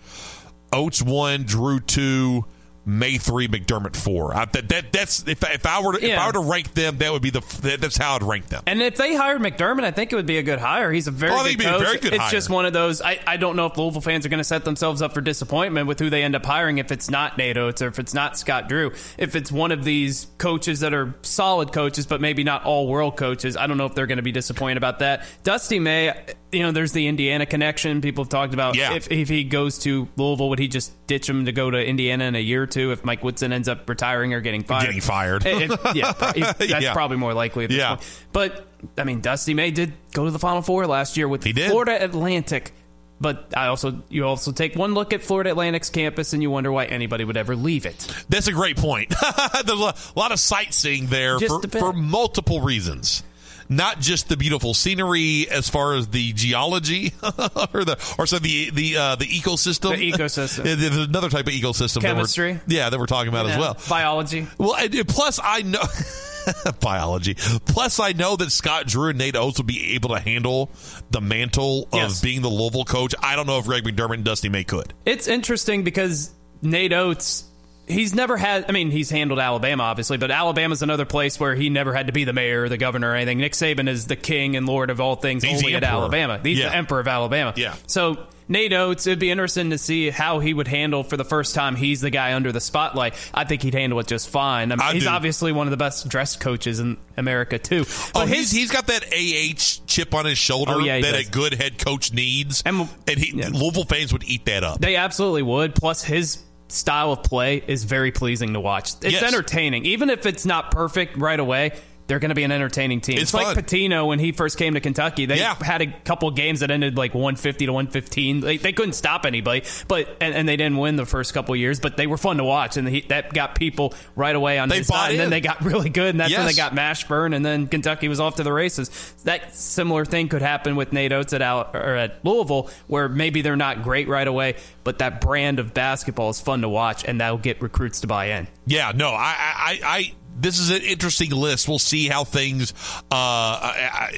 Oats 0.72 1.02
one, 1.02 1.44
Drew 1.44 1.80
two, 1.80 2.44
May 2.88 3.18
three, 3.18 3.48
McDermott 3.48 3.96
four. 3.96 4.32
I, 4.32 4.44
that, 4.44 4.68
that 4.68 4.92
that's 4.92 5.26
if, 5.26 5.42
if 5.42 5.66
I 5.66 5.82
were 5.82 5.98
to, 5.98 6.06
if 6.06 6.16
I 6.16 6.26
were 6.28 6.32
to 6.34 6.38
rank 6.40 6.72
them, 6.72 6.98
that 6.98 7.10
would 7.12 7.20
be 7.20 7.30
the 7.30 7.40
that, 7.62 7.80
that's 7.80 7.96
how 7.96 8.14
I'd 8.14 8.22
rank 8.22 8.46
them. 8.46 8.62
And 8.66 8.80
if 8.80 8.94
they 8.96 9.16
hired 9.16 9.40
McDermott, 9.42 9.82
I 9.82 9.90
think 9.90 10.12
it 10.12 10.16
would 10.16 10.24
be 10.26 10.38
a 10.38 10.42
good 10.44 10.60
hire. 10.60 10.92
He's 10.92 11.08
a 11.08 11.10
very 11.10 11.32
Oh, 11.32 11.38
good 11.38 11.44
think 11.46 11.58
it'd 11.58 11.58
be 11.58 11.66
a 11.66 11.72
coach. 11.78 11.82
very 11.86 11.98
good 11.98 12.12
it's 12.14 12.22
hire. 12.22 12.30
just 12.30 12.48
one 12.48 12.64
of 12.64 12.72
those. 12.72 13.02
I, 13.02 13.18
I 13.26 13.38
don't 13.38 13.56
know 13.56 13.66
if 13.66 13.76
Louisville 13.76 14.00
fans 14.02 14.24
are 14.24 14.28
going 14.28 14.38
to 14.38 14.44
set 14.44 14.64
themselves 14.64 15.02
up 15.02 15.14
for 15.14 15.20
disappointment 15.20 15.88
with 15.88 15.98
who 15.98 16.10
they 16.10 16.22
end 16.22 16.36
up 16.36 16.46
hiring 16.46 16.78
if 16.78 16.92
it's 16.92 17.10
not 17.10 17.36
Nate 17.36 17.56
Oats 17.56 17.82
or 17.82 17.88
if 17.88 17.98
it's 17.98 18.14
not 18.14 18.38
Scott 18.38 18.68
Drew. 18.68 18.92
If 19.18 19.34
it's 19.34 19.50
one 19.50 19.72
of 19.72 19.82
these 19.82 20.28
coaches 20.38 20.78
that 20.80 20.94
are 20.94 21.12
solid 21.22 21.72
coaches, 21.72 22.06
but 22.06 22.20
maybe 22.20 22.44
not 22.44 22.64
all 22.64 22.86
world 22.86 23.16
coaches, 23.16 23.56
I 23.56 23.66
don't 23.66 23.78
know 23.78 23.86
if 23.86 23.96
they're 23.96 24.06
going 24.06 24.18
to 24.18 24.22
be 24.22 24.30
disappointed 24.32 24.76
about 24.76 25.00
that. 25.00 25.24
Dusty 25.42 25.80
May, 25.80 26.14
you 26.52 26.62
know, 26.62 26.70
there's 26.70 26.92
the 26.92 27.08
Indiana 27.08 27.46
connection. 27.46 28.00
People 28.00 28.22
have 28.22 28.28
talked 28.30 28.54
about 28.54 28.76
Yeah. 28.76 28.94
if, 28.94 29.10
if 29.10 29.28
he 29.28 29.42
goes 29.42 29.78
to 29.80 30.06
Louisville, 30.16 30.50
would 30.50 30.60
he 30.60 30.68
just 30.68 30.92
ditch 31.08 31.28
him 31.28 31.46
to 31.46 31.52
go 31.52 31.68
to 31.68 31.84
Indiana 31.84 32.24
in 32.26 32.36
a 32.36 32.38
year 32.38 32.62
or 32.62 32.66
two 32.68 32.75
if 32.92 33.04
Mike 33.04 33.22
Woodson 33.24 33.52
ends 33.52 33.68
up 33.68 33.88
retiring 33.88 34.32
or 34.34 34.40
getting 34.40 34.62
fired? 34.64 34.86
Getting 34.86 35.00
fired. 35.00 35.44
If- 35.46 35.94
yeah, 35.94 36.12
that's 36.58 36.60
Yeah. 36.60 36.92
probably 36.92 37.16
more 37.16 37.34
likely 37.34 37.64
at 37.64 37.70
this 37.70 37.78
Yeah. 37.78 37.96
point. 37.96 38.22
But 38.32 38.66
I 38.98 39.04
mean, 39.04 39.20
Dusty 39.20 39.54
May 39.54 39.70
did 39.70 39.92
go 40.12 40.24
to 40.24 40.30
the 40.30 40.38
Final 40.38 40.62
Four 40.62 40.86
last 40.86 41.16
year 41.16 41.28
with 41.28 41.44
He 41.44 41.52
did. 41.52 41.70
Florida 41.70 42.02
Atlantic. 42.02 42.72
But 43.18 43.54
I 43.56 43.68
also 43.68 44.02
you 44.10 44.26
also 44.26 44.52
take 44.52 44.76
one 44.76 44.92
look 44.92 45.14
at 45.14 45.22
Florida 45.22 45.48
Atlantic's 45.50 45.88
campus 45.88 46.34
and 46.34 46.42
you 46.42 46.50
wonder 46.50 46.70
why 46.70 46.84
anybody 46.84 47.24
would 47.24 47.38
ever 47.38 47.56
leave 47.56 47.86
it. 47.86 47.96
That's 48.28 48.46
a 48.46 48.52
great 48.52 48.76
point. 48.76 49.08
There's 49.64 49.80
a 49.80 49.94
lot 50.14 50.32
of 50.32 50.38
sightseeing 50.38 51.06
there 51.06 51.38
Just 51.38 51.70
for, 51.70 51.78
for 51.78 51.92
multiple 51.94 52.60
reasons. 52.60 53.22
Not 53.68 54.00
just 54.00 54.28
the 54.28 54.36
beautiful 54.36 54.74
scenery, 54.74 55.48
as 55.50 55.68
far 55.68 55.94
as 55.94 56.08
the 56.08 56.32
geology 56.32 57.12
or 57.22 57.84
the 57.84 58.14
or 58.18 58.26
so 58.26 58.38
the 58.38 58.70
the 58.70 58.96
uh, 58.96 59.16
the 59.16 59.26
ecosystem. 59.26 59.96
The 59.96 60.12
ecosystem. 60.12 60.62
There's 60.78 60.96
another 60.96 61.28
type 61.28 61.46
of 61.46 61.52
ecosystem. 61.52 62.02
that 62.02 62.14
Chemistry. 62.14 62.60
yeah, 62.66 62.90
that 62.90 62.98
we're 62.98 63.06
talking 63.06 63.28
about 63.28 63.46
as 63.46 63.58
well. 63.58 63.76
Biology. 63.88 64.46
Well, 64.58 64.76
and, 64.76 64.94
and 64.94 65.08
plus 65.08 65.40
I 65.42 65.62
know 65.62 65.82
biology. 66.80 67.34
Plus 67.66 67.98
I 68.00 68.12
know 68.12 68.36
that 68.36 68.50
Scott 68.52 68.86
Drew 68.86 69.08
and 69.10 69.18
Nate 69.18 69.36
Oats 69.36 69.58
will 69.58 69.64
be 69.66 69.94
able 69.94 70.10
to 70.10 70.20
handle 70.20 70.70
the 71.10 71.20
mantle 71.20 71.84
of 71.92 71.94
Yes. 71.94 72.20
being 72.20 72.42
the 72.42 72.48
Louisville 72.48 72.84
coach. 72.84 73.14
I 73.22 73.36
don't 73.36 73.46
know 73.46 73.58
if 73.58 73.64
Greg 73.66 73.82
McDermott 73.84 74.14
and 74.14 74.24
Dusty 74.24 74.48
May 74.48 74.64
could. 74.64 74.92
It's 75.04 75.26
interesting 75.28 75.82
because 75.82 76.30
Nate 76.62 76.92
Oats, 76.92 77.44
he's 77.86 78.14
never 78.14 78.36
had. 78.36 78.66
I 78.68 78.72
mean, 78.72 78.90
he's 78.90 79.10
handled 79.10 79.38
Alabama 79.40 79.84
obviously, 79.84 80.16
but 80.18 80.30
Alabama's 80.30 80.82
another 80.82 81.04
place 81.04 81.38
where 81.40 81.54
he 81.54 81.68
never 81.70 81.94
had 81.94 82.06
to 82.08 82.12
be 82.12 82.24
the 82.24 82.32
mayor 82.32 82.62
or 82.64 82.68
the 82.68 82.76
governor 82.78 83.10
or 83.10 83.14
anything. 83.14 83.38
Nick 83.38 83.52
Saban 83.52 83.88
is 83.88 84.06
the 84.06 84.16
king 84.16 84.56
and 84.56 84.66
lord 84.66 84.90
of 84.90 85.00
all 85.00 85.16
things 85.16 85.42
He's 85.44 85.58
only 85.62 85.74
at. 85.74 85.84
Alabama. 85.84 86.40
He's 86.42 86.58
Yeah. 86.58 86.68
the 86.70 86.76
emperor 86.76 87.00
of 87.00 87.08
Alabama. 87.08 87.52
Yeah. 87.56 87.74
So 87.86 88.18
Nate 88.48 88.72
Oats, 88.72 89.06
it'd 89.08 89.18
be 89.18 89.30
interesting 89.32 89.70
to 89.70 89.78
see 89.78 90.08
how 90.10 90.38
he 90.38 90.54
would 90.54 90.68
handle 90.68 91.02
for 91.02 91.16
the 91.16 91.24
first 91.24 91.54
time. 91.56 91.74
He's 91.74 92.00
the 92.00 92.10
guy 92.10 92.32
under 92.34 92.52
the 92.52 92.60
spotlight. 92.60 93.14
I 93.34 93.42
think 93.44 93.62
he'd 93.62 93.74
handle 93.74 93.98
it 93.98 94.06
just 94.06 94.28
fine. 94.28 94.70
I 94.70 94.76
mean, 94.76 94.82
I 94.82 94.92
he's 94.92 95.02
do. 95.02 95.08
obviously 95.08 95.50
one 95.50 95.66
of 95.66 95.72
the 95.72 95.76
best 95.76 96.08
dress 96.08 96.36
coaches 96.36 96.78
in 96.78 96.96
America 97.16 97.58
too. 97.58 97.84
Oh, 97.88 98.10
But 98.14 98.28
he's 98.28 98.52
he's 98.52 98.70
got 98.70 98.86
that 98.86 99.04
AH 99.12 99.80
chip 99.88 100.14
on 100.14 100.26
his 100.26 100.38
shoulder 100.38 100.74
Oh, 100.74 100.78
yeah, 100.78 101.00
that 101.00 101.12
does. 101.12 101.26
a 101.26 101.30
good 101.30 101.54
head 101.54 101.78
coach 101.78 102.12
needs, 102.12 102.62
And- 102.64 102.88
and, 103.08 103.18
he, 103.18 103.36
yeah. 103.36 103.48
Louisville 103.52 103.84
fans 103.84 104.12
would 104.12 104.22
eat 104.24 104.44
that 104.46 104.62
up. 104.62 104.80
They 104.80 104.94
absolutely 104.94 105.42
would. 105.42 105.74
Plus, 105.74 106.04
his 106.04 106.38
style 106.68 107.12
of 107.12 107.22
play 107.22 107.62
is 107.66 107.84
very 107.84 108.10
pleasing 108.10 108.52
to 108.54 108.60
watch. 108.60 108.92
It's 109.02 109.12
Yes. 109.14 109.22
entertaining, 109.22 109.84
even 109.84 110.10
if 110.10 110.26
it's 110.26 110.44
not 110.44 110.70
perfect 110.70 111.16
right 111.16 111.38
away. 111.38 111.72
They're 112.06 112.18
going 112.20 112.28
to 112.28 112.34
be 112.36 112.44
an 112.44 112.52
entertaining 112.52 113.00
team. 113.00 113.18
It's 113.18 113.34
like. 113.34 113.56
Pitino 113.56 114.06
when 114.06 114.18
he 114.18 114.30
first 114.32 114.58
came 114.58 114.74
to 114.74 114.80
Kentucky. 114.80 115.26
They 115.26 115.38
Yeah. 115.38 115.54
had 115.60 115.82
a 115.82 115.86
couple 116.04 116.30
games 116.30 116.60
that 116.60 116.70
ended 116.70 116.96
like 116.96 117.14
150 117.14 117.66
to 117.66 117.72
115. 117.72 118.40
They, 118.40 118.56
they 118.58 118.72
couldn't 118.72 118.92
stop 118.92 119.24
anybody, 119.26 119.62
but 119.88 120.08
and, 120.20 120.34
and 120.34 120.48
they 120.48 120.56
didn't 120.56 120.76
win 120.76 120.96
the 120.96 121.06
first 121.06 121.34
couple 121.34 121.56
years. 121.56 121.80
But 121.80 121.96
they 121.96 122.06
were 122.06 122.16
fun 122.16 122.36
to 122.36 122.44
watch, 122.44 122.76
and 122.76 122.88
he, 122.88 123.00
that 123.08 123.32
got 123.32 123.54
people 123.56 123.94
right 124.14 124.34
away 124.36 124.58
on 124.58 124.68
They 124.68 124.78
his 124.78 124.86
side. 124.86 125.10
And 125.12 125.20
then 125.20 125.30
they 125.30 125.40
got 125.40 125.64
really 125.64 125.88
good, 125.88 126.10
and 126.10 126.20
that's 126.20 126.32
when 126.36 126.46
they 126.46 126.52
got 126.54 126.72
Mashburn, 126.74 127.34
and 127.34 127.44
then 127.44 127.66
Kentucky 127.66 128.08
was 128.08 128.20
off 128.20 128.36
to 128.36 128.42
the 128.44 128.52
races. 128.52 128.88
That 129.24 129.54
similar 129.56 130.04
thing 130.04 130.28
could 130.28 130.42
happen 130.42 130.76
with 130.76 130.92
Nate 130.92 131.12
Oats 131.12 131.32
at 131.32 131.42
Al, 131.42 131.70
or 131.74 131.96
at 131.96 132.24
Louisville, 132.24 132.70
where 132.86 133.08
maybe 133.08 133.42
they're 133.42 133.56
not 133.56 133.82
great 133.82 134.06
right 134.06 134.28
away, 134.28 134.56
but 134.84 134.98
that 134.98 135.20
brand 135.20 135.58
of 135.58 135.74
basketball 135.74 136.30
is 136.30 136.40
fun 136.40 136.60
to 136.62 136.68
watch, 136.68 137.04
and 137.04 137.20
that'll 137.20 137.38
get 137.38 137.60
recruits 137.62 138.00
to 138.02 138.06
buy 138.06 138.26
in. 138.26 138.46
Yeah, 138.66 138.92
no, 138.94 139.10
I, 139.10 139.34
I, 139.38 139.80
I 139.82 140.12
this 140.38 140.58
is 140.58 140.70
an 140.70 140.82
interesting 140.82 141.30
list. 141.30 141.68
We'll 141.68 141.78
see 141.78 142.08
how 142.08 142.24
things, 142.24 142.72
uh, 143.10 143.72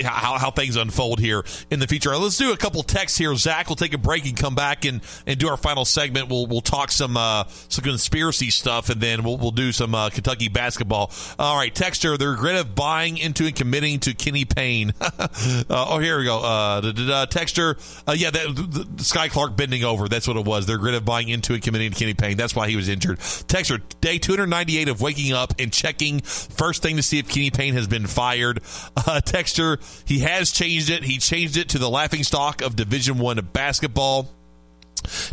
how 0.04 0.38
how 0.38 0.50
things 0.50 0.76
unfold 0.76 1.20
here 1.20 1.44
in 1.70 1.80
the 1.80 1.86
future. 1.86 2.16
Let's 2.16 2.36
do 2.36 2.52
a 2.52 2.56
couple 2.56 2.82
texts 2.82 3.18
here. 3.18 3.34
Zach, 3.36 3.68
we'll 3.68 3.76
take 3.76 3.94
a 3.94 3.98
break 3.98 4.26
and 4.26 4.36
come 4.36 4.54
back 4.54 4.84
and, 4.84 5.00
and 5.26 5.38
do 5.38 5.48
our 5.48 5.56
final 5.56 5.84
segment. 5.84 6.28
We'll 6.28 6.46
we'll 6.46 6.60
talk 6.60 6.90
some 6.90 7.16
uh, 7.16 7.44
some 7.68 7.84
conspiracy 7.84 8.50
stuff, 8.50 8.90
and 8.90 9.00
then 9.00 9.22
we'll 9.22 9.36
we'll 9.36 9.50
do 9.50 9.72
some 9.72 9.94
uh, 9.94 10.10
Kentucky 10.10 10.48
basketball. 10.48 11.10
All 11.38 11.56
right, 11.56 11.74
texter, 11.74 12.18
the 12.18 12.28
regret 12.28 12.56
of 12.56 12.74
buying 12.74 13.18
into 13.18 13.46
and 13.46 13.54
committing 13.54 14.00
to 14.00 14.14
Kenny 14.14 14.44
Payne. 14.44 14.92
uh, 15.00 15.28
oh, 15.68 15.98
here 15.98 16.18
we 16.18 16.24
go. 16.24 16.38
Uh, 16.38 16.80
uh, 16.82 18.12
yeah, 18.16 18.30
that, 18.30 18.54
the, 18.54 18.86
the 18.96 19.04
Sky 19.04 19.28
Clark 19.28 19.56
bending 19.56 19.84
over. 19.84 20.08
That's 20.08 20.26
what 20.26 20.36
it 20.36 20.44
was. 20.44 20.66
The 20.66 20.74
regret 20.74 20.94
of 20.94 21.04
buying 21.04 21.28
into 21.28 21.54
and 21.54 21.62
committing 21.62 21.92
to 21.92 21.98
Kenny 21.98 22.14
Payne. 22.14 22.36
That's 22.36 22.54
why 22.54 22.68
he 22.68 22.76
was 22.76 22.88
injured. 22.88 23.18
Texter, 23.18 23.80
day 24.00 24.18
298 24.18 24.88
of 24.88 25.00
waking 25.00 25.32
up 25.32 25.54
and 25.58 25.72
checking 25.72 26.07
first 26.20 26.82
thing 26.82 26.96
to 26.96 27.02
see 27.02 27.18
if 27.18 27.28
Kenny 27.28 27.50
Payne 27.50 27.74
has 27.74 27.86
been 27.86 28.06
fired. 28.06 28.58
Uh, 28.96 29.20
texter, 29.24 29.78
he 30.06 30.20
has 30.20 30.50
changed 30.50 30.90
it. 30.90 31.02
He 31.02 31.18
changed 31.18 31.56
it 31.56 31.70
to 31.70 31.78
the 31.78 31.88
laughing 31.88 32.24
stock 32.24 32.62
of 32.62 32.76
Division 32.76 33.18
One 33.18 33.38
basketball. 33.52 34.28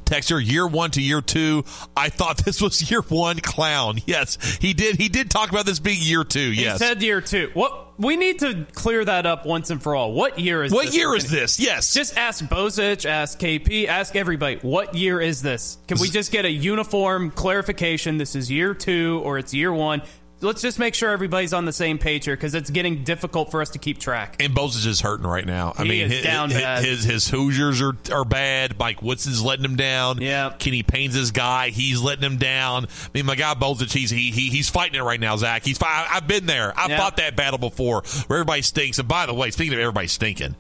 Texture 0.06 0.40
year 0.40 0.68
one 0.68 0.92
to 0.92 1.02
year 1.02 1.22
two. 1.22 1.64
I 1.96 2.10
thought 2.10 2.38
this 2.46 2.62
was 2.62 2.90
year 2.90 3.02
one 3.02 3.40
clown. 3.40 4.00
Yes, 4.06 4.58
he 4.62 4.74
did. 4.74 4.98
He 4.98 5.10
did 5.10 5.30
talk 5.30 5.50
about 5.50 5.66
this 5.66 5.80
being 5.80 6.02
year 6.02 6.24
two. 6.24 6.54
Yes. 6.54 6.80
He 6.80 6.86
said 6.86 7.02
year 7.02 7.22
two. 7.22 7.50
What 7.54 8.00
we 8.00 8.18
need 8.18 8.40
to 8.40 8.66
clear 8.74 9.04
that 9.06 9.26
up 9.26 9.46
once 9.46 9.70
and 9.70 9.82
for 9.82 9.96
all. 9.96 10.14
What 10.14 10.38
year 10.38 10.64
is 10.64 10.72
this? 10.72 10.76
what 10.76 10.86
this? 10.88 10.96
year 10.96 11.16
is 11.16 11.30
this? 11.30 11.60
Yes. 11.60 11.94
Just 11.94 12.18
ask 12.18 12.44
Bozich, 12.46 13.06
ask 13.06 13.40
KP, 13.40 13.88
ask 13.88 14.16
everybody. 14.16 14.58
What 14.58 14.96
year 14.96 15.22
is 15.22 15.42
this? 15.42 15.78
Can 15.88 16.00
we 16.00 16.10
just 16.10 16.32
get 16.32 16.46
a 16.46 16.52
uniform 16.52 17.32
clarification? 17.32 18.18
This 18.18 18.36
is 18.36 18.52
year 18.52 18.74
two 18.74 19.22
or 19.24 19.38
it's 19.38 19.54
year 19.54 19.74
one. 19.74 20.02
Let's 20.42 20.62
just 20.62 20.78
make 20.80 20.94
sure 20.94 21.10
everybody's 21.12 21.54
on 21.54 21.66
the 21.66 21.72
same 21.74 21.98
page 21.98 22.26
here 22.26 22.36
because 22.36 22.54
it's 22.56 22.70
getting 22.70 23.04
difficult 23.04 23.50
for 23.52 23.62
us 23.62 23.70
to 23.70 23.80
keep 23.80 24.00
track. 24.00 24.36
and 24.40 24.54
Bozich 24.54 24.76
is 24.78 24.84
just 24.84 25.02
hurting 25.02 25.26
right 25.26 25.46
now. 25.46 25.74
I 25.78 25.84
He 25.84 25.90
mean, 25.90 26.02
is 26.08 26.12
his, 26.12 26.24
down 26.24 26.50
his, 26.50 26.60
bad. 26.62 26.84
his 26.86 27.04
his 27.06 27.28
Hoosiers 27.30 27.82
are 27.82 27.96
are 28.12 28.26
bad. 28.26 28.78
Mike 28.78 29.02
Woodson's 29.02 29.42
letting 29.42 29.64
him 29.66 29.76
down. 29.78 30.22
Yeah. 30.22 30.54
Kenny 30.60 30.84
Payne's 30.84 31.16
his 31.16 31.32
guy. 31.32 31.70
He's 31.70 32.02
letting 32.02 32.24
him 32.24 32.38
down. 32.38 32.86
I 32.86 33.08
mean, 33.14 33.26
my 33.26 33.36
guy 33.36 33.54
Bozich, 33.54 33.94
he's 33.94 34.10
he, 34.12 34.30
he 34.32 34.50
he's 34.50 34.70
fighting 34.70 35.00
it 35.00 35.04
right 35.04 35.20
now. 35.20 35.38
Zach, 35.38 35.64
he's 35.64 35.78
fi- 35.78 36.08
I've 36.12 36.28
been 36.28 36.46
there. 36.46 36.74
I've 36.78 36.90
Yeah. 36.90 36.98
fought 36.98 37.18
that 37.18 37.36
battle 37.36 37.58
before, 37.58 38.04
where 38.28 38.40
everybody 38.40 38.62
stinks. 38.62 39.00
And 39.00 39.08
by 39.08 39.26
the 39.26 39.34
way, 39.34 39.52
speaking 39.52 39.74
of 39.74 39.80
everybody 39.80 40.08
stinking, 40.08 40.56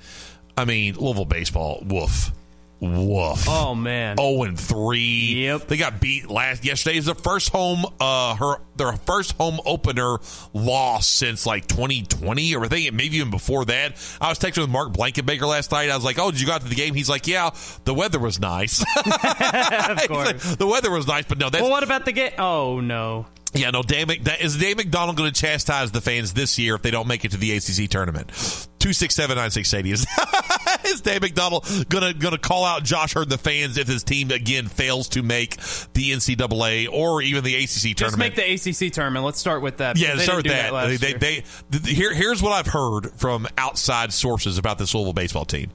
I 0.58 0.64
mean 0.66 0.96
Louisville 0.96 1.26
baseball, 1.26 1.84
woof, 1.86 2.32
woof. 2.80 3.46
Oh 3.48 3.76
man. 3.76 4.18
Oh 4.20 4.44
and 4.44 4.60
three. 4.60 5.46
Yep. 5.46 5.68
They 5.68 5.78
got 5.78 6.00
beat 6.00 6.30
last 6.30 6.66
yesterday. 6.66 6.98
Is 6.98 7.06
the 7.06 7.16
first 7.16 7.50
home 7.50 7.86
uh 8.00 8.36
her 8.36 8.58
their 8.76 8.94
first 8.94 9.34
home 9.34 9.60
opener 9.66 10.18
loss 10.54 11.08
since 11.08 11.46
like 11.46 11.68
2020 11.68 12.56
or 12.56 12.66
I 12.66 12.68
think 12.68 12.94
maybe 12.94 13.18
even 13.18 13.32
before 13.32 13.66
that. 13.66 13.96
I 14.20 14.30
was 14.30 14.40
texting 14.40 14.62
with 14.62 14.70
Mark 14.70 14.92
Blankenbaker 14.94 15.48
last 15.48 15.72
night. 15.72 15.90
I 15.90 15.96
was 15.96 16.06
like, 16.06 16.20
"Oh, 16.20 16.32
did 16.32 16.42
you 16.42 16.48
go 16.48 16.54
out 16.54 16.62
to 16.62 16.68
the 16.68 16.76
game?" 16.76 16.94
He's 16.94 17.10
like, 17.10 17.28
"Yeah, 17.28 17.52
the 17.86 17.94
weather 17.94 18.20
was 18.20 18.40
nice." 18.40 18.82
of 18.98 20.08
course. 20.08 20.28
like, 20.28 20.58
the 20.58 20.68
weather 20.68 20.92
was 20.92 21.08
nice, 21.08 21.26
but 21.26 21.38
no, 21.38 21.50
that's 21.50 21.62
well, 21.62 21.72
what 21.72 21.84
about 21.84 22.06
the 22.06 22.12
game? 22.12 22.32
Oh 22.38 22.80
no. 22.80 23.26
yeah, 23.54 23.72
no. 23.72 23.84
Dan, 23.84 24.08
that, 24.24 24.42
is 24.42 24.58
Dan 24.58 24.76
McDonnell 24.76 25.16
going 25.16 25.32
to 25.32 25.40
chastise 25.40 25.92
the 25.92 26.02
fans 26.02 26.34
this 26.34 26.60
year 26.60 26.76
if 26.76 26.82
they 26.82 26.92
don't 26.92 27.08
make 27.08 27.24
it 27.26 27.32
to 27.32 27.38
the 27.38 27.56
ACC 27.56 27.90
tournament? 27.90 28.68
Two 28.80 28.94
six 28.94 29.16
seven 29.16 29.38
nine 29.38 29.52
six 29.52 29.74
eighty 29.74 29.92
is 29.92 30.06
is 30.94 31.02
Dave 31.02 31.22
McDonnell 31.22 31.88
going 31.90 32.14
to 32.14 32.18
going 32.18 32.34
to 32.34 32.40
call 32.40 32.66
out 32.66 32.84
Josh 32.84 33.16
Heird 33.16 33.30
the 33.30 33.38
fans 33.38 33.78
if 33.78 33.88
his 33.88 34.04
team 34.04 34.32
again 34.32 34.68
fails 34.68 35.10
to 35.10 35.24
make 35.24 35.58
the 35.94 36.12
NCAA 36.12 36.90
or 36.92 37.22
even 37.22 37.44
the 37.44 37.56
ACC 37.56 37.96
tournament? 37.96 37.98
Just 37.98 38.18
make 38.18 38.36
the 38.36 38.88
ACC 38.88 38.94
tournament. 38.94 39.26
Let's 39.26 39.40
start 39.40 39.62
with 39.62 39.78
that. 39.78 39.98
yeah, 39.98 40.18
start 40.18 40.44
with 40.44 40.48
that. 40.48 40.74
last 40.74 41.02
they, 41.02 41.14
they, 41.14 41.44
they, 41.70 41.92
here, 41.92 42.14
here's 42.14 42.42
what 42.42 42.52
I've 42.52 42.68
heard 42.68 43.12
from 43.18 43.48
outside 43.58 44.14
sources 44.14 44.58
about 44.58 44.78
this 44.78 44.94
Louisville 44.94 45.14
baseball 45.14 45.46
team: 45.46 45.72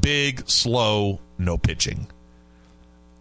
big, 0.00 0.48
slow, 0.48 1.20
no 1.38 1.58
pitching. 1.58 2.08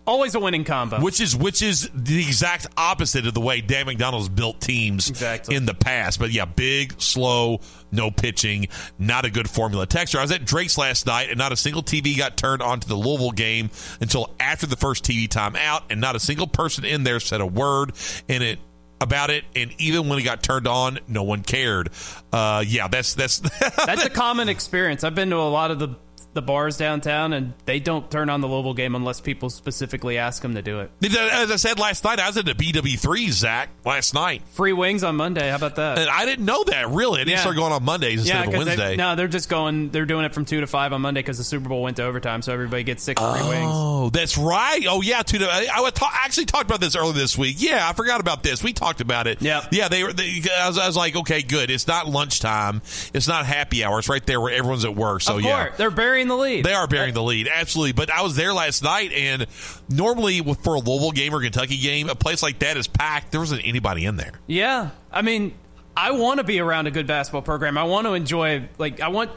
Always 0.06 0.36
a 0.36 0.40
winning 0.40 0.66
combo. 0.66 1.00
Which 1.00 1.22
is 1.22 1.34
which 1.36 1.62
is 1.62 1.90
the 1.94 2.20
exact 2.20 2.68
opposite 2.76 3.26
of 3.26 3.34
the 3.34 3.40
way 3.40 3.62
Dan 3.62 3.86
McDonnell's 3.86 4.28
built 4.28 4.60
teams 4.60 5.10
Exactly. 5.10 5.56
in 5.56 5.66
the 5.66 5.74
past. 5.74 6.20
But 6.20 6.32
yeah, 6.32 6.44
big, 6.44 7.02
slow, 7.02 7.62
no 7.92 8.12
pitching, 8.12 8.68
not 9.00 9.24
a 9.24 9.30
good 9.30 9.50
formula. 9.50 9.86
Texture. 9.86 10.18
I 10.20 10.22
was 10.22 10.32
at 10.32 10.44
Drake's 10.44 10.78
last 10.78 11.06
night, 11.06 11.30
and 11.30 11.38
not 11.38 11.54
a 11.54 11.56
single 11.56 11.84
TV 11.84 12.18
got 12.18 12.36
turned 12.36 12.62
onto 12.62 12.88
the 12.88 12.96
Louisville 12.96 13.32
game 13.32 13.70
until 14.02 14.36
after 14.42 14.68
the 14.68 14.76
first 14.76 15.06
TV 15.06 15.30
time 15.30 15.56
out, 15.56 15.84
and 15.90 16.02
not 16.02 16.16
a 16.18 16.20
single 16.20 16.48
person 16.48 16.84
in 16.84 17.04
there 17.04 17.22
said 17.22 17.40
a 17.40 17.46
word 17.48 17.94
in 18.28 18.42
it 18.42 18.60
about 19.00 19.30
it. 19.30 19.46
And 19.56 19.72
even 19.80 20.10
when 20.10 20.20
it 20.20 20.24
got 20.24 20.44
turned 20.44 20.68
on, 20.68 21.00
no 21.08 21.24
one 21.24 21.44
cared. 21.44 21.90
Uh, 22.32 22.64
yeah, 22.68 22.90
that's 22.90 23.14
that's 23.14 23.40
That's 23.40 24.04
a 24.06 24.10
common 24.10 24.50
experience. 24.50 25.04
I've 25.06 25.16
been 25.16 25.30
to 25.30 25.38
a 25.38 25.48
lot 25.50 25.72
of 25.72 25.80
the 25.80 25.90
the 26.34 26.42
bars 26.42 26.78
downtown, 26.78 27.34
and 27.34 27.54
they 27.66 27.80
don't 27.80 28.10
turn 28.10 28.30
on 28.30 28.42
the 28.42 28.48
Louisville 28.48 28.74
game 28.74 28.96
unless 28.96 29.22
people 29.22 29.50
specifically 29.50 30.18
ask 30.18 30.42
them 30.42 30.56
to 30.56 30.62
do 30.62 30.80
it. 30.80 30.92
As 31.04 31.52
I 31.52 31.56
said 31.58 31.80
last 31.80 32.04
night, 32.04 32.20
I 32.20 32.28
was 32.28 32.38
at 32.38 32.46
the 32.46 32.54
BW3, 32.56 33.30
Zach, 33.32 33.70
last 33.86 34.14
night. 34.14 34.42
Free 34.54 34.74
wings 34.74 35.04
on 35.04 35.16
Monday. 35.16 35.50
How 35.50 35.56
about 35.58 35.76
that? 35.76 35.98
And 36.00 36.10
I 36.10 36.26
didn't 36.26 36.46
know 36.46 36.64
that, 36.66 36.90
really. 36.90 37.22
I 37.22 37.24
didn't 37.26 37.34
Yeah. 37.34 37.42
start 37.42 37.56
going 37.56 37.72
on 37.72 37.84
Mondays 37.84 38.22
instead 38.22 38.50
yeah, 38.50 38.52
of 38.52 38.66
Wednesday. 38.66 38.90
They, 38.92 38.96
no, 38.96 39.16
they're 39.16 39.28
just 39.28 39.50
going. 39.50 39.90
They're 39.90 40.06
doing 40.06 40.26
it 40.26 40.34
from 40.34 40.46
two 40.46 40.60
to 40.62 40.68
five 40.68 40.92
on 40.94 41.02
Monday 41.02 41.20
because 41.22 41.38
the 41.38 41.44
Super 41.44 41.70
Bowl 41.70 41.84
went 41.84 41.98
to 41.98 42.04
overtime, 42.04 42.42
so 42.42 42.52
everybody 42.54 42.84
gets 42.84 43.04
six 43.04 43.22
free 43.22 43.48
wings. 43.48 43.72
Oh, 43.72 44.10
that's 44.10 44.38
right. 44.38 44.86
Oh, 44.90 45.02
yeah. 45.02 45.22
two 45.24 45.38
To 45.40 45.46
I, 45.50 45.68
I 45.74 45.82
would 45.82 45.96
ta- 45.96 46.12
actually 46.24 46.46
talked 46.46 46.66
about 46.66 46.82
this 46.82 46.96
earlier 46.96 47.14
this 47.14 47.38
week. 47.38 47.58
Yeah, 47.60 47.88
I 47.88 47.94
forgot 47.94 48.20
about 48.22 48.44
this. 48.44 48.64
We 48.64 48.74
talked 48.74 49.02
about 49.02 49.28
it. 49.28 49.42
Yeah. 49.42 49.66
Yeah, 49.72 49.88
they 49.88 50.04
were. 50.04 50.14
They, 50.14 50.42
I, 50.60 50.68
was, 50.68 50.78
I 50.78 50.88
was 50.88 50.98
like, 50.98 51.16
okay, 51.16 51.42
good. 51.42 51.70
It's 51.70 51.88
not 51.88 52.08
lunchtime. 52.08 52.82
It's 53.14 53.28
not 53.28 53.46
happy 53.46 53.84
hour. 53.84 54.00
It's 54.00 54.10
right 54.10 54.26
there 54.26 54.42
where 54.42 54.54
everyone's 54.54 54.86
at 54.86 54.96
work. 54.96 55.22
So 55.22 55.38
of 55.38 55.44
yeah, 55.44 55.70
they're 55.78 55.92
burying 55.92 56.23
the 56.28 56.36
lead. 56.38 56.66
They 56.66 56.74
are 56.74 56.88
bearing 56.88 57.14
the 57.14 57.24
lead, 57.24 57.48
absolutely. 57.48 57.94
But 57.94 58.12
I 58.12 58.22
was 58.22 58.36
there 58.36 58.54
last 58.54 58.84
night, 58.84 59.12
and 59.12 59.46
normally 59.90 60.42
for 60.42 60.76
a 60.76 60.80
Louisville 60.80 61.12
game 61.12 61.34
or 61.34 61.42
Kentucky 61.42 61.78
game, 61.78 62.10
a 62.10 62.16
place 62.16 62.42
like 62.44 62.60
that 62.60 62.78
is 62.78 62.88
packed. 62.88 63.32
There 63.32 63.40
wasn't 63.40 63.62
anybody 63.66 64.06
in 64.06 64.16
there. 64.18 64.34
Yeah, 64.48 64.90
I 65.12 65.22
mean, 65.22 65.54
I 65.96 66.12
want 66.12 66.40
to 66.40 66.44
be 66.44 66.60
around 66.60 66.88
a 66.88 66.92
good 66.92 67.08
basketball 67.08 67.42
program. 67.44 67.78
I 67.78 67.84
want 67.84 68.08
to 68.08 68.14
enjoy, 68.14 68.68
like, 68.78 69.00
I 69.02 69.10
want 69.10 69.32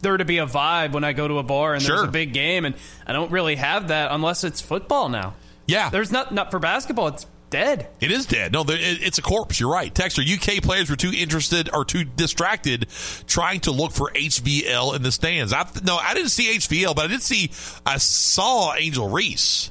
there 0.00 0.16
to 0.16 0.24
be 0.24 0.38
a 0.38 0.46
vibe 0.46 0.92
when 0.92 1.04
I 1.04 1.12
go 1.12 1.28
to 1.28 1.38
a 1.38 1.42
bar 1.42 1.74
and 1.74 1.82
Sure. 1.82 1.96
there's 1.96 2.08
a 2.08 2.12
big 2.12 2.32
game, 2.32 2.64
and 2.64 2.74
I 3.06 3.12
don't 3.12 3.30
really 3.30 3.56
have 3.56 3.88
that 3.88 4.10
unless 4.10 4.42
it's 4.44 4.60
football 4.60 5.08
now. 5.08 5.34
Yeah, 5.66 5.90
There's 5.90 6.10
not 6.10 6.34
not 6.34 6.50
for 6.50 6.58
basketball. 6.58 7.06
It's 7.08 7.24
dead. 7.52 7.86
It 8.00 8.10
is 8.10 8.26
dead. 8.26 8.52
No, 8.52 8.64
it's 8.66 9.18
a 9.18 9.22
corpse. 9.22 9.60
You're 9.60 9.70
right. 9.70 9.94
Texter, 9.94 10.24
UK 10.26 10.62
players 10.62 10.90
were 10.90 10.96
too 10.96 11.12
interested 11.14 11.70
or 11.72 11.84
too 11.84 12.02
distracted 12.02 12.88
trying 13.28 13.60
to 13.60 13.70
look 13.70 13.92
for 13.92 14.10
HVL 14.10 14.96
in 14.96 15.02
the 15.02 15.12
stands. 15.12 15.52
I, 15.52 15.68
no, 15.84 15.96
I 15.96 16.14
didn't 16.14 16.30
see 16.30 16.56
HVL, 16.56 16.96
but 16.96 17.04
I 17.04 17.08
did 17.08 17.22
see, 17.22 17.52
I 17.86 17.98
saw 17.98 18.74
Angel 18.74 19.08
Reese. 19.08 19.70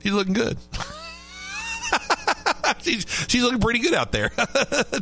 He's 0.00 0.12
looking 0.12 0.34
good. 0.34 0.56
she's, 2.82 3.06
she's 3.28 3.42
looking 3.42 3.60
pretty 3.60 3.80
good 3.80 3.94
out 3.94 4.12
there. 4.12 4.28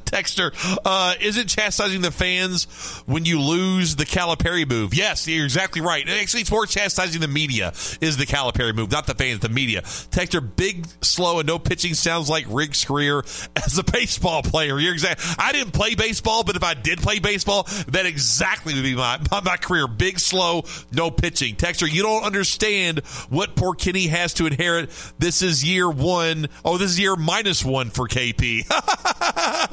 Texter, 0.05 0.53
uh, 0.85 1.14
is 1.20 1.37
it 1.37 1.48
chastising 1.48 2.00
the 2.00 2.11
fans 2.11 2.64
when 3.07 3.24
you 3.24 3.40
lose 3.40 3.96
the 3.96 4.05
Calipari 4.05 4.68
move? 4.68 4.94
Yes, 4.94 5.27
you're 5.27 5.44
exactly 5.44 5.81
right. 5.81 6.09
Actually, 6.09 6.42
it's 6.42 6.50
more 6.50 6.66
chastising 6.66 7.20
the 7.20 7.29
media 7.29 7.72
is 8.00 8.16
the 8.16 8.27
Calipari 8.27 8.74
move, 8.74 8.90
not 8.90 9.07
the 9.07 9.14
fans, 9.14 9.40
the 9.40 9.48
media. 9.48 9.83
Texter, 9.83 10.44
big, 10.57 10.87
slow, 11.03 11.38
and 11.38 11.46
no 11.46 11.59
pitching 11.59 11.94
sounds 11.94 12.29
like 12.29 12.44
Rick's 12.48 12.85
career 12.85 13.20
as 13.57 13.79
a 13.79 13.85
baseball 13.85 14.42
player. 14.42 14.79
You're 14.79 14.92
exactly. 14.92 15.35
I 15.38 15.53
didn't 15.53 15.72
play 15.72 15.94
baseball, 15.94 16.44
but 16.44 16.57
if 16.57 16.64
I 16.64 16.74
did 16.74 16.98
play 16.98 17.18
baseball, 17.18 17.64
that 17.88 18.07
exactly 18.07 18.74
would 18.74 18.83
be 18.83 18.94
my, 18.94 19.20
my, 19.31 19.40
my 19.40 19.57
career. 19.57 19.87
Big, 19.87 20.18
slow, 20.18 20.64
no 20.92 21.11
pitching. 21.11 21.57
Texter, 21.57 21.90
you 21.90 22.03
don't 22.03 22.24
understand 22.24 23.00
what 23.29 23.57
poor 23.57 23.74
Kenny 23.74 24.09
has 24.09 24.35
to 24.35 24.46
inherit. 24.46 24.90
This 25.18 25.42
is 25.42 25.64
year 25.64 25.88
one. 25.88 26.48
Oh, 26.64 26.79
this 26.79 26.90
is 26.90 27.00
year 27.00 27.16
minus 27.16 27.54
one 27.62 27.90
for 27.90 28.09
KP. 28.09 28.67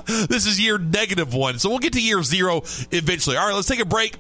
this 0.28 0.46
is 0.46 0.60
year 0.60 0.78
negative 0.78 1.34
one. 1.34 1.58
So 1.58 1.70
we'll 1.70 1.80
get 1.80 1.94
to 1.94 2.02
year 2.02 2.22
zero 2.22 2.64
eventually. 2.92 3.38
All 3.38 3.48
right, 3.48 3.56
let's 3.56 3.70
take 3.70 3.80
a 3.80 3.86
break. 3.86 4.18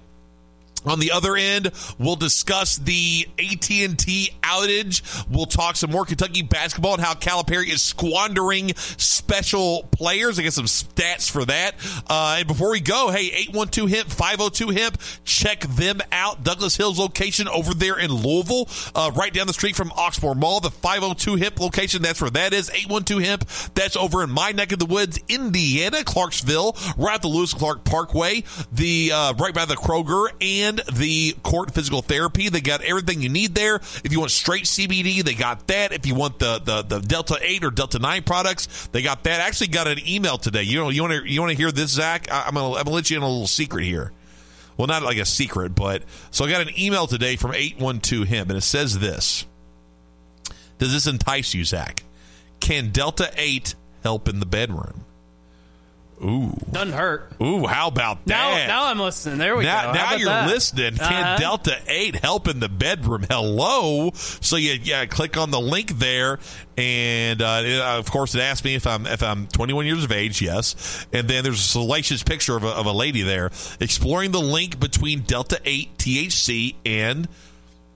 On 0.85 0.99
the 0.99 1.11
other 1.11 1.35
end, 1.35 1.71
we'll 1.99 2.15
discuss 2.15 2.77
the 2.77 3.27
AT&T 3.37 4.31
outage. 4.41 5.25
We'll 5.29 5.45
talk 5.45 5.75
some 5.75 5.91
more 5.91 6.05
Kentucky 6.05 6.41
basketball 6.41 6.95
and 6.95 7.03
how 7.03 7.13
Calipari 7.13 7.69
is 7.71 7.83
squandering 7.83 8.73
special 8.75 9.83
players. 9.91 10.39
I 10.39 10.43
get 10.43 10.53
some 10.53 10.65
stats 10.65 11.29
for 11.29 11.45
that. 11.45 11.75
Uh, 12.09 12.37
and 12.39 12.47
before 12.47 12.71
we 12.71 12.79
go, 12.79 13.11
hey, 13.11 13.27
812 13.49 13.89
hemp, 13.89 14.09
502 14.09 14.69
hemp, 14.69 14.97
check 15.23 15.61
them 15.61 16.01
out. 16.11 16.43
Douglas 16.43 16.75
Hills 16.75 16.97
location 16.97 17.47
over 17.47 17.73
there 17.73 17.99
in 17.99 18.11
Louisville, 18.11 18.67
uh, 18.95 19.11
right 19.15 19.33
down 19.33 19.47
the 19.47 19.53
street 19.53 19.75
from 19.75 19.89
Oxmoor 19.89 20.35
Mall. 20.35 20.59
The 20.59 20.71
502 20.71 21.35
hemp 21.35 21.59
location, 21.59 22.01
that's 22.01 22.21
where 22.21 22.31
that 22.31 22.53
is. 22.53 22.69
812 22.69 23.21
hemp, 23.23 23.47
that's 23.75 23.95
over 23.95 24.23
in 24.23 24.31
my 24.31 24.51
neck 24.51 24.71
of 24.71 24.79
the 24.79 24.85
woods, 24.85 25.19
Indiana, 25.29 26.03
Clarksville, 26.03 26.75
right 26.97 27.15
at 27.15 27.21
the 27.21 27.27
Lewis 27.27 27.53
Clark 27.53 27.83
Parkway, 27.83 28.43
the 28.71 29.11
uh, 29.13 29.33
right 29.33 29.53
by 29.53 29.65
the 29.65 29.75
Kroger 29.75 30.29
and 30.41 30.70
the 30.77 31.35
KORT 31.43 31.73
Physical 31.73 32.01
Therapy. 32.01 32.49
They 32.49 32.61
got 32.61 32.81
everything 32.81 33.21
you 33.21 33.29
need 33.29 33.55
there. 33.55 33.75
If 33.75 34.11
you 34.11 34.19
want 34.19 34.31
straight 34.31 34.65
CBD, 34.65 35.23
they 35.23 35.33
got 35.33 35.67
that. 35.67 35.91
If 35.91 36.05
you 36.05 36.15
want 36.15 36.39
the 36.39 36.59
the, 36.59 36.81
the 36.81 36.99
Delta 36.99 37.37
Eight 37.41 37.63
or 37.63 37.71
Delta 37.71 37.99
Nine 37.99 38.23
products, 38.23 38.87
they 38.87 39.01
got 39.01 39.23
that. 39.23 39.41
I 39.41 39.47
actually 39.47 39.67
got 39.67 39.87
an 39.87 39.99
email 40.07 40.37
today. 40.37 40.63
You 40.63 40.79
know, 40.79 40.89
you 40.89 41.01
want 41.01 41.13
to 41.13 41.31
you 41.31 41.41
want 41.41 41.51
to 41.51 41.57
hear 41.57 41.71
this, 41.71 41.91
Zach? 41.91 42.31
I, 42.31 42.45
I'm 42.47 42.53
gonna 42.53 42.75
I'm 42.75 42.83
gonna 42.83 42.91
let 42.91 43.09
you 43.09 43.17
in 43.17 43.23
a 43.23 43.27
little 43.27 43.47
secret 43.47 43.83
here. 43.83 44.11
Well, 44.77 44.87
not 44.87 45.03
like 45.03 45.17
a 45.17 45.25
secret, 45.25 45.75
but 45.75 46.03
so 46.31 46.45
I 46.45 46.49
got 46.49 46.61
an 46.61 46.79
email 46.79 47.05
today 47.07 47.35
from 47.35 47.53
812 47.53 48.27
hemp, 48.27 48.49
and 48.49 48.57
it 48.57 48.61
says 48.61 48.99
this. 48.99 49.45
Does 50.79 50.91
this 50.91 51.05
entice 51.05 51.53
you, 51.53 51.63
Zach? 51.63 52.03
Can 52.59 52.89
Delta 52.89 53.31
8 53.35 53.75
help 54.01 54.27
in 54.27 54.39
the 54.39 54.45
bedroom? 54.45 55.05
Ooh. 56.23 56.55
Doesn't 56.71 56.93
hurt. 56.93 57.31
Ooh, 57.41 57.65
how 57.65 57.87
about 57.87 58.25
that? 58.27 58.67
now 58.67 58.85
I'm 58.85 58.99
listening. 58.99 59.39
There 59.39 59.55
we 59.57 59.63
now, 59.63 59.87
go. 59.87 59.93
Now 59.93 60.13
you're 60.15 60.25
that? 60.29 60.47
listening. 60.47 60.95
Can 60.97 61.23
Uh-huh. 61.23 61.37
Delta 61.37 61.77
8 61.87 62.15
help 62.17 62.47
in 62.47 62.59
the 62.59 62.69
bedroom? 62.69 63.25
Hello. 63.29 64.11
So 64.13 64.55
you 64.55 64.73
yeah, 64.83 65.05
click 65.05 65.35
on 65.37 65.49
the 65.49 65.59
link 65.59 65.97
there 65.97 66.37
and 66.77 67.41
uh, 67.41 67.61
it, 67.65 67.79
uh, 67.81 67.97
of 67.97 68.11
course 68.11 68.35
it 68.35 68.41
asks 68.41 68.63
me 68.63 68.75
if 68.75 68.85
I'm 68.85 69.05
if 69.07 69.23
I'm 69.23 69.47
21 69.47 69.85
years 69.87 70.03
of 70.03 70.11
age, 70.11 70.41
yes. 70.41 71.05
And 71.11 71.27
then 71.27 71.43
there's 71.43 71.59
a 71.59 71.63
salacious 71.63 72.21
picture 72.23 72.55
of 72.55 72.63
a, 72.63 72.69
of 72.69 72.85
a 72.85 72.91
lady 72.93 73.23
there 73.23 73.49
exploring 73.79 74.31
the 74.31 74.41
link 74.41 74.79
between 74.79 75.21
Delta 75.21 75.59
8 75.65 75.97
THC 75.97 76.75
and 76.85 77.27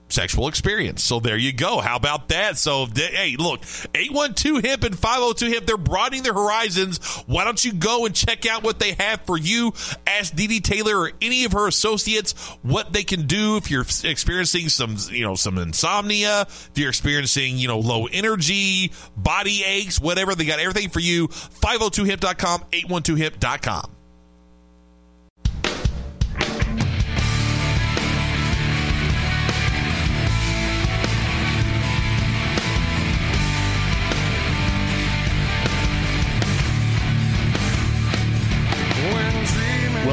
sexual 0.08 0.48
experience. 0.48 1.02
So 1.02 1.20
there 1.20 1.36
you 1.36 1.52
go. 1.52 1.80
How 1.80 1.96
about 1.96 2.28
that? 2.28 2.58
So 2.58 2.86
hey, 2.86 3.36
look, 3.38 3.60
812 3.94 4.64
hemp 4.64 4.84
and 4.84 4.98
502 4.98 5.52
hemp, 5.52 5.66
they're 5.66 5.76
broadening 5.76 6.22
their 6.22 6.34
horizons. 6.34 6.98
Why 7.26 7.44
don't 7.44 7.62
you 7.64 7.72
go 7.72 8.06
and 8.06 8.14
check 8.14 8.46
out 8.46 8.62
what 8.62 8.78
they 8.78 8.92
have 8.92 9.22
for 9.22 9.36
you? 9.36 9.72
Ask 10.06 10.34
Dee 10.34 10.46
Dee 10.46 10.60
Taylor 10.60 10.98
or 10.98 11.12
any 11.20 11.44
of 11.44 11.52
her 11.52 11.66
associates 11.66 12.32
what 12.62 12.92
they 12.92 13.04
can 13.04 13.26
do 13.26 13.56
if 13.56 13.70
you're 13.70 13.86
experiencing 14.04 14.68
some, 14.68 14.96
you 15.10 15.24
know, 15.24 15.34
some 15.34 15.58
insomnia, 15.58 16.42
if 16.42 16.72
you're 16.74 16.88
experiencing, 16.88 17.56
you 17.56 17.68
know, 17.68 17.78
low 17.78 18.06
energy, 18.06 18.92
body 19.16 19.64
aches, 19.64 20.00
whatever. 20.00 20.34
They 20.34 20.44
got 20.44 20.60
everything 20.60 20.90
for 20.90 21.00
you. 21.00 21.28
502hemp.com, 21.28 22.60
812hemp.com. 22.72 23.95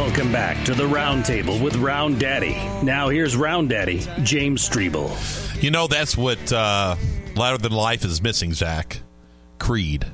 Welcome 0.03 0.33
back 0.33 0.65
to 0.65 0.73
the 0.73 0.83
Roundtable 0.83 1.63
with 1.63 1.77
Round 1.77 2.19
Daddy. 2.19 2.55
Now 2.83 3.07
here's 3.07 3.37
Round 3.37 3.69
Daddy, 3.69 4.05
James 4.21 4.67
Strebel. 4.67 5.09
You 5.63 5.71
know, 5.71 5.87
that's 5.87 6.17
what 6.17 6.51
uh, 6.51 6.97
Louder 7.37 7.57
Than 7.57 7.71
Life 7.71 8.03
is 8.03 8.21
missing, 8.21 8.53
Zach. 8.53 8.99
Creed. 9.59 10.05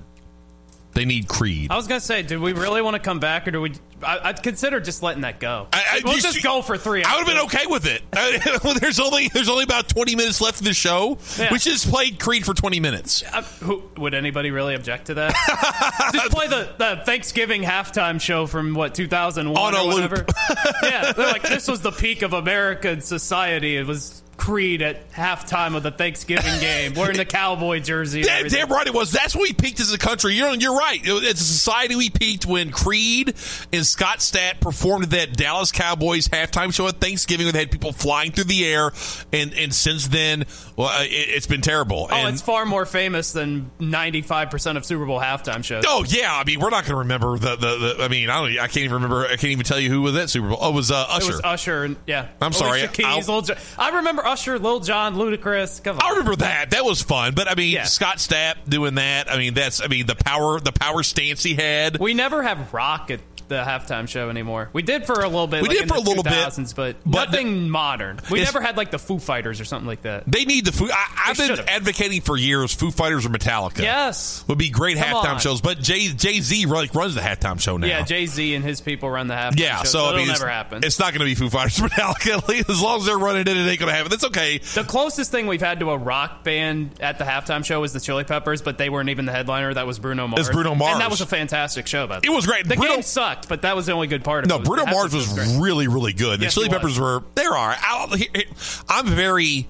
They 0.93 1.05
need 1.05 1.27
Creed. 1.27 1.71
I 1.71 1.75
was 1.75 1.87
gonna 1.87 1.99
say, 1.99 2.23
do 2.23 2.41
we 2.41 2.53
really 2.53 2.81
want 2.81 2.95
to 2.95 2.99
come 2.99 3.19
back, 3.19 3.47
or 3.47 3.51
do 3.51 3.61
we? 3.61 3.73
I, 4.03 4.19
I'd 4.29 4.43
consider 4.43 4.79
just 4.79 5.03
letting 5.03 5.21
that 5.21 5.39
go. 5.39 5.67
I- 5.71 6.01
we'll 6.03 6.15
you 6.15 6.21
just 6.21 6.41
go 6.41 6.61
for 6.61 6.77
three. 6.77 7.03
I 7.03 7.15
would 7.17 7.27
have 7.27 7.27
been 7.27 7.45
okay 7.45 7.67
with 7.67 7.85
it. 7.85 8.01
Uh, 8.19 8.73
there's 8.79 8.99
only 8.99 9.27
there's 9.29 9.49
only 9.49 9.63
about 9.63 9.87
20 9.87 10.15
minutes 10.15 10.41
left 10.41 10.59
in 10.59 10.65
the 10.65 10.73
show. 10.73 11.17
Yeah. 11.37 11.51
We 11.51 11.59
just 11.59 11.89
played 11.89 12.19
Creed 12.19 12.45
for 12.45 12.53
20 12.53 12.79
minutes. 12.79 13.23
Uh, 13.23 13.43
who, 13.63 13.83
would 13.97 14.13
anybody 14.13 14.51
really 14.51 14.75
object 14.75 15.07
to 15.07 15.13
that? 15.15 16.11
just 16.13 16.31
play 16.31 16.47
the, 16.47 16.69
the 16.77 17.01
Thanksgiving 17.05 17.61
halftime 17.63 18.19
show 18.19 18.45
from 18.45 18.73
what 18.73 18.93
2001 18.95 19.57
On 19.57 19.73
a 19.73 19.83
or 19.83 19.93
whatever. 19.93 20.25
yeah, 20.83 21.13
they're 21.13 21.27
like 21.27 21.43
this 21.43 21.67
was 21.67 21.81
the 21.81 21.91
peak 21.91 22.21
of 22.23 22.33
American 22.33 23.01
society. 23.01 23.77
It 23.77 23.85
was 23.85 24.21
Creed 24.39 24.81
at 24.81 25.11
halftime 25.11 25.75
of 25.75 25.83
the 25.83 25.91
Thanksgiving 25.91 26.45
game, 26.61 26.93
wearing 26.93 27.17
the 27.17 27.25
cowboy 27.25 27.79
jersey. 27.79 28.21
Damn, 28.21 28.47
damn 28.47 28.69
right 28.69 28.87
it 28.87 28.93
was. 28.93 29.11
That's 29.11 29.35
when 29.35 29.43
we 29.43 29.53
peaked 29.53 29.81
as 29.81 29.91
a 29.91 29.97
country. 29.97 30.33
You're, 30.33 30.53
you're 30.55 30.75
right. 30.75 30.99
It's 31.03 31.41
a 31.41 31.43
society 31.43 31.95
we 31.95 32.09
peaked 32.09 32.45
when 32.45 32.71
Creed 32.71 33.35
and 33.73 33.85
Scott 33.85 34.19
Stapp 34.19 34.61
performed 34.61 35.05
that 35.11 35.35
Dallas 35.35 35.73
Cowboys 35.73 36.29
halftime 36.29 36.73
show 36.73 36.87
at 36.87 37.01
Thanksgiving 37.01 37.47
where 37.47 37.53
they 37.53 37.59
had 37.59 37.71
people 37.71 37.91
flying 37.91 38.31
through 38.31 38.45
the 38.45 38.65
air. 38.65 38.91
And, 39.33 39.53
and 39.53 39.75
since 39.75 40.07
then, 40.07 40.45
well, 40.77 40.87
uh, 40.87 41.03
it, 41.03 41.07
it's 41.09 41.47
been 41.47 41.61
terrible. 41.61 42.07
Oh, 42.09 42.15
and, 42.15 42.29
it's 42.29 42.41
far 42.41 42.65
more 42.65 42.85
famous 42.85 43.33
than 43.33 43.69
95% 43.79 44.77
of 44.77 44.85
Super 44.85 45.05
Bowl 45.05 45.19
halftime 45.19 45.63
shows. 45.65 45.83
Oh 45.85 46.05
yeah, 46.07 46.33
I 46.33 46.45
mean 46.45 46.61
we're 46.61 46.69
not 46.69 46.85
going 46.85 46.93
to 46.93 46.99
remember 46.99 47.37
the, 47.37 47.57
the, 47.57 47.95
the 47.97 48.03
I 48.03 48.07
mean 48.07 48.29
I 48.29 48.39
don't 48.39 48.57
I 48.57 48.67
can't 48.67 48.77
even 48.77 48.93
remember 48.93 49.25
I 49.25 49.31
can't 49.31 49.51
even 49.51 49.65
tell 49.65 49.79
you 49.79 49.89
who 49.89 50.01
was 50.01 50.15
at 50.15 50.29
Super 50.29 50.47
Bowl. 50.47 50.57
Oh, 50.61 50.69
it 50.69 50.75
was 50.75 50.91
uh, 50.91 51.05
It 51.09 51.17
Usher. 51.17 51.31
was 51.33 51.41
Usher, 51.43 51.95
yeah. 52.07 52.29
I'm 52.41 52.53
sorry, 52.53 52.87
Keys, 52.87 53.29
I 53.77 53.89
remember 53.95 54.25
Usher, 54.29 54.59
Lil 54.59 54.79
Jon, 54.81 55.15
Ludacris. 55.15 55.83
Come 55.83 55.97
on. 55.97 56.03
I 56.03 56.09
remember 56.11 56.35
that. 56.37 56.71
That 56.71 56.85
was 56.85 57.01
fun. 57.01 57.33
But 57.33 57.47
I 57.49 57.55
mean, 57.55 57.71
Yeah. 57.73 57.83
Scott 57.85 58.17
Stapp 58.17 58.55
doing 58.67 58.95
that. 58.95 59.29
I 59.31 59.37
mean, 59.37 59.53
that's 59.55 59.81
I 59.81 59.87
mean 59.87 60.05
the 60.05 60.15
power 60.15 60.59
the 60.59 60.71
power 60.71 61.01
stance 61.03 61.41
he 61.43 61.55
had. 61.55 61.99
We 61.99 62.13
never 62.13 62.43
have 62.43 62.73
rock 62.73 63.09
at 63.11 63.19
the 63.49 63.63
halftime 63.63 64.07
show 64.07 64.29
anymore. 64.29 64.69
We 64.73 64.81
did 64.81 65.05
for 65.05 65.13
a 65.21 65.27
little 65.27 65.47
bit. 65.47 65.61
We 65.61 65.67
like 65.69 65.77
did 65.77 65.83
in 65.83 65.89
for 65.89 65.95
the 65.95 66.01
a 66.01 66.07
little 66.07 66.23
bit, 66.23 66.73
but, 66.75 66.95
but 67.05 67.31
nothing 67.31 67.69
modern. 67.69 68.19
We 68.31 68.39
never 68.41 68.61
had 68.61 68.77
like 68.77 68.91
the 68.91 68.99
Foo 68.99 69.19
Fighters 69.19 69.59
or 69.59 69.65
something 69.65 69.87
like 69.87 70.03
that. 70.03 70.23
They 70.27 70.45
need 70.45 70.65
the 70.65 70.71
Foo. 70.71 70.89
I, 70.91 71.25
I've 71.27 71.37
been 71.37 71.59
advocating 71.67 72.21
for 72.21 72.37
years. 72.37 72.73
Foo 72.73 72.91
Fighters 72.91 73.25
or 73.25 73.29
Metallica. 73.29 73.79
Yes. 73.81 74.45
would 74.47 74.57
be 74.57 74.69
great 74.69 74.97
Come 74.97 75.05
halftime 75.07 75.33
on. 75.33 75.39
shows. 75.39 75.61
But 75.61 75.79
Jay 75.79 76.07
Jay 76.07 76.39
Z 76.39 76.65
like 76.67 76.93
runs 76.95 77.15
the 77.15 77.21
halftime 77.21 77.59
show 77.59 77.77
now. 77.77 77.87
Yeah, 77.87 78.03
Jay 78.03 78.25
Z 78.25 78.55
and 78.55 78.63
his 78.63 78.79
people 78.81 79.09
run 79.09 79.27
the 79.27 79.33
halftime 79.33 79.59
Yeah, 79.59 79.77
show, 79.79 79.83
so, 79.85 79.99
I 80.05 80.09
it'll 80.09 80.17
mean, 80.19 80.27
never 80.27 80.47
happen. 80.47 80.83
It's 80.83 80.99
not 80.99 81.11
going 81.13 81.19
to 81.19 81.25
be 81.25 81.35
Foo 81.35 81.49
Fighters 81.49 81.79
or 81.81 81.83
Metallica. 81.89 82.69
As 82.69 82.81
long 82.81 82.99
as 82.99 83.05
they're 83.05 83.17
running 83.17 83.41
it, 83.41 83.47
it 83.47 83.57
ain't 83.57 83.79
going 83.79 83.89
to 83.89 83.95
happen. 83.95 84.09
That's 84.09 84.25
okay. 84.25 84.59
The 84.59 84.83
closest 84.83 85.31
thing 85.31 85.47
we've 85.47 85.59
had 85.61 85.79
to 85.79 85.89
a 85.91 85.97
rock 85.97 86.43
band 86.43 86.91
at 86.99 87.17
the 87.17 87.23
halftime 87.25 87.65
show 87.65 87.81
was 87.81 87.93
the 87.93 87.99
Chili 87.99 88.23
Peppers, 88.23 88.61
but 88.61 88.77
they 88.77 88.89
weren't 88.89 89.09
even 89.09 89.25
the 89.25 89.31
headliner. 89.31 89.73
That 89.73 89.87
was 89.87 89.97
Bruno 89.99 90.27
Mars. 90.27 90.47
It's 90.47 90.53
Bruno 90.55 90.75
Mars. 90.75 90.93
and 90.93 91.01
that 91.01 91.09
was 91.09 91.21
a 91.21 91.25
fantastic 91.25 91.87
show. 91.87 92.05
By 92.07 92.19
the 92.19 92.27
It 92.27 92.29
was 92.31 92.45
great. 92.45 92.67
The 92.67 92.75
Bruno- 92.75 92.95
game 92.95 93.01
sucked, 93.03 93.38
but 93.47 93.61
that 93.63 93.75
was 93.75 93.85
the 93.85 93.93
only 93.93 94.07
good 94.07 94.23
part 94.23 94.43
of 94.43 94.49
No, 94.49 94.57
it. 94.57 94.63
Bruno 94.65 94.85
The 94.85 94.91
Mars 94.91 95.13
halftime 95.13 95.37
was 95.37 95.57
really, 95.57 95.87
really 95.87 96.13
good. 96.13 96.39
The 96.39 96.45
Yes, 96.45 96.53
Chili. 96.55 96.69
Peppers 96.69 96.99
were 96.99 97.23
there. 97.35 97.51
Are 97.55 97.75
I'll- 97.81 98.07
here- 98.15 98.27
here- 98.33 98.43
I'm 98.89 99.07
very 99.07 99.67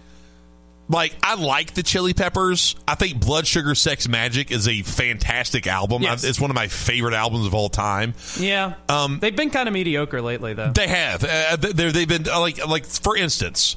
like 0.91 1.13
I 1.21 1.35
like 1.35 1.75
the 1.75 1.83
Chili 1.83 2.13
Peppers. 2.13 2.75
I 2.87 2.95
think 2.95 3.19
Blood 3.19 3.45
Sugar 3.45 3.75
Sex 3.75 4.07
Magik 4.07 4.49
is 4.49 4.67
a 4.67 4.81
fantastic 4.81 5.67
album. 5.67 6.01
Yes. 6.01 6.25
I- 6.25 6.29
It's 6.29 6.39
one 6.39 6.49
of 6.49 6.55
my 6.55 6.67
favorite 6.67 7.13
albums 7.13 7.45
of 7.45 7.53
all 7.53 7.69
time. 7.69 8.15
Yeah, 8.39 8.73
Um, 8.89 9.19
they've 9.19 9.35
been 9.35 9.51
kind 9.51 9.67
of 9.67 9.73
mediocre 9.73 10.21
lately, 10.21 10.53
though. 10.53 10.71
They 10.73 10.87
have. 10.87 11.23
Uh, 11.23 11.57
they 11.57 11.91
they've 11.91 12.07
been 12.07 12.27
uh, 12.27 12.39
like 12.39 12.65
like 12.67 12.85
for 12.85 13.15
instance, 13.15 13.75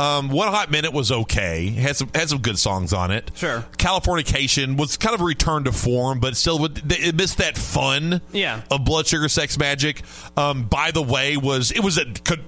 um, 0.00 0.30
One 0.30 0.48
Hot 0.48 0.70
Minute 0.70 0.92
was 0.92 1.12
okay. 1.12 1.68
Had 1.68 1.96
some 1.96 2.10
had 2.14 2.28
some 2.28 2.38
good 2.40 2.58
songs 2.58 2.92
on 2.92 3.10
it. 3.10 3.30
Sure. 3.34 3.64
Californication 3.78 4.76
was 4.78 4.96
kind 4.96 5.14
of 5.14 5.20
a 5.20 5.24
return 5.24 5.64
to 5.64 5.72
form, 5.72 6.20
but 6.20 6.36
still 6.36 6.58
would- 6.60 6.82
it 6.90 7.14
missed 7.14 7.38
that 7.38 7.56
fun. 7.58 8.20
Yeah. 8.32 8.62
Of 8.70 8.84
Blood 8.84 9.06
Sugar 9.06 9.28
Sex 9.28 9.56
Magik. 9.56 10.02
Um, 10.38 10.64
by 10.64 10.90
the 10.90 11.02
way, 11.02 11.36
was 11.36 11.70
it 11.70 11.80
was 11.80 11.98
a 11.98 12.04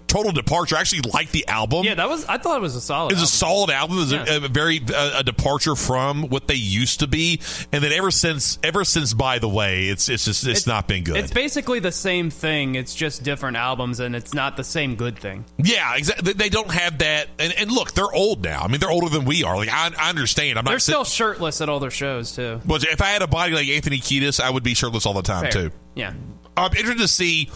total 0.06 0.32
departure. 0.32 0.76
I 0.76 0.80
actually 0.80 1.02
liked 1.12 1.32
the 1.32 1.46
album. 1.48 1.84
yeah, 1.84 1.94
that 1.94 2.08
was. 2.08 2.24
I 2.26 2.38
thought 2.38 2.56
it 2.56 2.62
was 2.62 2.74
a 2.74 2.80
solid. 2.80 3.12
It 3.12 3.16
was 3.16 3.22
a 3.24 3.26
solid 3.26 3.70
album. 3.70 3.96
It 3.98 4.00
was 4.00 4.12
Yeah. 4.12 4.24
a, 4.28 4.44
a 4.44 4.48
very 4.48 4.80
a, 4.94 5.18
a 5.18 5.22
departure 5.22 5.76
from 5.76 6.28
what 6.28 6.48
they 6.48 6.54
used 6.54 7.00
to 7.00 7.06
be, 7.06 7.40
and 7.72 7.82
then 7.84 7.92
ever 7.92 8.10
since, 8.10 8.58
ever 8.62 8.84
since, 8.84 9.12
by 9.14 9.38
the 9.38 9.48
way, 9.48 9.88
it's 9.88 10.08
it's 10.08 10.24
just 10.24 10.46
it's, 10.46 10.66
not 10.66 10.88
been 10.88 11.04
good. 11.04 11.16
It's 11.16 11.32
basically 11.32 11.80
the 11.80 11.92
same 11.92 12.30
thing. 12.30 12.74
It's 12.76 12.94
just 12.94 13.22
different 13.22 13.56
albums, 13.56 14.00
and 14.00 14.14
it's 14.16 14.32
not 14.34 14.56
the 14.56 14.64
same 14.64 14.94
good 14.96 15.18
thing. 15.18 15.44
Yeah, 15.58 15.94
exactly. 15.96 16.32
They 16.32 16.48
don't 16.48 16.70
have 16.70 16.98
that. 16.98 17.28
And, 17.42 17.52
and 17.58 17.70
look, 17.72 17.92
they're 17.92 18.12
old 18.12 18.42
now. 18.42 18.62
I 18.62 18.68
mean, 18.68 18.78
they're 18.80 18.90
older 18.90 19.08
than 19.08 19.24
we 19.24 19.42
are. 19.44 19.56
Like 19.56 19.68
I, 19.70 19.90
I 19.98 20.08
understand. 20.10 20.58
I'm 20.58 20.64
not. 20.64 20.70
They're 20.70 20.78
still 20.78 21.04
shirtless 21.04 21.60
at 21.60 21.68
all 21.68 21.80
their 21.80 21.90
shows 21.90 22.32
too. 22.36 22.60
But 22.64 22.84
if 22.84 23.02
I 23.02 23.06
had 23.08 23.22
a 23.22 23.26
body 23.26 23.52
like 23.52 23.68
Anthony 23.68 23.98
Kiedis, 23.98 24.40
I 24.40 24.48
would 24.50 24.62
be 24.62 24.74
shirtless 24.74 25.06
all 25.06 25.14
the 25.14 25.22
time 25.22 25.42
Fair. 25.42 25.50
too. 25.50 25.70
Yeah. 25.94 26.12
I'm 26.56 26.70
interested 26.72 26.98
to 26.98 27.08
see 27.08 27.50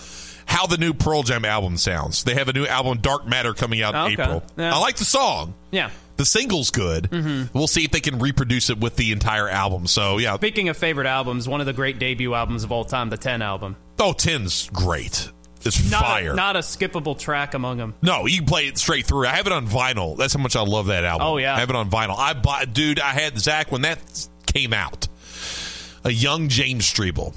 how 0.46 0.66
the 0.66 0.77
new 0.79 0.92
Pearl 0.94 1.22
Jam 1.22 1.44
album 1.44 1.77
sounds. 1.77 2.25
They 2.25 2.35
have 2.35 2.49
a 2.49 2.53
new 2.53 2.66
album, 2.66 2.99
Dark 2.99 3.27
Matter, 3.27 3.53
coming 3.55 3.83
out 3.83 3.94
in 3.94 4.12
Okay. 4.12 4.22
April. 4.22 4.42
Yeah. 4.57 4.75
I 4.75 4.79
like 4.79 4.96
the 4.96 5.05
song. 5.05 5.55
Yeah. 5.70 5.90
The 6.16 6.25
single's 6.25 6.70
good. 6.70 7.11
Mm-hmm. 7.11 7.57
We'll 7.57 7.66
see 7.66 7.85
if 7.85 7.90
they 7.90 8.01
can 8.01 8.18
reproduce 8.18 8.70
it 8.70 8.79
with 8.79 8.96
the 8.96 9.12
entire 9.12 9.49
album. 9.49 9.87
So 9.87 10.16
yeah. 10.18 10.37
Speaking 10.37 10.68
of 10.70 10.77
favorite 10.77 11.07
albums, 11.07 11.46
one 11.49 11.61
of 11.61 11.66
the 11.66 11.72
great 11.75 11.99
debut 11.99 12.33
albums 12.35 12.64
of 12.64 12.72
all 12.72 12.85
time, 12.85 13.11
the 13.11 13.18
Ten 13.18 13.42
album. 13.42 13.77
Oh, 13.99 14.12
10's 14.12 14.70
great. 14.70 15.31
It's 15.64 15.90
Not 15.90 16.03
fire. 16.03 16.33
A, 16.33 16.37
not 16.37 16.55
a 16.57 16.61
skippable 16.61 17.19
track 17.19 17.55
among 17.55 17.79
them. 17.79 17.95
No, 18.03 18.27
you 18.27 18.38
can 18.38 18.47
play 18.47 18.66
it 18.69 18.79
straight 18.79 19.07
through. 19.07 19.27
I 19.27 19.31
have 19.37 19.47
it 19.47 19.53
on 19.53 19.66
vinyl. 19.66 20.16
That's 20.16 20.35
how 20.35 20.40
much 20.40 20.55
I 20.55 20.62
love 20.62 20.87
that 20.87 21.05
album. 21.05 21.27
Oh, 21.27 21.37
yeah. 21.38 21.57
I 21.57 21.61
have 21.61 21.71
it 21.71 21.77
on 21.77 21.90
vinyl. 21.90 22.16
I 22.16 22.35
bought, 22.35 22.73
dude. 22.73 23.01
I 23.01 23.11
had 23.11 23.38
Zach 23.38 23.73
when 23.73 23.83
that 23.83 23.99
came 24.47 24.73
out. 24.73 25.09
A 26.05 26.11
young 26.11 26.49
James 26.49 26.85
Streble 26.85 27.35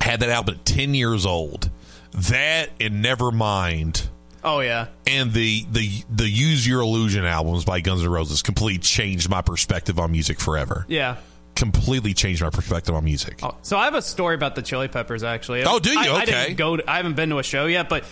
had 0.00 0.20
that 0.20 0.28
album 0.28 0.54
at 0.56 0.64
ten 0.64 0.94
years 0.94 1.26
old. 1.26 1.68
That 2.12 2.70
and 2.80 3.04
Nevermind 3.04 4.06
Oh 4.44 4.60
yeah. 4.60 4.86
and 5.06 5.32
the 5.32 5.66
the 5.72 5.90
the 6.08 6.28
Use 6.28 6.66
Your 6.66 6.80
Illusion 6.80 7.24
albums 7.24 7.64
by 7.64 7.80
Guns 7.80 8.02
N' 8.02 8.08
Roses 8.08 8.40
completely 8.42 8.78
changed 8.78 9.28
my 9.28 9.42
perspective 9.42 9.98
on 9.98 10.12
music 10.12 10.38
forever. 10.38 10.86
Yeah. 10.88 11.16
Completely 11.56 12.14
changed 12.14 12.42
my 12.42 12.50
perspective 12.50 12.94
on 12.94 13.02
music. 13.04 13.40
Oh, 13.42 13.56
so 13.62 13.76
I 13.78 13.84
have 13.86 13.94
a 13.94 14.02
story 14.02 14.34
about 14.34 14.54
the 14.54 14.62
Chili 14.62 14.88
Peppers 14.88 15.22
actually. 15.24 15.64
Oh, 15.64 15.78
do 15.78 15.90
you? 15.90 15.98
I, 15.98 16.04
I 16.18 16.22
Okay. 16.22 16.26
didn't 16.44 16.56
go. 16.58 16.76
To, 16.76 16.88
I 16.90 16.98
haven't 16.98 17.16
been 17.16 17.30
to 17.30 17.38
a 17.38 17.42
show 17.42 17.66
yet, 17.66 17.88
but 17.88 18.04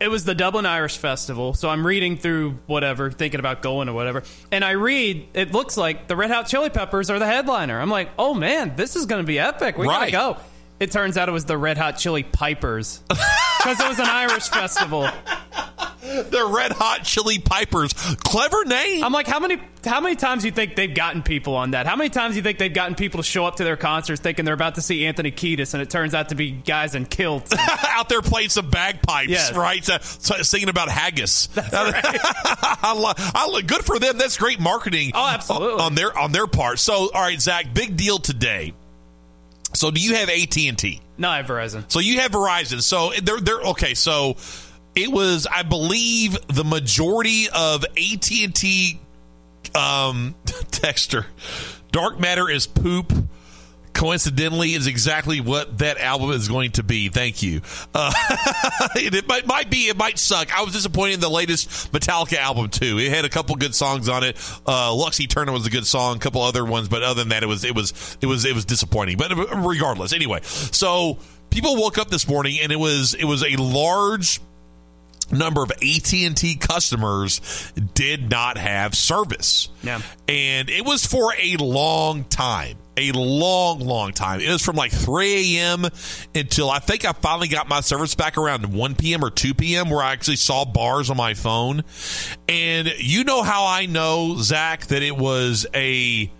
it 0.00 0.08
was 0.08 0.24
the 0.24 0.34
Dublin 0.34 0.64
Irish 0.64 0.96
Festival. 0.98 1.54
So 1.54 1.68
I'm 1.68 1.86
reading 1.86 2.16
through 2.16 2.58
whatever, 2.66 3.10
thinking 3.10 3.40
about 3.40 3.62
going 3.62 3.88
or 3.88 3.94
whatever, 3.94 4.22
and 4.52 4.64
I 4.64 4.72
read. 4.72 5.26
It 5.34 5.52
looks 5.52 5.76
like 5.76 6.06
the 6.08 6.14
Red 6.16 6.30
Hot 6.30 6.46
Chili 6.46 6.70
Peppers 6.70 7.10
are 7.10 7.18
the 7.18 7.26
headliner. 7.26 7.80
I'm 7.80 7.90
like, 7.90 8.10
oh 8.18 8.32
man, 8.32 8.76
this 8.76 8.94
is 8.96 9.06
going 9.06 9.22
to 9.22 9.26
be 9.26 9.38
epic. 9.40 9.76
We 9.76 9.86
Right. 9.88 10.12
gotta 10.12 10.36
go. 10.36 10.40
It 10.80 10.90
turns 10.90 11.16
out 11.16 11.28
it 11.28 11.32
was 11.32 11.44
the 11.46 11.56
Red 11.58 11.78
Hot 11.78 11.98
Chili 11.98 12.22
Pipers 12.22 13.02
because 13.08 13.80
it 13.80 13.88
was 13.88 13.98
an 13.98 14.06
Irish 14.08 14.48
festival. 14.48 15.08
The 16.04 16.46
Red 16.54 16.72
Hot 16.72 17.02
Chili 17.04 17.38
Pipers, 17.38 17.92
clever 17.94 18.64
name. 18.66 19.02
I'm 19.02 19.12
like, 19.12 19.26
how 19.26 19.40
many 19.40 19.58
how 19.84 20.00
many 20.00 20.16
times 20.16 20.42
do 20.42 20.48
you 20.48 20.52
think 20.54 20.76
they've 20.76 20.94
gotten 20.94 21.22
people 21.22 21.56
on 21.56 21.70
that? 21.72 21.86
How 21.86 21.96
many 21.96 22.10
times 22.10 22.34
do 22.34 22.36
you 22.36 22.42
think 22.42 22.58
they've 22.58 22.72
gotten 22.72 22.94
people 22.94 23.18
to 23.18 23.24
show 23.24 23.46
up 23.46 23.56
to 23.56 23.64
their 23.64 23.76
concerts 23.76 24.20
thinking 24.20 24.44
they're 24.44 24.52
about 24.54 24.74
to 24.74 24.82
see 24.82 25.06
Anthony 25.06 25.30
Kiedis, 25.32 25.72
and 25.74 25.82
it 25.82 25.88
turns 25.90 26.14
out 26.14 26.28
to 26.28 26.34
be 26.34 26.50
guys 26.50 26.94
in 26.94 27.06
kilts? 27.06 27.52
out 27.88 28.08
there 28.10 28.20
playing 28.22 28.50
some 28.50 28.68
bagpipes, 28.70 29.30
Yes. 29.30 29.54
right? 29.54 29.80
Uh, 29.88 29.98
so, 30.00 30.34
so- 30.34 30.40
uh, 30.40 30.42
singing 30.42 30.68
about 30.68 30.88
haggis. 30.90 31.48
Uh, 31.56 31.62
I 31.72 32.94
lo- 32.96 33.12
I 33.16 33.46
lo- 33.50 33.62
good 33.62 33.84
for 33.84 33.98
them. 33.98 34.18
That's 34.18 34.36
great 34.36 34.60
marketing. 34.60 35.12
Oh, 35.14 35.26
absolutely. 35.26 35.80
on 35.82 35.94
their 35.94 36.16
on 36.18 36.32
their 36.32 36.46
part. 36.46 36.78
So, 36.80 37.10
all 37.14 37.22
right, 37.22 37.40
Zach, 37.40 37.72
big 37.72 37.96
deal 37.96 38.18
today. 38.18 38.74
So, 39.74 39.90
do 39.90 40.00
you 40.00 40.14
have 40.16 40.28
AT 40.28 40.56
and 40.58 40.78
T? 40.78 41.00
no, 41.16 41.28
I 41.28 41.36
have 41.38 41.46
Verizon. 41.46 41.84
So 41.90 42.00
you 42.00 42.20
have 42.20 42.32
Verizon. 42.32 42.82
So 42.82 43.12
they're 43.22 43.40
they're 43.40 43.60
okay. 43.70 43.94
So 43.94 44.36
it 44.94 45.10
was, 45.10 45.46
I 45.46 45.62
believe, 45.62 46.36
the 46.48 46.64
majority 46.64 47.48
of 47.50 47.84
AT 47.84 48.30
and 48.30 48.54
T 48.54 49.00
um. 49.74 50.34
Dark 51.92 52.20
matter 52.20 52.50
is 52.50 52.66
poop. 52.66 53.12
Coincidentally, 53.92 54.74
is 54.74 54.88
exactly 54.88 55.40
what 55.40 55.78
that 55.78 55.98
album 55.98 56.32
is 56.32 56.48
going 56.48 56.72
to 56.72 56.82
be. 56.82 57.08
Thank 57.08 57.44
you. 57.44 57.62
Uh, 57.94 58.12
it, 58.96 59.26
might, 59.28 59.46
might 59.46 59.70
be. 59.70 59.88
It 59.88 59.96
might 59.96 60.18
suck. 60.18 60.52
I 60.52 60.64
was 60.64 60.72
disappointed 60.72 61.14
in 61.14 61.20
the 61.20 61.30
latest 61.30 61.92
Metallica 61.92 62.36
album 62.36 62.70
too. 62.70 62.98
It 62.98 63.10
had 63.10 63.24
a 63.24 63.28
couple 63.28 63.54
good 63.54 63.72
songs 63.72 64.08
on 64.08 64.24
it. 64.24 64.36
Uh, 64.66 64.92
Eterna 65.20 65.52
was 65.52 65.66
a 65.66 65.70
good 65.70 65.86
song. 65.86 66.16
A 66.16 66.18
couple 66.18 66.42
other 66.42 66.64
ones, 66.64 66.88
but 66.88 67.04
other 67.04 67.20
than 67.20 67.28
that, 67.28 67.44
it 67.44 67.46
was 67.46 67.64
it 67.64 67.74
was 67.74 68.18
it 68.20 68.26
was 68.26 68.44
it 68.44 68.54
was 68.54 68.64
disappointing. 68.64 69.16
But 69.16 69.32
regardless, 69.64 70.12
anyway. 70.12 70.40
So 70.42 71.18
people 71.50 71.76
woke 71.76 71.96
up 71.96 72.10
this 72.10 72.26
morning 72.26 72.58
and 72.60 72.72
it 72.72 72.78
was 72.78 73.14
it 73.14 73.24
was 73.24 73.44
a 73.44 73.56
large 73.56 74.40
number 75.32 75.62
of 75.62 75.70
AT&T 75.70 76.56
customers 76.56 77.72
did 77.94 78.30
not 78.30 78.58
have 78.58 78.94
service. 78.94 79.68
Yeah. 79.82 80.00
And 80.28 80.68
it 80.68 80.84
was 80.84 81.06
for 81.06 81.32
a 81.40 81.56
long 81.56 82.24
time. 82.24 82.78
A 82.96 83.10
long, 83.10 83.80
long 83.80 84.12
time. 84.12 84.40
It 84.40 84.48
was 84.50 84.62
from 84.62 84.76
like 84.76 84.92
3 84.92 85.56
a.m. 85.58 85.86
until 86.32 86.70
I 86.70 86.78
think 86.78 87.04
I 87.04 87.12
finally 87.12 87.48
got 87.48 87.68
my 87.68 87.80
service 87.80 88.14
back 88.14 88.38
around 88.38 88.72
1 88.72 88.94
p.m. 88.94 89.24
or 89.24 89.30
2 89.30 89.54
p.m. 89.54 89.90
where 89.90 90.00
I 90.00 90.12
actually 90.12 90.36
saw 90.36 90.64
bars 90.64 91.10
on 91.10 91.16
my 91.16 91.34
phone. 91.34 91.82
And 92.48 92.92
you 92.98 93.24
know 93.24 93.42
how 93.42 93.66
I 93.66 93.86
know, 93.86 94.36
Zach, 94.38 94.86
that 94.86 95.02
it 95.02 95.16
was 95.16 95.66
a. 95.74 96.30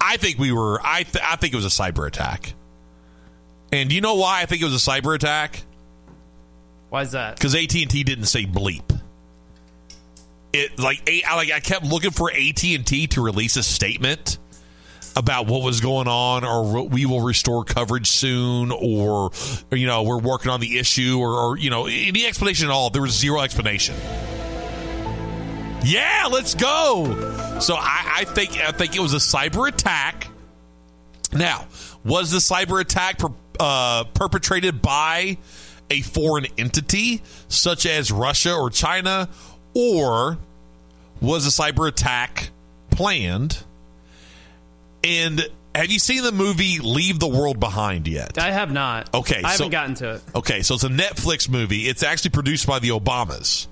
I 0.00 0.16
think 0.16 0.38
we 0.38 0.50
were. 0.50 0.80
I, 0.82 1.02
th- 1.02 1.22
I 1.22 1.36
think 1.36 1.52
it 1.52 1.56
was 1.56 1.66
a 1.66 1.68
cyber 1.68 2.06
attack. 2.06 2.54
And 3.70 3.92
you 3.92 4.00
know 4.00 4.14
why 4.14 4.40
I 4.40 4.46
think 4.46 4.62
it 4.62 4.64
was 4.64 4.74
a 4.74 4.90
cyber 4.90 5.14
attack? 5.14 5.62
Why 6.94 7.02
is 7.02 7.10
that? 7.10 7.34
because 7.34 7.56
AT 7.56 7.74
and 7.74 7.90
T 7.90 8.04
didn't 8.04 8.26
say 8.26 8.44
bleep. 8.44 8.96
It 10.52 10.78
like 10.78 11.10
I 11.26 11.34
like 11.34 11.50
I 11.50 11.58
kept 11.58 11.84
looking 11.84 12.12
for 12.12 12.30
AT 12.30 12.62
and 12.62 12.86
T 12.86 13.08
to 13.08 13.20
release 13.20 13.56
a 13.56 13.64
statement 13.64 14.38
about 15.16 15.48
what 15.48 15.64
was 15.64 15.80
going 15.80 16.06
on, 16.06 16.44
or 16.44 16.86
we 16.86 17.04
will 17.04 17.20
restore 17.20 17.64
coverage 17.64 18.06
soon, 18.06 18.70
or, 18.70 19.32
or, 19.72 19.76
you 19.76 19.88
know 19.88 20.04
we're 20.04 20.20
working 20.20 20.52
on 20.52 20.60
the 20.60 20.78
issue, 20.78 21.18
or, 21.18 21.32
or 21.32 21.58
you 21.58 21.68
know 21.68 21.86
any 21.86 22.26
explanation 22.26 22.68
at 22.68 22.72
all. 22.72 22.90
There 22.90 23.02
was 23.02 23.18
zero 23.18 23.40
explanation. 23.40 23.96
Yeah, 25.82 26.28
let's 26.30 26.54
go. 26.54 27.58
So 27.58 27.74
I, 27.74 28.18
I 28.18 28.24
think 28.24 28.56
I 28.60 28.70
think 28.70 28.94
it 28.94 29.00
was 29.00 29.14
a 29.14 29.16
cyber 29.16 29.66
attack. 29.66 30.28
Now, 31.32 31.66
was 32.04 32.30
the 32.30 32.38
cyber 32.38 32.80
attack 32.80 33.18
per, 33.18 33.30
uh, 33.58 34.04
perpetrated 34.14 34.80
by 34.80 35.38
a 35.90 36.00
foreign 36.02 36.46
entity 36.58 37.22
such 37.48 37.86
as 37.86 38.10
Russia 38.10 38.54
or 38.54 38.70
China, 38.70 39.28
or 39.74 40.38
was 41.20 41.46
a 41.46 41.50
cyber 41.62 41.88
attack 41.88 42.50
planned? 42.90 43.62
And 45.02 45.46
have 45.74 45.90
you 45.90 45.98
seen 45.98 46.22
the 46.22 46.32
movie 46.32 46.78
Leave 46.78 47.18
the 47.18 47.28
World 47.28 47.60
Behind 47.60 48.06
yet? 48.08 48.38
I 48.38 48.52
have 48.52 48.72
not. 48.72 49.12
Okay, 49.14 49.42
I 49.42 49.56
so- 49.56 49.64
haven't 49.64 49.70
gotten 49.70 49.94
to 49.96 50.14
it. 50.14 50.22
Okay, 50.34 50.62
so 50.62 50.74
it's 50.74 50.84
a 50.84 50.88
Netflix 50.88 51.48
movie. 51.48 51.88
It's 51.88 52.02
actually 52.02 52.30
produced 52.30 52.66
by 52.66 52.78
the 52.78 52.90
Obamas. 52.90 53.66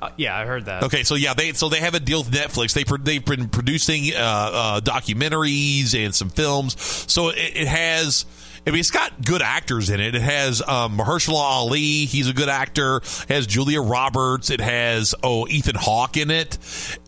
Uh, 0.00 0.10
yeah, 0.16 0.38
I 0.38 0.46
heard 0.46 0.66
that. 0.66 0.84
Okay, 0.84 1.02
so 1.02 1.16
yeah, 1.16 1.34
they 1.34 1.54
so 1.54 1.68
they 1.68 1.80
have 1.80 1.94
a 1.94 2.00
deal 2.00 2.22
with 2.22 2.30
Netflix. 2.32 2.72
They 2.72 2.84
they've 3.02 3.24
been 3.24 3.48
producing 3.48 4.14
uh, 4.14 4.18
uh, 4.18 4.80
documentaries 4.80 5.92
and 5.94 6.14
some 6.14 6.30
films. 6.30 6.80
So 7.12 7.30
it, 7.30 7.56
it 7.56 7.66
has 7.66 8.24
I 8.68 8.70
mean, 8.70 8.80
it's 8.80 8.90
got 8.90 9.24
good 9.24 9.40
actors 9.40 9.88
in 9.88 9.98
it. 9.98 10.14
It 10.14 10.20
has 10.20 10.60
um, 10.60 10.98
Mahershala 10.98 11.34
Ali. 11.40 12.04
He's 12.04 12.28
a 12.28 12.34
good 12.34 12.50
actor. 12.50 12.98
It 12.98 13.26
has 13.30 13.46
Julia 13.46 13.80
Roberts. 13.80 14.50
It 14.50 14.60
has 14.60 15.14
oh 15.22 15.48
Ethan 15.48 15.74
Hawke 15.76 16.18
in 16.18 16.30
it. 16.30 16.58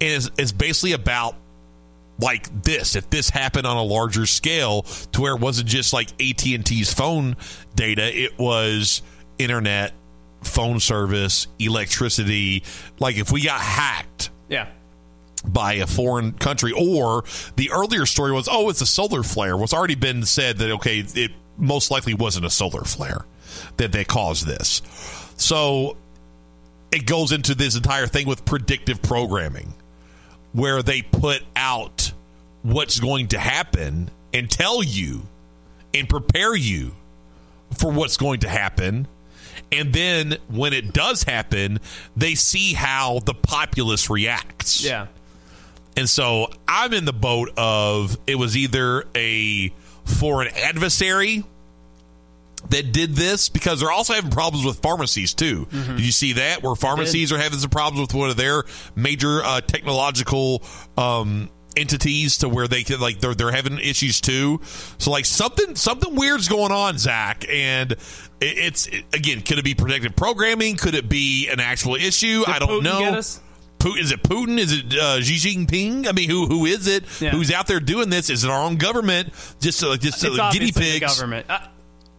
And 0.01 0.11
it's, 0.11 0.31
it's 0.39 0.53
basically 0.53 0.93
about 0.93 1.35
like 2.19 2.63
this 2.63 2.97
if 2.97 3.09
this 3.11 3.29
happened 3.31 3.67
on 3.67 3.77
a 3.77 3.83
larger 3.83 4.25
scale 4.27 4.83
to 5.13 5.21
where 5.23 5.35
it 5.35 5.41
wasn't 5.41 5.69
just 5.69 5.93
like 5.93 6.09
AT&T's 6.21 6.93
phone 6.93 7.35
data 7.75 8.15
it 8.15 8.39
was 8.39 9.01
internet 9.39 9.95
phone 10.43 10.81
service 10.81 11.47
electricity 11.59 12.63
like 12.99 13.17
if 13.17 13.33
we 13.33 13.43
got 13.43 13.59
hacked 13.61 14.29
Yeah. 14.51 14.67
by 15.47 15.75
a 15.75 15.87
foreign 15.87 16.33
country 16.33 16.73
or 16.77 17.25
the 17.57 17.71
earlier 17.71 18.05
story 18.05 18.33
was 18.33 18.49
oh 18.53 18.69
it's 18.69 18.83
a 18.83 18.87
solar 18.87 19.23
flare 19.23 19.57
what's 19.57 19.73
already 19.73 19.95
been 19.95 20.25
said 20.27 20.59
that 20.59 20.71
okay 20.73 20.99
it 21.15 21.31
most 21.61 21.91
likely 21.91 22.15
wasn't 22.15 22.45
a 22.45 22.51
solar 22.51 22.85
flare 22.85 23.25
that 23.77 23.93
they 23.93 24.05
caused 24.05 24.47
this 24.47 24.83
so 25.37 25.97
it 26.93 27.07
goes 27.07 27.33
into 27.33 27.55
this 27.55 27.77
entire 27.77 28.07
thing 28.07 28.27
with 28.27 28.45
predictive 28.45 29.01
programming 29.03 29.73
where 30.53 30.83
they 30.83 31.03
put 31.03 31.43
out 31.55 32.13
what's 32.63 32.99
going 32.99 33.29
to 33.29 33.39
happen 33.39 34.11
and 34.35 34.51
tell 34.51 34.83
you 34.83 35.23
and 35.95 36.09
prepare 36.09 36.55
you 36.55 36.93
for 37.79 37.93
what's 37.93 38.17
going 38.17 38.41
to 38.41 38.49
happen. 38.49 39.07
And 39.73 39.93
then 39.93 40.37
when 40.49 40.73
it 40.73 40.93
does 40.93 41.23
happen, 41.23 41.79
they 42.17 42.35
see 42.35 42.75
how 42.75 43.21
the 43.21 43.35
populace 43.35 44.11
reacts. 44.11 44.85
Yeah. 44.85 45.07
And 45.97 46.09
so 46.09 46.51
I'm 46.67 46.93
in 46.93 47.05
the 47.05 47.13
boat 47.13 47.51
of 47.57 48.17
it 48.27 48.37
was 48.37 48.57
either 48.57 49.07
a 49.15 49.73
foreign 50.11 50.49
adversary 50.57 51.45
that 52.69 52.93
did 52.93 53.15
this 53.15 53.49
because 53.49 53.81
they're 53.81 53.91
also 53.91 54.13
having 54.13 54.31
problems 54.31 54.67
with 54.67 54.81
pharmacies 54.81 55.33
too. 55.33 55.67
Did 55.71 56.01
you 56.01 56.13
see 56.13 56.35
that 56.35 56.63
where 56.63 56.75
pharmacies 56.75 57.33
are 57.33 57.39
having 57.39 57.59
some 57.59 57.71
problems 57.71 58.09
with 58.09 58.15
one 58.15 58.29
of 58.31 58.37
their 58.37 58.65
major 58.95 59.43
uh, 59.43 59.63
technological 59.63 60.63
um, 60.99 61.49
entities 61.77 62.39
to 62.39 62.49
where 62.51 62.69
they 62.69 62.83
can 62.83 63.01
like 63.01 63.21
they're 63.21 63.35
they're 63.35 63.51
having 63.53 63.79
issues 63.79 64.21
too. 64.21 64.61
So 64.99 65.11
like 65.11 65.25
something 65.25 65.75
something 65.75 66.15
weird's 66.15 66.49
going 66.49 66.71
on, 66.73 66.99
Zach, 66.99 67.47
and 67.49 67.93
it, 67.93 67.99
it's 68.41 68.87
it- 68.89 69.05
again 69.15 69.41
could 69.41 69.59
it 69.59 69.65
be 69.65 69.75
predictive 69.75 70.15
programming? 70.15 70.77
Could 70.77 70.95
it 70.95 71.09
be 71.09 71.49
an 71.49 71.61
actual 71.61 71.95
issue? 71.95 72.45
I 72.47 72.59
don't 72.59 72.83
Putin 72.83 72.83
know. 72.83 73.01
Get 73.81 73.89
us? 73.89 73.93
Putin, 73.93 74.01
is 74.01 74.13
it 74.13 74.23
Putin? 74.23 74.59
Is 74.59 74.73
it 74.73 74.95
uh, 74.95 75.21
Xi 75.21 75.37
Jinping? 75.67 76.09
I 76.09 76.13
mean, 76.13 76.29
who 76.31 76.47
who 76.47 76.67
is 76.67 76.87
it? 76.87 77.05
Yeah. 77.21 77.31
Who's 77.31 77.51
out 77.53 77.67
there 77.67 77.81
doing 77.81 78.11
this? 78.11 78.31
Is 78.31 78.45
it 78.45 78.51
our 78.51 78.63
own 78.63 78.77
government? 78.77 79.33
Just 79.61 79.83
uh, 79.83 79.97
just 79.97 80.25
uh, 80.25 80.29
It's 80.33 80.57
guinea 80.59 80.73
pigs? 80.73 81.01
government. 81.01 81.47
Uh, 81.49 81.61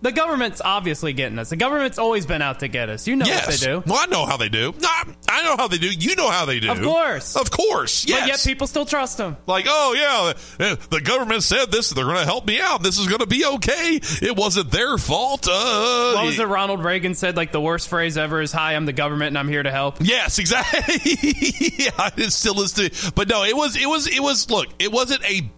the 0.02 0.12
government's 0.12 0.62
obviously 0.64 1.14
getting 1.14 1.40
us. 1.40 1.50
The 1.50 1.56
government's 1.56 1.98
always 1.98 2.26
been 2.26 2.42
out 2.42 2.60
to 2.60 2.68
get 2.68 2.90
us. 2.90 3.08
You 3.08 3.16
know 3.16 3.26
yes. 3.26 3.48
what 3.48 3.60
they 3.60 3.66
do. 3.66 3.84
Well, 3.86 4.00
I 4.02 4.06
know 4.08 4.26
how 4.26 4.38
they 4.38 4.50
do. 4.50 4.74
I- 4.84 5.16
I 5.32 5.44
know 5.46 5.56
how 5.56 5.70
they 5.70 5.78
do. 5.78 5.88
You 5.88 6.16
know 6.16 6.30
how 6.30 6.46
they 6.46 6.60
do. 6.60 6.70
Of 6.70 6.82
course. 6.82 7.38
Of 7.38 7.50
course. 7.50 8.06
Yes. 8.06 8.20
But 8.20 8.28
yet 8.28 8.44
people 8.44 8.68
still 8.68 8.86
trust 8.86 9.18
them. 9.18 9.38
like, 9.48 9.66
oh 9.68 10.34
yeah, 10.58 10.78
the, 10.90 11.02
government 11.02 11.44
said 11.44 11.72
this. 11.72 11.90
They're 11.90 12.04
going 12.04 12.18
to 12.18 12.26
help 12.26 12.46
me 12.46 12.60
out. 12.60 12.84
This 12.84 13.00
is 13.00 13.08
going 13.08 13.20
to 13.20 13.28
be 13.28 13.46
okay. 13.46 14.00
It 14.22 14.36
wasn't 14.36 14.72
their 14.72 14.98
fault. 14.98 15.48
Uh, 15.50 16.14
What 16.14 16.26
was 16.26 16.38
it 16.38 16.48
Ronald 16.48 16.84
Reagan 16.84 17.16
said? 17.16 17.38
Like 17.38 17.52
the 17.52 17.62
worst 17.62 17.88
phrase 17.88 18.18
ever 18.18 18.42
is 18.42 18.52
"Hi, 18.52 18.76
I'm 18.76 18.86
the 18.86 18.94
government 18.94 19.30
and 19.30 19.38
I'm 19.38 19.48
here 19.48 19.64
to 19.64 19.72
help." 19.72 19.98
Yes, 20.02 20.38
exactly. 20.38 20.96
yeah, 21.78 22.10
it 22.18 22.32
still 22.32 22.62
is 22.62 22.74
too. 22.74 22.90
But 23.16 23.30
no, 23.30 23.44
it 23.44 23.56
was 23.56 23.76
it 23.78 23.88
was 23.88 24.08
it 24.08 24.22
was 24.22 24.50
look, 24.50 24.68
it 24.80 24.92
wasn't 24.92 25.24
a 25.24 25.50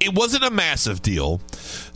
it 0.00 0.14
wasn't 0.14 0.44
a 0.44 0.50
massive 0.50 1.02
deal 1.02 1.40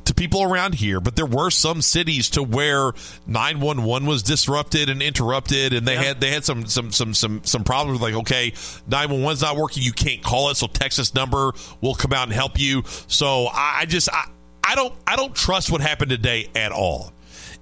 to 0.05 0.15
people 0.15 0.43
around 0.43 0.75
here, 0.75 1.01
but 1.01 1.17
there 1.17 1.27
were 1.27 1.51
some 1.51 1.83
cities 1.83 2.31
to 2.31 2.43
where 2.43 2.93
911 3.27 4.07
was 4.07 4.23
disrupted 4.23 4.89
and 4.89 5.03
interrupted 5.03 5.73
and 5.73 5.87
they 5.87 5.97
had 5.97 6.21
they 6.21 6.31
had 6.31 6.45
some 6.45 6.67
some 6.67 6.93
some 6.93 7.15
some 7.15 7.43
some 7.45 7.65
problems 7.65 8.01
like 8.01 8.15
okay, 8.15 8.51
911's 8.89 9.43
not 9.43 9.57
working, 9.57 9.83
you 9.83 9.93
can't 9.93 10.23
call 10.23 10.51
it, 10.51 10.57
so 10.57 10.67
Texas 10.67 11.15
number, 11.15 11.53
we'll 11.81 11.95
come 11.95 12.13
out 12.13 12.25
and 12.25 12.33
help 12.33 12.59
you. 12.59 12.83
So 13.07 13.47
I, 13.47 13.81
I 13.81 13.87
just 13.87 14.09
I, 14.13 14.27
I 14.65 14.75
don't 14.75 14.95
I 15.07 15.17
don't 15.17 15.35
trust 15.35 15.71
what 15.71 15.81
happened 15.81 16.11
today 16.11 16.49
at 16.55 16.73
all. 16.73 17.13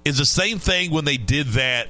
It's 0.05 0.17
the 0.17 0.25
same 0.25 0.59
thing 0.59 0.91
when 0.91 1.05
they 1.05 1.17
did 1.17 1.47
that 1.47 1.87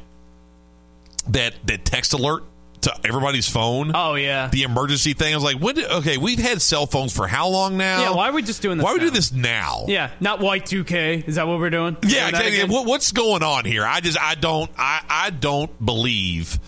that 1.30 1.54
that 1.66 1.86
text 1.86 2.14
alert 2.14 2.43
to 2.82 2.94
everybody's 3.04 3.48
phone. 3.48 3.92
Oh 3.94 4.16
yeah. 4.16 4.48
The 4.48 4.64
emergency 4.64 5.14
thing. 5.14 5.34
I 5.34 5.38
was 5.38 5.44
like, 5.44 5.58
when 5.58 5.76
did, 5.76 5.90
okay, 5.90 6.18
we've 6.18 6.40
had 6.40 6.62
cell 6.62 6.86
phones 6.86 7.14
for 7.14 7.28
how 7.28 7.50
long 7.50 7.78
now? 7.78 8.02
Yeah, 8.02 8.12
why 8.16 8.30
are 8.30 8.34
we 8.34 8.42
just 8.42 8.62
doing 8.62 8.78
this? 8.78 8.84
Why 8.84 8.92
are 8.92 8.94
we 8.94 9.00
now? 9.00 9.06
do 9.06 9.12
this 9.12 9.32
now? 9.32 9.86
Yeah, 9.88 10.12
not 10.20 10.40
Y2K. 10.40 11.28
Is 11.28 11.36
that 11.36 11.48
what 11.48 11.60
we're 11.60 11.70
doing? 11.70 11.98
Yeah, 12.04 12.32
Doing 12.32 12.72
What, 12.72 12.86
what's 12.86 13.12
going 13.12 13.44
on 13.44 13.66
here? 13.66 13.86
I 13.86 14.00
just 14.00 14.20
I 14.20 14.36
don't 14.36 14.72
I 14.78 15.02
I 15.10 15.30
don't 15.30 15.86
believe 15.86 16.60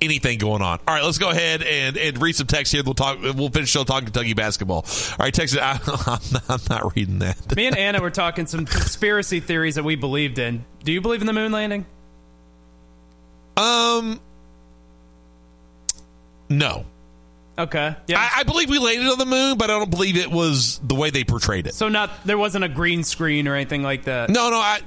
anything 0.00 0.38
going 0.38 0.62
on. 0.62 0.78
All 0.86 0.94
right, 0.94 1.04
let's 1.04 1.18
go 1.18 1.30
ahead 1.30 1.62
and, 1.62 1.96
and 1.96 2.20
read 2.20 2.34
some 2.34 2.46
text 2.46 2.72
here. 2.72 2.82
We'll 2.84 2.94
talk. 2.94 3.18
We'll 3.20 3.50
finish 3.50 3.70
show 3.70 3.84
talking 3.84 4.06
Kentucky 4.06 4.34
basketball. 4.34 4.84
All 4.86 5.16
right, 5.18 5.34
text. 5.34 5.56
I, 5.58 5.72
I'm, 5.86 6.20
not, 6.32 6.42
I'm 6.48 6.60
not 6.68 6.96
reading 6.96 7.18
that. 7.20 7.54
Me 7.56 7.66
and 7.66 7.76
Anna 7.76 8.00
were 8.00 8.10
talking 8.10 8.46
some 8.46 8.66
conspiracy 8.66 9.40
theories 9.40 9.74
that 9.74 9.84
we 9.84 9.96
believed 9.96 10.38
in. 10.38 10.64
Do 10.84 10.92
you 10.92 11.00
believe 11.00 11.20
in 11.20 11.26
the 11.26 11.32
moon 11.32 11.52
landing? 11.52 11.86
Um, 13.56 14.20
no. 16.50 16.84
Okay. 17.58 17.94
Yeah. 18.06 18.18
I, 18.18 18.40
I 18.40 18.42
believe 18.44 18.70
we 18.70 18.78
landed 18.78 19.06
on 19.06 19.18
the 19.18 19.26
moon, 19.26 19.58
but 19.58 19.70
I 19.70 19.78
don't 19.78 19.90
believe 19.90 20.16
it 20.16 20.30
was 20.30 20.78
the 20.82 20.94
way 20.94 21.10
they 21.10 21.24
portrayed 21.24 21.66
it. 21.66 21.74
so 21.74 21.88
not 21.88 22.10
there 22.24 22.38
wasn't 22.38 22.64
a 22.64 22.68
green 22.68 23.04
screen 23.04 23.46
or 23.48 23.54
anything 23.54 23.82
like 23.82 24.04
that. 24.04 24.30
No, 24.30 24.48
no, 24.50 24.56
I 24.56 24.80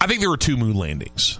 I 0.00 0.06
think 0.06 0.20
there 0.20 0.30
were 0.30 0.36
two 0.36 0.56
moon 0.56 0.76
landings. 0.76 1.38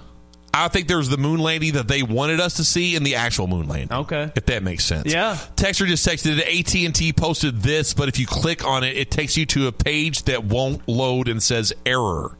I 0.52 0.66
think 0.66 0.88
there 0.88 0.98
was 0.98 1.08
the 1.08 1.16
moon 1.16 1.38
landing 1.38 1.74
that 1.74 1.86
they 1.86 2.02
wanted 2.02 2.40
us 2.40 2.54
to 2.54 2.64
see 2.64 2.96
and 2.96 3.06
the 3.06 3.14
actual 3.14 3.46
moon 3.46 3.68
landing. 3.68 3.92
Okay. 3.98 4.32
If 4.34 4.46
that 4.46 4.64
makes 4.64 4.84
sense. 4.84 5.12
Yeah. 5.12 5.36
Texter 5.54 5.86
just 5.86 6.06
texted 6.06 6.40
AT&T 6.40 7.12
posted 7.12 7.62
this, 7.62 7.94
but 7.94 8.08
if 8.08 8.18
you 8.18 8.26
click 8.26 8.66
on 8.66 8.82
it, 8.82 8.96
it 8.96 9.12
takes 9.12 9.36
you 9.36 9.46
to 9.46 9.68
a 9.68 9.72
page 9.72 10.24
that 10.24 10.42
won't 10.42 10.86
load 10.88 11.28
and 11.28 11.40
says 11.40 11.72
error. 11.86 12.36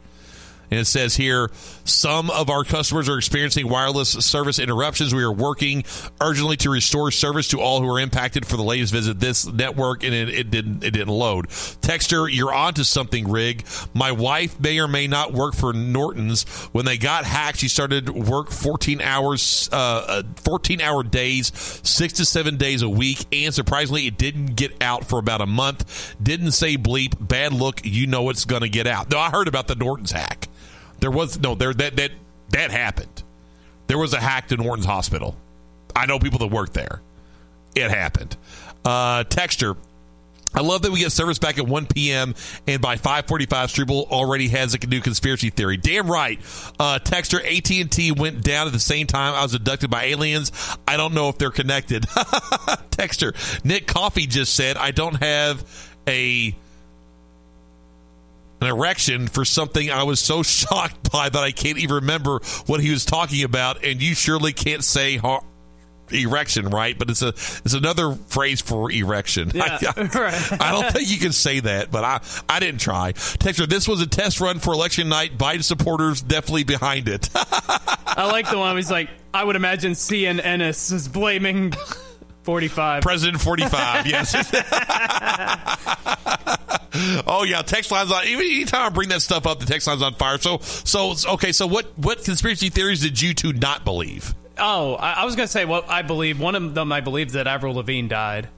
And 0.70 0.80
it 0.80 0.86
says 0.86 1.16
here, 1.16 1.50
some 1.84 2.30
of 2.30 2.48
our 2.48 2.64
customers 2.64 3.08
are 3.08 3.18
experiencing 3.18 3.68
wireless 3.68 4.10
service 4.10 4.58
interruptions. 4.58 5.14
We 5.14 5.22
are 5.22 5.32
working 5.32 5.84
urgently 6.20 6.56
to 6.58 6.70
restore 6.70 7.10
service 7.10 7.48
to 7.48 7.60
all 7.60 7.80
who 7.80 7.88
are 7.88 7.98
impacted. 7.98 8.46
For 8.46 8.56
the 8.56 8.62
latest 8.62 8.92
visit, 8.92 9.20
this 9.20 9.46
network 9.46 10.04
and 10.04 10.14
it, 10.14 10.28
it 10.28 10.50
didn't 10.50 10.84
it 10.84 10.92
didn't 10.92 11.08
load. 11.08 11.48
Texter, 11.48 12.28
you're 12.32 12.54
onto 12.54 12.84
something, 12.84 13.28
Rig. 13.28 13.66
My 13.94 14.12
wife 14.12 14.58
may 14.60 14.78
or 14.78 14.88
may 14.88 15.06
not 15.06 15.32
work 15.32 15.54
for 15.54 15.72
Norton's. 15.72 16.44
When 16.72 16.84
they 16.84 16.98
got 16.98 17.24
hacked, 17.24 17.58
she 17.58 17.68
started 17.68 18.08
work 18.08 18.50
14 18.50 19.00
hours, 19.00 19.68
uh, 19.72 19.76
uh, 19.76 20.22
14 20.44 20.80
hour 20.80 21.02
days, 21.02 21.52
six 21.82 22.14
to 22.14 22.24
seven 22.24 22.56
days 22.56 22.82
a 22.82 22.88
week, 22.88 23.26
and 23.32 23.52
surprisingly, 23.54 24.06
it 24.06 24.18
didn't 24.18 24.54
get 24.56 24.82
out 24.82 25.04
for 25.04 25.18
about 25.18 25.40
a 25.40 25.46
month. 25.46 26.16
Didn't 26.22 26.52
say 26.52 26.76
bleep. 26.76 27.14
Bad 27.20 27.52
look. 27.52 27.80
You 27.84 28.06
know 28.06 28.30
it's 28.30 28.44
going 28.44 28.62
to 28.62 28.68
get 28.68 28.86
out. 28.86 29.10
No, 29.10 29.18
I 29.18 29.30
heard 29.30 29.48
about 29.48 29.66
the 29.66 29.74
Norton's 29.74 30.12
hack. 30.12 30.48
There 31.00 31.10
was 31.10 31.38
no 31.38 31.54
there 31.54 31.72
that 31.74 31.96
that 31.96 32.12
that 32.50 32.70
happened. 32.70 33.22
There 33.86 33.98
was 33.98 34.12
a 34.12 34.20
hack 34.20 34.48
to 34.48 34.56
Norton's 34.56 34.86
Hospital. 34.86 35.36
I 35.96 36.06
know 36.06 36.18
people 36.18 36.38
that 36.40 36.46
work 36.48 36.72
there. 36.72 37.00
It 37.74 37.90
happened. 37.90 38.36
Uh, 38.84 39.24
Texture. 39.24 39.76
I 40.52 40.62
love 40.62 40.82
that 40.82 40.90
we 40.90 40.98
get 40.98 41.12
service 41.12 41.38
back 41.38 41.58
at 41.58 41.66
1 41.66 41.86
p.m. 41.86 42.34
and 42.66 42.82
by 42.82 42.96
5:45, 42.96 43.46
Streble 43.48 44.10
already 44.10 44.48
has 44.48 44.74
a 44.74 44.86
new 44.86 45.00
conspiracy 45.00 45.50
theory. 45.50 45.76
Damn 45.76 46.10
right. 46.10 46.40
Uh, 46.78 46.98
Texter 46.98 47.38
AT&T 47.38 48.12
went 48.12 48.42
down 48.42 48.66
at 48.66 48.72
the 48.72 48.80
same 48.80 49.06
time 49.06 49.34
I 49.34 49.42
was 49.42 49.54
abducted 49.54 49.90
by 49.90 50.06
aliens. 50.06 50.50
I 50.88 50.96
don't 50.96 51.14
know 51.14 51.28
if 51.28 51.38
they're 51.38 51.52
connected. 51.52 52.02
Texter 52.90 53.32
Nick 53.64 53.86
Coffee 53.86 54.26
just 54.26 54.54
said 54.54 54.76
I 54.76 54.90
don't 54.90 55.22
have 55.22 55.64
a 56.08 56.54
an 58.60 58.66
erection 58.66 59.28
for 59.28 59.44
something 59.44 59.90
I 59.90 60.02
was 60.04 60.20
so 60.20 60.42
shocked 60.44 61.10
by 61.10 61.28
that 61.28 61.42
I 61.42 61.52
can't 61.52 61.78
even 61.78 61.96
remember 61.96 62.40
what 62.66 62.80
he 62.80 62.90
was 62.90 63.04
talking 63.04 63.42
about. 63.44 63.84
And 63.84 64.02
you 64.02 64.14
surely 64.14 64.52
can't 64.52 64.84
say 64.84 65.16
har- 65.16 65.44
erection, 66.12 66.68
right? 66.68 66.98
But 66.98 67.10
it's 67.10 67.22
a 67.22 67.28
it's 67.28 67.74
another 67.74 68.14
phrase 68.28 68.60
for 68.60 68.90
erection. 68.90 69.52
Yeah, 69.60 69.92
I, 69.96 70.02
right. 70.14 70.62
I 70.62 70.72
don't 70.72 70.92
think 70.92 71.10
you 71.10 71.18
can 71.18 71.32
say 71.32 71.60
that, 71.60 71.90
but 71.90 72.02
I 72.04 72.20
I 72.48 72.60
didn't 72.60 72.80
try. 72.80 73.12
Texter, 73.12 73.68
this 73.68 73.86
was 73.86 74.00
a 74.00 74.06
test 74.06 74.40
run 74.40 74.58
for 74.58 74.72
election 74.72 75.08
night. 75.08 75.36
Biden 75.38 75.62
supporters 75.62 76.20
definitely 76.22 76.64
behind 76.64 77.08
it. 77.08 77.28
I 77.34 78.28
like 78.30 78.50
the 78.50 78.58
one. 78.58 78.76
He's 78.76 78.90
like, 78.90 79.10
I 79.32 79.44
would 79.44 79.56
imagine 79.56 79.92
CNN 79.92 80.60
is, 80.66 80.90
is 80.90 81.08
blaming 81.08 81.72
45. 82.42 83.02
President 83.02 83.40
45, 83.40 84.06
yes. 84.06 84.32
oh 87.26 87.44
yeah, 87.44 87.62
text 87.62 87.90
lines 87.90 88.10
on. 88.10 88.26
Even 88.26 88.44
anytime 88.44 88.86
I 88.86 88.88
bring 88.88 89.08
that 89.10 89.22
stuff 89.22 89.46
up, 89.46 89.60
the 89.60 89.66
text 89.66 89.86
lines 89.86 90.02
on 90.02 90.14
fire. 90.14 90.38
So 90.38 90.58
so 90.58 91.14
okay. 91.34 91.52
So 91.52 91.66
what 91.66 91.86
what 91.98 92.24
conspiracy 92.24 92.68
theories 92.68 93.00
did 93.00 93.20
you 93.20 93.34
two 93.34 93.52
not 93.52 93.84
believe? 93.84 94.34
Oh, 94.58 94.94
I, 94.94 95.12
I 95.12 95.24
was 95.24 95.36
gonna 95.36 95.48
say 95.48 95.64
what 95.64 95.88
I 95.88 96.02
believe. 96.02 96.40
One 96.40 96.54
of 96.54 96.74
them 96.74 96.92
I 96.92 97.00
believe 97.00 97.32
that 97.32 97.46
Avril 97.46 97.74
Lavigne 97.74 98.08
died. 98.08 98.48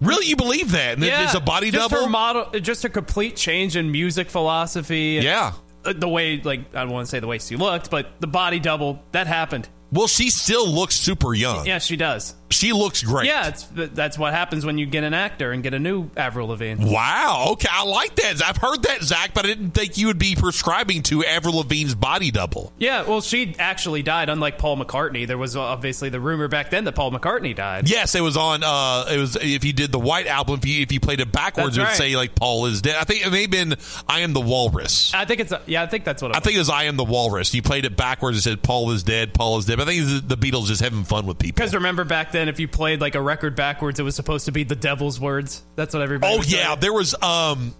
Really, 0.00 0.26
you 0.26 0.36
believe 0.36 0.72
that? 0.72 0.94
And 0.94 1.04
yeah, 1.04 1.24
it's 1.24 1.34
a 1.34 1.40
body 1.40 1.70
just 1.70 1.90
double. 1.90 2.08
Model, 2.08 2.60
just 2.60 2.84
a 2.84 2.88
complete 2.88 3.36
change 3.36 3.76
in 3.76 3.90
music 3.90 4.28
philosophy. 4.28 5.20
Yeah. 5.22 5.52
Uh, 5.84 5.92
the 5.92 6.08
way, 6.08 6.40
like, 6.40 6.74
I 6.74 6.80
don't 6.80 6.90
want 6.90 7.06
to 7.06 7.10
say 7.10 7.20
the 7.20 7.26
way 7.26 7.38
she 7.38 7.56
looked, 7.56 7.90
but 7.90 8.20
the 8.20 8.26
body 8.26 8.58
double 8.58 9.02
that 9.12 9.26
happened. 9.26 9.68
Well, 9.92 10.08
she 10.08 10.30
still 10.30 10.66
looks 10.66 10.96
super 10.96 11.34
young. 11.34 11.66
Yeah, 11.66 11.78
she 11.78 11.96
does. 11.96 12.34
She 12.54 12.72
looks 12.72 13.02
great. 13.02 13.26
Yeah, 13.26 13.48
it's, 13.48 13.66
that's 13.74 14.16
what 14.16 14.32
happens 14.32 14.64
when 14.64 14.78
you 14.78 14.86
get 14.86 15.02
an 15.02 15.12
actor 15.12 15.50
and 15.50 15.62
get 15.62 15.74
a 15.74 15.78
new 15.78 16.08
Avril 16.16 16.48
Lavigne. 16.48 16.84
Wow. 16.84 17.48
Okay, 17.52 17.68
I 17.70 17.84
like 17.84 18.14
that. 18.16 18.40
I've 18.44 18.56
heard 18.56 18.82
that, 18.84 19.02
Zach, 19.02 19.34
but 19.34 19.44
I 19.44 19.48
didn't 19.48 19.72
think 19.72 19.98
you 19.98 20.06
would 20.06 20.18
be 20.18 20.36
prescribing 20.36 21.02
to 21.04 21.24
Avril 21.24 21.54
Lavigne's 21.56 21.94
body 21.94 22.30
double. 22.30 22.72
Yeah, 22.78 23.02
well, 23.02 23.20
she 23.20 23.56
actually 23.58 24.02
died. 24.02 24.28
Unlike 24.28 24.58
Paul 24.58 24.76
McCartney, 24.76 25.26
there 25.26 25.36
was 25.36 25.56
obviously 25.56 26.10
the 26.10 26.20
rumor 26.20 26.46
back 26.46 26.70
then 26.70 26.84
that 26.84 26.94
Paul 26.94 27.10
McCartney 27.10 27.56
died. 27.56 27.90
Yes, 27.90 28.14
it 28.14 28.20
was 28.20 28.36
on. 28.36 28.62
Uh, 28.62 29.06
it 29.10 29.18
was 29.18 29.36
if 29.36 29.64
you 29.64 29.72
did 29.72 29.90
the 29.90 29.98
White 29.98 30.26
Album. 30.26 30.60
If 30.62 30.66
you, 30.66 30.82
if 30.82 30.92
you 30.92 31.00
played 31.00 31.20
it 31.20 31.32
backwards, 31.32 31.76
That's 31.76 31.76
it 31.76 31.80
would 31.80 31.86
right. 31.86 31.96
say 31.96 32.16
like 32.16 32.34
Paul 32.34 32.66
is 32.66 32.82
dead. 32.82 32.96
I 32.96 33.04
think 33.04 33.26
it 33.26 33.30
may 33.30 33.42
have 33.42 33.50
been 33.50 33.76
I 34.08 34.20
am 34.20 34.32
the 34.32 34.40
Walrus. 34.40 35.12
I 35.12 35.24
think 35.24 35.40
it's 35.40 35.52
yeah. 35.66 35.82
I 35.82 35.86
think 35.86 36.04
that's 36.04 36.22
what 36.22 36.30
it 36.30 36.36
I 36.36 36.40
think 36.40 36.54
it 36.56 36.60
was 36.60 36.70
I 36.70 36.84
am 36.84 36.96
the 36.96 37.04
Walrus. 37.04 37.52
You 37.52 37.62
played 37.62 37.84
it 37.84 37.96
backwards. 37.96 38.38
It 38.38 38.42
said 38.42 38.62
Paul 38.62 38.90
is 38.92 39.02
dead. 39.02 39.34
Paul 39.34 39.58
is 39.58 39.66
dead. 39.66 39.78
But 39.78 39.88
I 39.88 39.96
think 39.96 40.28
the 40.28 40.36
Beatles 40.36 40.66
just 40.66 40.80
having 40.80 41.04
fun 41.04 41.26
with 41.26 41.38
people. 41.38 41.56
Because 41.56 41.74
remember 41.74 42.04
back 42.04 42.32
then, 42.32 42.43
if 42.48 42.60
you 42.60 42.68
played 42.68 43.00
like 43.00 43.14
a 43.14 43.20
record 43.20 43.56
backwards, 43.56 43.98
it 44.00 44.02
was 44.02 44.14
supposed 44.16 44.46
to 44.46 44.52
be 44.52 44.64
the 44.64 44.76
devil's 44.76 45.18
words. 45.20 45.62
That's 45.76 45.94
what 45.94 46.02
everybody. 46.02 46.32
Oh 46.34 46.42
yeah, 46.46 46.66
saying. 46.66 46.80
there 46.80 46.92
was 46.92 47.14
um 47.22 47.74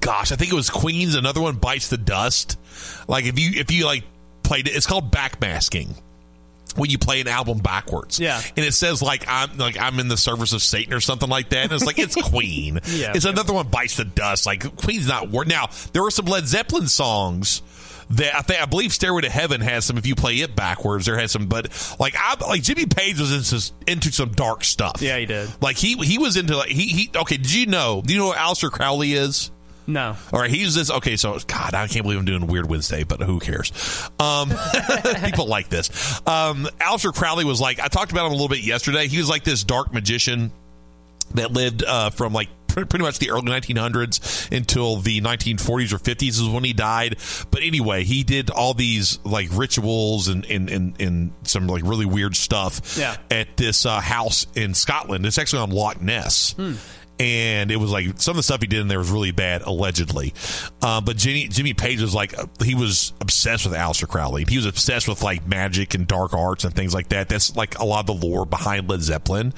gosh, 0.00 0.32
I 0.32 0.36
think 0.36 0.50
it 0.52 0.54
was 0.54 0.70
Queens, 0.70 1.14
another 1.14 1.40
one 1.40 1.56
bites 1.56 1.88
the 1.88 1.96
dust. 1.98 2.58
Like 3.08 3.24
if 3.26 3.38
you 3.38 3.58
if 3.60 3.70
you 3.70 3.86
like 3.86 4.04
played 4.42 4.68
it 4.68 4.76
it's 4.76 4.86
called 4.86 5.10
backmasking. 5.12 6.00
When 6.76 6.90
you 6.90 6.98
play 6.98 7.20
an 7.20 7.28
album 7.28 7.58
backwards, 7.58 8.18
Yeah. 8.18 8.42
and 8.56 8.66
it 8.66 8.74
says 8.74 9.00
like 9.00 9.24
I'm 9.28 9.56
like 9.58 9.78
I'm 9.78 10.00
in 10.00 10.08
the 10.08 10.16
service 10.16 10.52
of 10.52 10.60
Satan 10.60 10.92
or 10.92 10.98
something 10.98 11.28
like 11.28 11.50
that, 11.50 11.62
and 11.64 11.72
it's 11.72 11.84
like 11.86 12.00
it's 12.00 12.16
Queen. 12.30 12.80
Yeah. 12.88 13.12
it's 13.14 13.24
another 13.26 13.52
one 13.52 13.68
bites 13.68 13.96
the 13.96 14.04
dust. 14.04 14.44
Like 14.44 14.74
Queen's 14.76 15.06
not 15.06 15.28
wor 15.30 15.44
Now 15.44 15.68
there 15.92 16.02
were 16.02 16.10
some 16.10 16.24
Led 16.24 16.48
Zeppelin 16.48 16.88
songs 16.88 17.62
that 18.10 18.34
I 18.34 18.42
think 18.42 18.62
I 18.62 18.66
believe 18.66 18.92
Stairway 18.92 19.22
to 19.22 19.30
Heaven 19.30 19.60
has 19.60 19.84
some. 19.84 19.98
If 19.98 20.06
you 20.06 20.14
play 20.14 20.36
it 20.36 20.54
backwards, 20.54 21.06
there 21.06 21.18
has 21.18 21.32
some. 21.32 21.46
But 21.46 21.96
like 21.98 22.14
I 22.16 22.36
like 22.46 22.62
Jimmy 22.62 22.86
Page 22.86 23.18
was 23.18 23.52
into, 23.52 23.72
into 23.90 24.12
some 24.12 24.30
dark 24.30 24.64
stuff. 24.64 25.00
Yeah, 25.00 25.18
he 25.18 25.26
did. 25.26 25.50
Like 25.60 25.76
he 25.76 25.94
he 25.96 26.18
was 26.18 26.36
into 26.36 26.56
like 26.56 26.70
he 26.70 26.86
he. 26.88 27.10
Okay, 27.14 27.36
did 27.36 27.52
you 27.52 27.66
know? 27.66 28.02
Do 28.04 28.12
you 28.12 28.20
know 28.20 28.32
who 28.32 28.38
Aleister 28.38 28.70
Crowley 28.70 29.14
is? 29.14 29.50
No. 29.86 30.16
All 30.32 30.40
right, 30.40 30.50
he's 30.50 30.74
this. 30.74 30.90
Okay, 30.90 31.16
so 31.16 31.38
God, 31.46 31.74
I 31.74 31.86
can't 31.88 32.04
believe 32.04 32.18
I'm 32.18 32.24
doing 32.24 32.46
Weird 32.46 32.68
Wednesday, 32.68 33.04
but 33.04 33.20
who 33.20 33.38
cares? 33.38 33.70
Um, 34.18 34.50
people 35.24 35.46
like 35.46 35.68
this. 35.68 36.20
Um, 36.26 36.66
Aleister 36.80 37.14
Crowley 37.14 37.44
was 37.44 37.60
like 37.60 37.80
I 37.80 37.88
talked 37.88 38.12
about 38.12 38.26
him 38.26 38.32
a 38.32 38.34
little 38.34 38.48
bit 38.48 38.64
yesterday. 38.64 39.08
He 39.08 39.18
was 39.18 39.28
like 39.28 39.44
this 39.44 39.64
dark 39.64 39.92
magician 39.92 40.52
that 41.34 41.52
lived 41.52 41.84
uh, 41.84 42.10
from 42.10 42.32
like 42.32 42.48
pretty 42.74 43.02
much 43.04 43.18
the 43.18 43.30
early 43.30 43.42
1900s 43.50 44.50
until 44.56 44.96
the 44.96 45.20
1940s 45.20 45.92
or 45.92 45.98
50s 45.98 46.28
is 46.28 46.48
when 46.48 46.64
he 46.64 46.72
died. 46.72 47.16
But 47.50 47.62
anyway, 47.62 48.04
he 48.04 48.22
did 48.24 48.50
all 48.50 48.74
these 48.74 49.18
like 49.24 49.48
rituals 49.52 50.28
and 50.28 50.44
and, 50.46 50.68
and, 50.70 51.00
and 51.00 51.32
some 51.44 51.66
like 51.66 51.82
really 51.84 52.06
weird 52.06 52.36
stuff 52.36 52.96
Yeah. 52.98 53.16
at 53.30 53.56
this 53.56 53.86
uh, 53.86 54.00
house 54.00 54.46
in 54.54 54.74
Scotland. 54.74 55.24
It's 55.26 55.38
actually 55.38 55.62
on 55.62 55.70
Loch 55.70 56.00
Ness. 56.00 56.54
And 57.20 57.70
it 57.70 57.76
was 57.76 57.90
like 57.92 58.20
some 58.20 58.32
of 58.32 58.36
the 58.38 58.42
stuff 58.42 58.60
he 58.60 58.66
did 58.66 58.80
in 58.80 58.88
there 58.88 58.98
was 58.98 59.10
really 59.10 59.30
bad, 59.30 59.62
allegedly. 59.62 60.34
Uh, 60.82 61.00
but 61.00 61.16
Jimmy 61.16 61.46
Jimmy 61.46 61.72
Page 61.72 62.00
was 62.00 62.12
like 62.14 62.34
he 62.62 62.74
was 62.74 63.12
obsessed 63.20 63.64
with 63.64 63.74
Aleister 63.74 64.08
Crowley. 64.08 64.44
He 64.48 64.56
was 64.56 64.66
obsessed 64.66 65.06
with 65.06 65.22
like 65.22 65.46
magic 65.46 65.94
and 65.94 66.08
dark 66.08 66.34
arts 66.34 66.64
and 66.64 66.74
things 66.74 66.92
like 66.92 67.10
that. 67.10 67.28
That's 67.28 67.54
like 67.54 67.78
a 67.78 67.84
lot 67.84 68.08
of 68.08 68.20
the 68.20 68.26
lore 68.26 68.44
behind 68.44 68.88
Led 68.90 69.00
Zeppelin. 69.02 69.54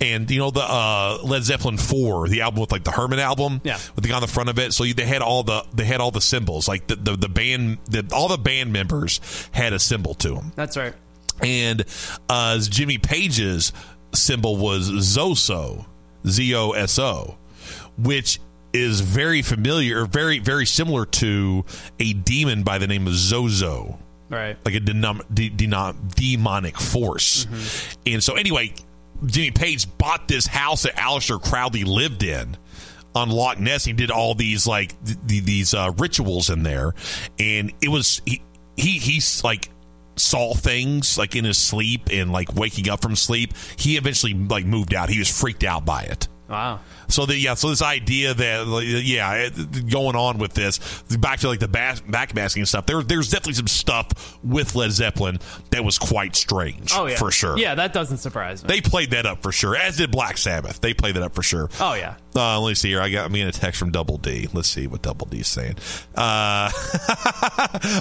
And 0.00 0.30
you 0.30 0.38
know 0.38 0.50
the 0.50 0.62
uh, 0.62 1.18
Led 1.22 1.42
Zeppelin 1.44 1.76
four, 1.76 2.26
the 2.28 2.40
album 2.40 2.62
with 2.62 2.72
like 2.72 2.84
the 2.84 2.92
Herman 2.92 3.18
album, 3.18 3.60
Yeah. 3.64 3.78
with 3.94 4.02
the 4.04 4.08
guy 4.08 4.14
on 4.16 4.22
the 4.22 4.26
front 4.26 4.48
of 4.48 4.58
it. 4.58 4.72
So 4.72 4.84
they 4.84 5.04
had 5.04 5.20
all 5.20 5.42
the 5.42 5.64
they 5.74 5.84
had 5.84 6.00
all 6.00 6.10
the 6.10 6.22
symbols, 6.22 6.68
like 6.68 6.86
the 6.86 6.96
the, 6.96 7.16
the 7.16 7.28
band, 7.28 7.78
the, 7.84 8.08
all 8.14 8.28
the 8.28 8.38
band 8.38 8.72
members 8.72 9.20
had 9.52 9.72
a 9.74 9.78
symbol 9.78 10.14
to 10.14 10.30
them 10.34 10.52
That's 10.56 10.76
right. 10.78 10.94
and 11.42 11.84
uh, 12.30 12.58
Jimmy 12.60 12.96
Page's 12.96 13.72
symbol 14.14 14.56
was 14.56 14.88
Zoso, 14.90 15.84
Z 16.26 16.54
O 16.54 16.70
S 16.72 16.98
O, 16.98 17.36
which 17.98 18.40
is 18.72 19.00
very 19.00 19.40
familiar, 19.42 20.02
or 20.02 20.06
very 20.06 20.38
very 20.40 20.66
similar 20.66 21.06
to 21.06 21.64
a 22.00 22.12
demon 22.12 22.62
by 22.62 22.78
the 22.78 22.86
name 22.86 23.06
of 23.06 23.14
Zozo, 23.14 23.98
Right. 24.28 24.56
like 24.64 24.74
a 24.74 24.80
denom- 24.80 25.22
de- 25.32 25.50
denom- 25.50 26.14
demonic 26.14 26.78
force. 26.80 27.46
And 28.06 28.22
so, 28.22 28.34
anyway, 28.34 28.72
Jimmy 29.26 29.52
Page 29.52 29.86
bought 29.96 30.26
this 30.26 30.46
house 30.46 30.82
that 30.82 30.96
Aleister 30.96 31.40
Crowley 31.40 31.84
lived 31.84 32.22
in 32.24 32.56
on 33.14 33.30
Loch 33.30 33.60
Ness. 33.60 33.84
He 33.84 33.92
did 33.92 34.10
all 34.10 34.34
these 34.34 34.66
like 34.66 34.92
th- 35.04 35.18
th- 35.28 35.44
these 35.44 35.72
uh, 35.72 35.92
rituals 35.96 36.50
in 36.50 36.64
there, 36.64 36.94
and 37.38 37.72
it 37.80 37.88
was 37.90 38.20
he 38.26 38.42
he 38.76 38.98
he's 38.98 39.44
like 39.44 39.68
saw 40.16 40.54
things 40.54 41.18
like 41.18 41.36
in 41.36 41.44
his 41.44 41.58
sleep 41.58 42.08
and 42.12 42.32
like 42.32 42.54
waking 42.54 42.88
up 42.88 43.02
from 43.02 43.16
sleep. 43.16 43.52
He 43.76 43.96
eventually 43.96 44.34
like 44.34 44.64
moved 44.64 44.94
out. 44.94 45.08
He 45.08 45.18
was 45.18 45.28
freaked 45.28 45.64
out 45.64 45.84
by 45.84 46.02
it. 46.02 46.28
Wow. 46.48 46.80
So 47.14 47.26
the, 47.26 47.36
yeah, 47.38 47.54
so 47.54 47.70
this 47.70 47.82
idea 47.82 48.34
that 48.34 48.66
like, 48.66 48.86
yeah, 48.88 49.34
it- 49.34 49.88
going 49.90 50.16
on 50.16 50.38
with 50.38 50.54
this 50.54 50.78
back 51.18 51.40
to 51.40 51.48
like 51.48 51.60
the 51.60 51.68
back 51.68 51.96
backmasking 52.06 52.66
stuff. 52.66 52.86
There, 52.86 53.02
there's 53.02 53.30
definitely 53.30 53.54
some 53.54 53.66
stuff 53.68 54.38
with 54.42 54.74
Led 54.74 54.90
Zeppelin 54.92 55.38
that 55.70 55.84
was 55.84 55.98
quite 55.98 56.34
strange. 56.36 56.90
Oh 56.94 57.06
yeah. 57.06 57.16
for 57.16 57.30
sure. 57.30 57.56
Yeah, 57.58 57.74
that 57.76 57.92
doesn't 57.92 58.18
surprise 58.18 58.62
me. 58.62 58.68
they 58.68 58.80
played 58.80 59.10
that 59.12 59.26
up 59.26 59.42
for 59.42 59.52
sure. 59.52 59.76
As 59.76 59.96
did 59.96 60.10
Black 60.10 60.36
Sabbath. 60.38 60.80
They 60.80 60.92
played 60.94 61.14
that 61.16 61.22
up 61.22 61.34
for 61.34 61.42
sure. 61.42 61.70
oh 61.80 61.94
yeah. 61.94 62.16
Uh, 62.36 62.60
let 62.60 62.70
me 62.70 62.74
see 62.74 62.88
here. 62.88 63.00
I 63.00 63.10
got 63.10 63.30
me 63.30 63.40
in 63.42 63.46
a 63.48 63.52
text 63.52 63.78
from 63.78 63.92
Double 63.92 64.18
D. 64.18 64.48
Let's 64.52 64.68
see 64.68 64.88
what 64.88 65.02
Double 65.02 65.26
D 65.26 65.38
is 65.40 65.46
saying. 65.46 65.76
Uh, 66.16 66.68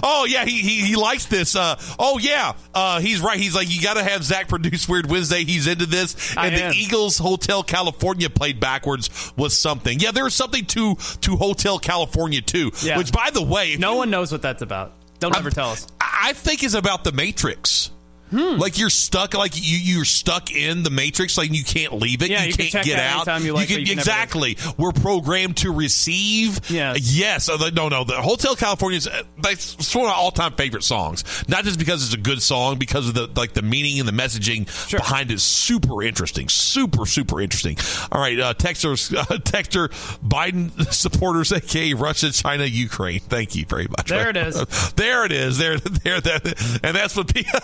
oh 0.04 0.26
yeah, 0.28 0.46
he, 0.46 0.62
he 0.62 0.82
he 0.88 0.96
likes 0.96 1.26
this. 1.26 1.56
Uh, 1.56 1.80
oh 2.00 2.18
yeah, 2.18 2.54
uh, 2.74 3.00
he's 3.00 3.22
right. 3.22 3.38
He's 3.40 3.56
like, 3.56 3.70
you 3.74 3.82
got 3.82 3.94
to 3.96 4.04
have 4.04 4.24
Zach 4.24 4.48
produce 4.48 4.88
Weird 4.90 5.10
Wednesday. 5.10 5.44
He's 5.44 5.68
into 5.68 5.86
this. 5.86 6.36
And 6.36 6.56
the 6.56 6.76
Eagles 6.76 7.18
Hotel 7.20 7.62
California 7.64 8.30
played 8.30 8.60
backwards 8.60 9.03
was 9.36 9.58
something. 9.60 10.00
Yeah, 10.00 10.12
there 10.12 10.24
was 10.24 10.36
something 10.36 10.66
to 10.68 10.96
to 11.22 11.36
Hotel 11.38 11.80
California 11.80 12.42
too. 12.42 12.72
Yeah. 12.82 12.98
Which, 12.98 13.12
by 13.12 13.30
the 13.32 13.42
way, 13.44 13.76
No 13.78 13.92
you- 13.94 13.98
one 14.00 14.10
knows 14.10 14.32
what 14.32 14.42
that's 14.42 14.62
about. 14.62 14.94
Don't 15.20 15.36
ever 15.36 15.50
tell 15.52 15.70
us. 15.72 15.88
I 16.02 16.10
I 16.26 16.34
think 16.34 16.64
is 16.64 16.74
about 16.74 17.04
the 17.04 17.12
Matrix. 17.12 17.92
Hmm. 18.34 18.58
Like 18.58 18.80
you're 18.80 18.90
stuck, 18.90 19.36
like 19.36 19.52
you 19.56 19.78
you're 19.78 20.06
stuck 20.06 20.52
in 20.52 20.82
the 20.84 20.90
Matrix, 20.90 21.38
like 21.38 21.52
you 21.52 21.64
can't 21.64 21.94
leave 21.94 22.24
it. 22.24 22.32
Yeah, 22.32 22.42
you, 22.42 22.48
you 22.48 22.54
can 22.54 22.68
can't 22.68 22.86
get 22.86 23.00
out 23.00 23.42
you 23.44 23.54
like, 23.54 23.68
can, 23.68 23.80
you 23.80 23.86
can 23.86 23.98
never 23.98 24.02
exactly. 24.02 24.58
We're 24.78 24.92
programmed 24.92 25.58
to 25.58 25.72
receive. 25.72 26.60
Yes. 26.70 27.16
yes. 27.16 27.50
Uh, 27.50 27.70
No, 27.74 27.90
no. 27.90 28.04
The 28.04 28.16
Hotel 28.16 28.56
California 28.56 28.98
is 28.98 29.08
uh, 29.08 29.24
that's 29.38 29.94
one 29.96 30.06
of 30.06 30.10
my 30.12 30.16
all 30.16 30.32
time 30.32 30.54
favorite 30.54 30.84
songs. 30.84 31.24
Not 31.48 31.64
just 31.64 31.78
because 31.78 32.04
it's 32.04 32.14
a 32.16 32.18
good 32.18 32.42
song, 32.42 32.80
because 32.80 33.08
of 33.08 33.14
the 33.14 33.30
like 33.36 33.54
the 33.54 33.62
meaning 33.62 34.00
and 34.00 34.08
the 34.08 34.14
messaging 34.14 34.68
Sure. 34.90 35.00
behind 35.00 35.32
it. 35.32 35.40
Super 35.40 36.02
interesting. 36.02 36.50
Super 36.50 37.06
super 37.06 37.40
interesting. 37.40 37.78
All 38.12 38.20
right, 38.20 38.40
uh, 38.40 38.54
texters, 38.56 39.16
uh, 39.18 39.26
texter, 39.38 39.90
Biden 40.28 40.72
supporters, 40.94 41.52
aka 41.52 41.94
Russia, 41.94 42.32
China, 42.32 42.66
Ukraine. 42.66 43.20
Thank 43.20 43.56
you 43.56 43.66
very 43.66 43.88
much. 43.88 44.10
There 44.10 44.30
it 44.30 44.38
is. 44.38 44.64
There 44.96 45.26
it 45.26 45.32
is. 45.32 45.58
There, 45.58 45.78
there, 45.78 46.22
that, 46.22 46.80
and 46.84 46.96
that's 46.96 47.16
what 47.16 47.34
people. 47.34 47.60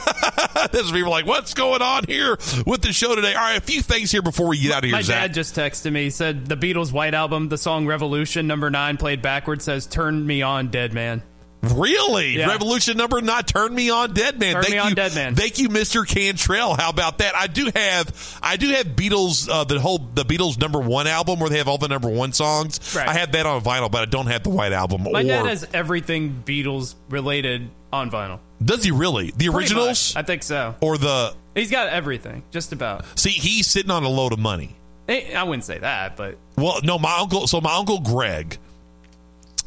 what 0.71 0.93
people 0.93 1.09
like. 1.09 1.25
What's 1.25 1.53
going 1.53 1.81
on 1.81 2.05
here 2.05 2.37
with 2.65 2.81
the 2.81 2.93
show 2.93 3.15
today? 3.15 3.33
All 3.33 3.41
right, 3.41 3.57
a 3.57 3.61
few 3.61 3.81
things 3.81 4.11
here 4.11 4.21
before 4.21 4.47
we 4.47 4.59
get 4.59 4.71
out 4.71 4.79
of 4.79 4.85
here. 4.85 4.93
My 4.93 5.01
Zach. 5.01 5.21
dad 5.21 5.33
just 5.33 5.55
texted 5.55 5.91
me. 5.91 6.03
He 6.03 6.09
said 6.09 6.47
the 6.47 6.57
Beatles' 6.57 6.91
White 6.91 7.13
Album, 7.13 7.49
the 7.49 7.57
song 7.57 7.85
Revolution, 7.85 8.47
number 8.47 8.69
nine, 8.69 8.97
played 8.97 9.21
backwards, 9.21 9.65
says 9.65 9.87
"Turn 9.87 10.25
me 10.25 10.41
on, 10.41 10.67
dead 10.67 10.93
man." 10.93 11.23
Really? 11.61 12.37
Yeah. 12.37 12.47
Revolution 12.47 12.95
number 12.95 13.19
not 13.21 13.47
turn 13.47 13.75
me 13.75 13.89
on 13.89 14.13
dead 14.13 14.39
man. 14.39 14.53
Turn 14.53 14.63
thank 14.63 14.73
Me 14.73 14.79
On 14.79 14.89
you, 14.89 14.95
Dead 14.95 15.13
Man. 15.13 15.35
Thank 15.35 15.59
you, 15.59 15.67
Mr. 15.67 16.07
Cantrell. 16.07 16.73
How 16.73 16.89
about 16.89 17.17
that? 17.17 17.35
I 17.35 17.47
do 17.47 17.69
have 17.75 18.39
I 18.41 18.55
do 18.55 18.69
have 18.69 18.87
Beatles 18.87 19.49
uh, 19.49 19.65
the 19.65 19.79
whole 19.79 19.97
the 19.97 20.23
Beatles 20.23 20.57
number 20.57 20.79
one 20.79 21.05
album 21.05 21.39
where 21.39 21.49
they 21.49 21.57
have 21.57 21.67
all 21.67 21.77
the 21.77 21.89
number 21.89 22.07
one 22.07 22.31
songs. 22.31 22.95
Right. 22.95 23.09
I 23.09 23.13
have 23.13 23.33
that 23.33 23.45
on 23.45 23.61
vinyl, 23.61 23.91
but 23.91 24.01
I 24.01 24.05
don't 24.05 24.27
have 24.27 24.43
the 24.43 24.51
white 24.51 24.71
album. 24.71 25.03
My 25.03 25.19
or 25.19 25.23
dad 25.23 25.45
has 25.47 25.67
everything 25.73 26.43
Beatles 26.45 26.95
related 27.09 27.69
on 27.91 28.09
vinyl. 28.09 28.39
Does 28.63 28.83
he 28.83 28.91
really? 28.91 29.31
The 29.35 29.49
originals. 29.49 30.15
I 30.15 30.23
think 30.23 30.43
so. 30.43 30.75
or 30.81 30.97
the 30.97 31.33
He's 31.55 31.71
got 31.71 31.89
everything, 31.89 32.43
just 32.51 32.71
about. 32.71 33.05
See, 33.17 33.31
he's 33.31 33.67
sitting 33.67 33.91
on 33.91 34.03
a 34.03 34.09
load 34.09 34.33
of 34.33 34.39
money. 34.39 34.75
Eh, 35.07 35.33
I 35.35 35.43
wouldn't 35.43 35.63
say 35.65 35.79
that, 35.79 36.15
but 36.15 36.37
Well, 36.55 36.79
no, 36.83 36.99
my 36.99 37.17
uncle. 37.17 37.47
So 37.47 37.59
my 37.59 37.75
uncle 37.75 37.99
Greg, 37.99 38.57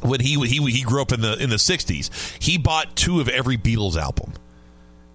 when 0.01 0.19
he 0.19 0.39
he 0.47 0.71
he 0.71 0.83
grew 0.83 1.01
up 1.01 1.11
in 1.11 1.21
the 1.21 1.35
in 1.41 1.49
the 1.49 1.57
'60s, 1.57 2.41
he 2.41 2.57
bought 2.57 2.95
two 2.95 3.19
of 3.19 3.27
every 3.27 3.57
Beatles 3.57 3.97
album, 3.97 4.33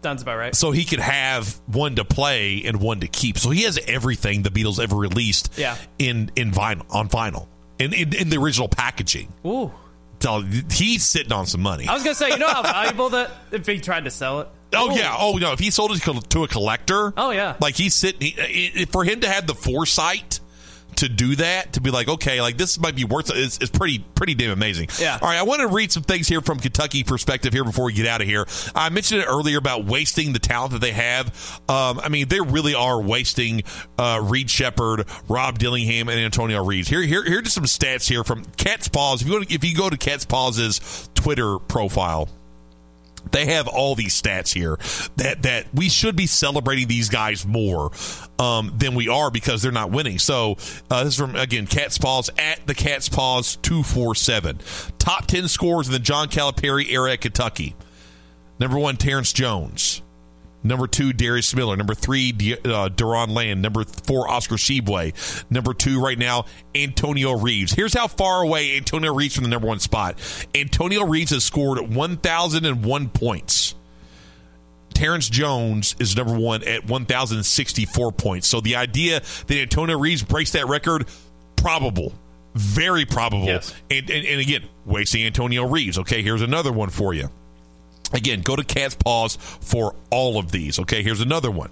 sounds 0.03 0.23
about 0.23 0.37
right. 0.37 0.55
so 0.55 0.71
he 0.71 0.85
could 0.85 1.01
have 1.01 1.59
one 1.67 1.97
to 1.97 2.05
play 2.05 2.63
and 2.65 2.81
one 2.81 3.01
to 3.01 3.09
keep. 3.09 3.39
So 3.39 3.51
he 3.51 3.63
has 3.63 3.79
everything 3.87 4.43
the 4.43 4.51
Beatles 4.51 4.79
ever 4.79 4.97
released. 4.97 5.57
Yeah. 5.57 5.77
in 5.99 6.31
in 6.37 6.51
vinyl 6.53 6.85
on 6.91 7.09
vinyl 7.09 7.47
in 7.79 7.93
in, 7.93 8.15
in 8.15 8.29
the 8.29 8.37
original 8.39 8.69
packaging. 8.69 9.33
Ooh. 9.47 9.73
So 10.21 10.43
he's 10.71 11.07
sitting 11.07 11.33
on 11.33 11.47
some 11.47 11.61
money. 11.63 11.87
I 11.87 11.95
was 11.95 12.03
gonna 12.03 12.15
say, 12.15 12.31
you 12.31 12.39
know 12.39 12.49
how 12.49 12.63
valuable 12.63 13.11
that 13.11 13.31
if 13.53 13.67
he 13.67 13.79
tried 13.79 14.05
to 14.05 14.11
sell 14.11 14.41
it. 14.41 14.49
Oh 14.75 14.91
Ooh. 14.91 14.97
yeah. 14.97 15.17
Oh 15.19 15.37
no. 15.37 15.53
If 15.53 15.59
he 15.59 15.71
sold 15.71 15.93
it 15.93 16.03
to- 16.03 16.43
a 16.45 16.49
collector. 16.49 17.13
Oh, 17.17 17.31
yeah. 17.31 17.57
Like 17.61 17.77
he's 17.77 17.95
sitting 17.95 18.21
he, 18.21 18.85
for 18.87 19.05
him 19.05 19.21
to 19.21 19.29
have 19.29 19.47
the 19.47 19.55
foresight 19.55 20.41
to 20.99 21.09
do 21.09 21.37
that 21.37 21.73
to 21.75 21.81
be 21.81 21.93
like 21.93 22.09
okay 22.09 22.41
like 22.41 22.59
this 22.59 22.79
might 22.81 22.97
be 22.97 23.05
worth 23.05 23.31
it 23.31 23.37
it's, 23.37 23.57
it's 23.59 23.71
pretty 23.71 24.01
pretty 24.17 24.35
damn 24.35 24.51
amazing. 24.51 24.89
Yeah. 24.99 25.19
all 25.23 25.29
right 25.29 25.39
i 25.39 25.43
want 25.45 25.61
to 25.61 25.69
read 25.69 25.93
some 25.93 26.03
things 26.03 26.27
here 26.27 26.41
from 26.41 26.59
kentucky 26.59 27.05
perspective 27.05 27.53
here 27.53 27.63
before 27.63 27.85
we 27.87 27.93
get 27.93 28.07
out 28.07 28.21
of 28.21 28.27
here. 28.27 28.47
I 28.75 28.91
mentioned 28.91 29.23
it 29.23 29.27
earlier 29.27 29.59
about 29.59 29.85
wasting 29.85 30.33
the 30.33 30.41
talent 30.41 30.73
that 30.73 30.81
they 30.81 30.91
have. 30.91 31.29
Um, 31.69 32.01
i 32.01 32.09
mean 32.09 32.29
they 32.29 32.41
really 32.41 32.75
are 32.75 33.01
wasting 33.01 33.63
uh, 33.97 34.21
reed 34.23 34.51
sheppard 34.51 35.07
rob 35.29 35.59
dillingham 35.59 36.09
and 36.09 36.19
antonio 36.19 36.65
reeves. 36.65 36.89
Here 36.89 37.03
here 37.03 37.25
here 37.25 37.39
are 37.39 37.43
just 37.43 37.55
some 37.55 37.65
stats 37.65 38.09
here 38.09 38.25
from 38.25 38.45
cats' 38.57 38.89
pause. 38.89 39.23
If 39.23 39.29
you 39.29 39.35
go 39.35 39.45
to, 39.45 39.55
if 39.55 39.65
you 39.65 39.77
go 39.77 39.89
to 39.89 39.97
cats' 39.97 40.25
pause's 40.25 41.09
twitter 41.15 41.59
profile 41.61 42.29
they 43.33 43.47
have 43.47 43.69
all 43.69 43.95
these 43.95 44.21
stats 44.21 44.53
here 44.53 44.79
that 45.17 45.43
that 45.43 45.67
we 45.75 45.89
should 45.89 46.17
be 46.17 46.27
celebrating 46.27 46.89
these 46.89 47.09
guys 47.09 47.47
more 47.47 47.91
um, 48.39 48.73
than 48.77 48.95
we 48.95 49.09
are 49.09 49.31
because 49.31 49.63
they're 49.63 49.73
not 49.73 49.91
winning. 49.91 50.19
So 50.19 50.57
uh, 50.91 51.05
this 51.05 51.15
is 51.15 51.19
from 51.19 51.37
again 51.37 51.67
Cats' 51.67 51.99
Pause 51.99 52.31
at 52.39 52.67
the 52.67 52.75
Cats' 52.75 53.09
Pause 53.09 53.57
two 53.57 53.83
four 53.83 54.15
seven. 54.15 54.59
Top 54.99 55.27
ten 55.27 55.49
scores 55.49 55.87
in 55.89 55.93
the 55.93 55.99
John 55.99 56.29
Calipari 56.29 56.91
era 56.91 57.13
at 57.13 57.21
Kentucky. 57.21 57.77
Number 58.59 58.79
one, 58.79 58.97
Terrence 58.97 59.33
Jones. 59.33 60.03
Number 60.63 60.87
two, 60.87 61.13
Darius 61.13 61.55
Miller. 61.55 61.77
Number 61.77 61.95
three, 61.95 62.33
De- 62.33 62.55
uh, 62.55 62.89
Doron 62.89 63.31
Land. 63.35 63.63
Number 63.63 63.85
four, 63.85 64.29
Oscar 64.29 64.57
Tshiebwe. 64.57 65.45
Number 65.51 65.73
two, 65.73 66.01
right 66.01 66.19
now, 66.19 66.47
Antonio 66.75 67.39
Reeves. 67.39 67.73
Here's 67.73 67.95
how 67.95 68.09
far 68.09 68.43
away 68.43 68.77
Antonio 68.77 69.15
Reeves 69.15 69.35
from 69.35 69.45
the 69.45 69.51
number 69.51 69.69
one 69.69 69.79
spot. 69.79 70.19
Antonio 70.55 71.05
Reeves 71.05 71.31
has 71.31 71.45
scored 71.45 71.79
1,001 71.95 73.09
points. 73.11 73.75
Terrence 74.95 75.29
Jones 75.29 75.95
is 76.01 76.17
number 76.17 76.37
one 76.37 76.65
at 76.65 76.87
1,064 76.87 78.11
points. 78.13 78.49
So 78.49 78.61
the 78.61 78.77
idea 78.77 79.21
that 79.47 79.57
Antonio 79.57 79.97
Reeves 79.97 80.25
breaks 80.25 80.53
that 80.53 80.67
record, 80.67 81.07
probable. 81.55 82.13
Very 82.55 83.05
probable. 83.05 83.45
Yes. 83.47 83.73
And, 83.91 84.11
and, 84.11 84.27
and 84.27 84.41
again, 84.41 84.65
wasting 84.85 85.25
Antonio 85.25 85.65
Reeves. 85.69 85.99
Okay, 85.99 86.23
here's 86.23 86.43
another 86.43 86.73
one 86.73 86.91
for 86.91 87.15
you. 87.15 87.31
Again, 88.13 88.41
go 88.41 88.57
to 88.57 88.65
Cats' 88.65 88.95
Pause 88.95 89.37
for 89.37 89.95
all 90.11 90.39
of 90.39 90.51
these. 90.51 90.79
Okay, 90.79 91.03
here's 91.03 91.21
another 91.21 91.51
one. 91.51 91.71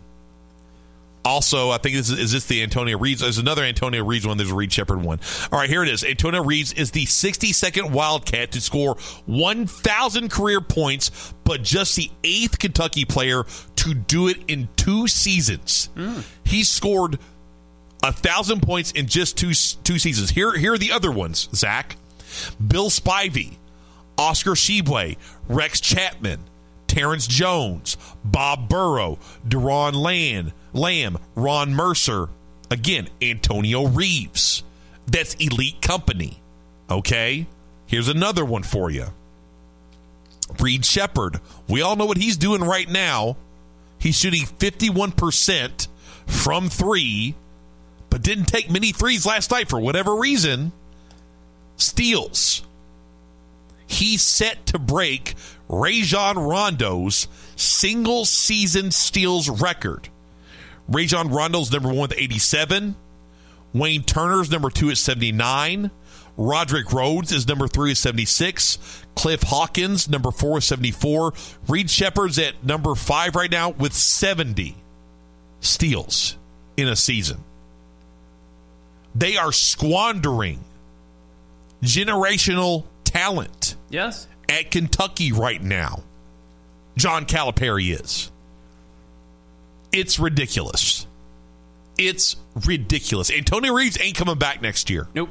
Also, 1.27 1.71
I 1.71 1.79
think 1.79 1.97
this 1.97 2.09
is, 2.09 2.19
is 2.21 2.33
this 2.33 2.47
the 2.47 2.63
Antonio 2.63 2.97
Reeves. 2.99 3.21
There's 3.21 3.39
another 3.39 3.65
Antonio 3.65 4.05
Reeves 4.05 4.25
one. 4.25 4.37
There's 4.37 4.53
a 4.53 4.55
Reed 4.55 4.73
Sheppard 4.73 5.03
one. 5.03 5.19
All 5.51 5.59
right, 5.59 5.69
here 5.69 5.83
it 5.83 5.89
is. 5.89 6.05
Antonio 6.05 6.41
Reeves 6.45 6.73
is 6.73 6.93
the 6.93 7.05
62nd 7.05 7.91
Wildcat 7.91 8.53
to 8.53 8.61
score 8.61 8.95
1,000 9.27 10.31
career 10.31 10.61
points, 10.61 11.35
but 11.43 11.65
just 11.65 11.97
the 11.97 12.13
eighth 12.23 12.61
Kentucky 12.61 13.05
player 13.05 13.45
to 13.75 13.95
do 13.95 14.29
it 14.29 14.37
in 14.47 14.69
two 14.77 15.09
seasons. 15.09 15.91
Hmm. 15.97 16.21
He 16.45 16.63
scored 16.63 17.19
a 18.05 18.13
thousand 18.13 18.63
points 18.63 18.93
in 18.93 19.09
just 19.09 19.37
two 19.37 19.53
two 19.83 19.99
seasons. 19.99 20.31
Here, 20.31 20.57
here 20.57 20.75
are 20.75 20.79
the 20.79 20.93
other 20.93 21.11
ones. 21.11 21.49
Zach, 21.53 21.97
Bill 22.65 22.89
Spivey, 22.89 23.57
Oscar 24.17 24.53
Tshiebwe, 24.53 25.17
Rex 25.49 25.81
Chapman, 25.81 26.41
Terrence 26.87 27.27
Jones, 27.27 27.97
Bob 28.25 28.69
Burrow, 28.69 29.19
Doron 29.47 29.95
Land, 29.95 30.53
Lamb, 30.73 31.19
Ron 31.35 31.75
Mercer. 31.75 32.29
Again, 32.71 33.09
Antonio 33.23 33.87
Reeves. 33.87 34.63
That's 35.07 35.35
elite 35.35 35.81
company. 35.81 36.41
Okay? 36.91 37.47
Here's 37.87 38.09
another 38.09 38.45
one 38.45 38.65
for 38.65 38.91
you. 38.91 39.07
Reed 40.61 40.85
Sheppard. 40.85 41.41
We 41.69 41.83
all 41.83 41.97
know 41.97 42.07
what 42.07 42.19
he's 42.19 42.37
doing 42.37 42.63
right 42.63 42.89
now. 42.89 43.37
He's 43.99 44.19
shooting 44.19 44.45
51% 44.45 45.89
from 46.27 46.69
three, 46.69 47.35
but 48.11 48.23
didn't 48.23 48.47
take 48.47 48.71
many 48.71 48.93
threes 48.93 49.25
last 49.27 49.51
night 49.51 49.69
for 49.69 49.79
whatever 49.79 50.15
reason. 50.17 50.73
Steals. 51.77 52.66
He's 53.87 54.23
set 54.23 54.67
to 54.67 54.79
break 54.79 55.35
Rajon 55.69 56.39
Rondo's 56.39 57.29
single 57.57 58.25
season 58.25 58.91
steals 58.91 59.49
record. 59.49 60.09
Rajon 60.89 61.31
Rondo's 61.31 61.73
number 61.73 61.89
one 61.89 61.99
with 61.99 62.15
87. 62.17 62.95
Wayne 63.73 64.03
Turner's 64.03 64.51
number 64.51 64.71
two 64.71 64.91
at 64.91 64.97
79. 64.97 65.91
Roderick 66.37 66.93
Rhodes 66.93 67.33
is 67.33 67.49
number 67.49 67.67
three 67.67 67.93
at 67.93 67.97
76. 67.97 69.05
Cliff 69.15 69.43
Hawkins, 69.43 70.09
number 70.09 70.31
four, 70.31 70.61
74. 70.61 71.33
Reed 71.69 71.91
Sheppard's 71.91 72.39
at 72.39 72.63
number 72.65 72.95
five 72.95 73.35
right 73.35 73.51
now 73.51 73.71
with 73.71 73.93
70 73.93 74.77
steals 75.61 76.37
in 76.77 76.89
a 76.89 76.97
season. 76.97 77.39
They 79.15 79.37
are 79.39 79.53
squandering 79.53 80.61
generational 81.83 82.85
talent 83.07 83.77
Yes. 83.89 84.27
at 84.49 84.71
Kentucky 84.71 85.33
right 85.33 85.63
now. 85.63 86.03
John 86.97 87.25
Calipari 87.27 87.99
is. 87.99 88.31
It's 89.93 90.19
ridiculous. 90.19 91.07
It's 91.99 92.37
ridiculous. 92.67 93.31
Antonio 93.31 93.73
Reeves 93.73 93.99
ain't 94.01 94.17
coming 94.17 94.37
back 94.39 94.61
next 94.61 94.91
year. 94.91 95.09
Nope. 95.15 95.31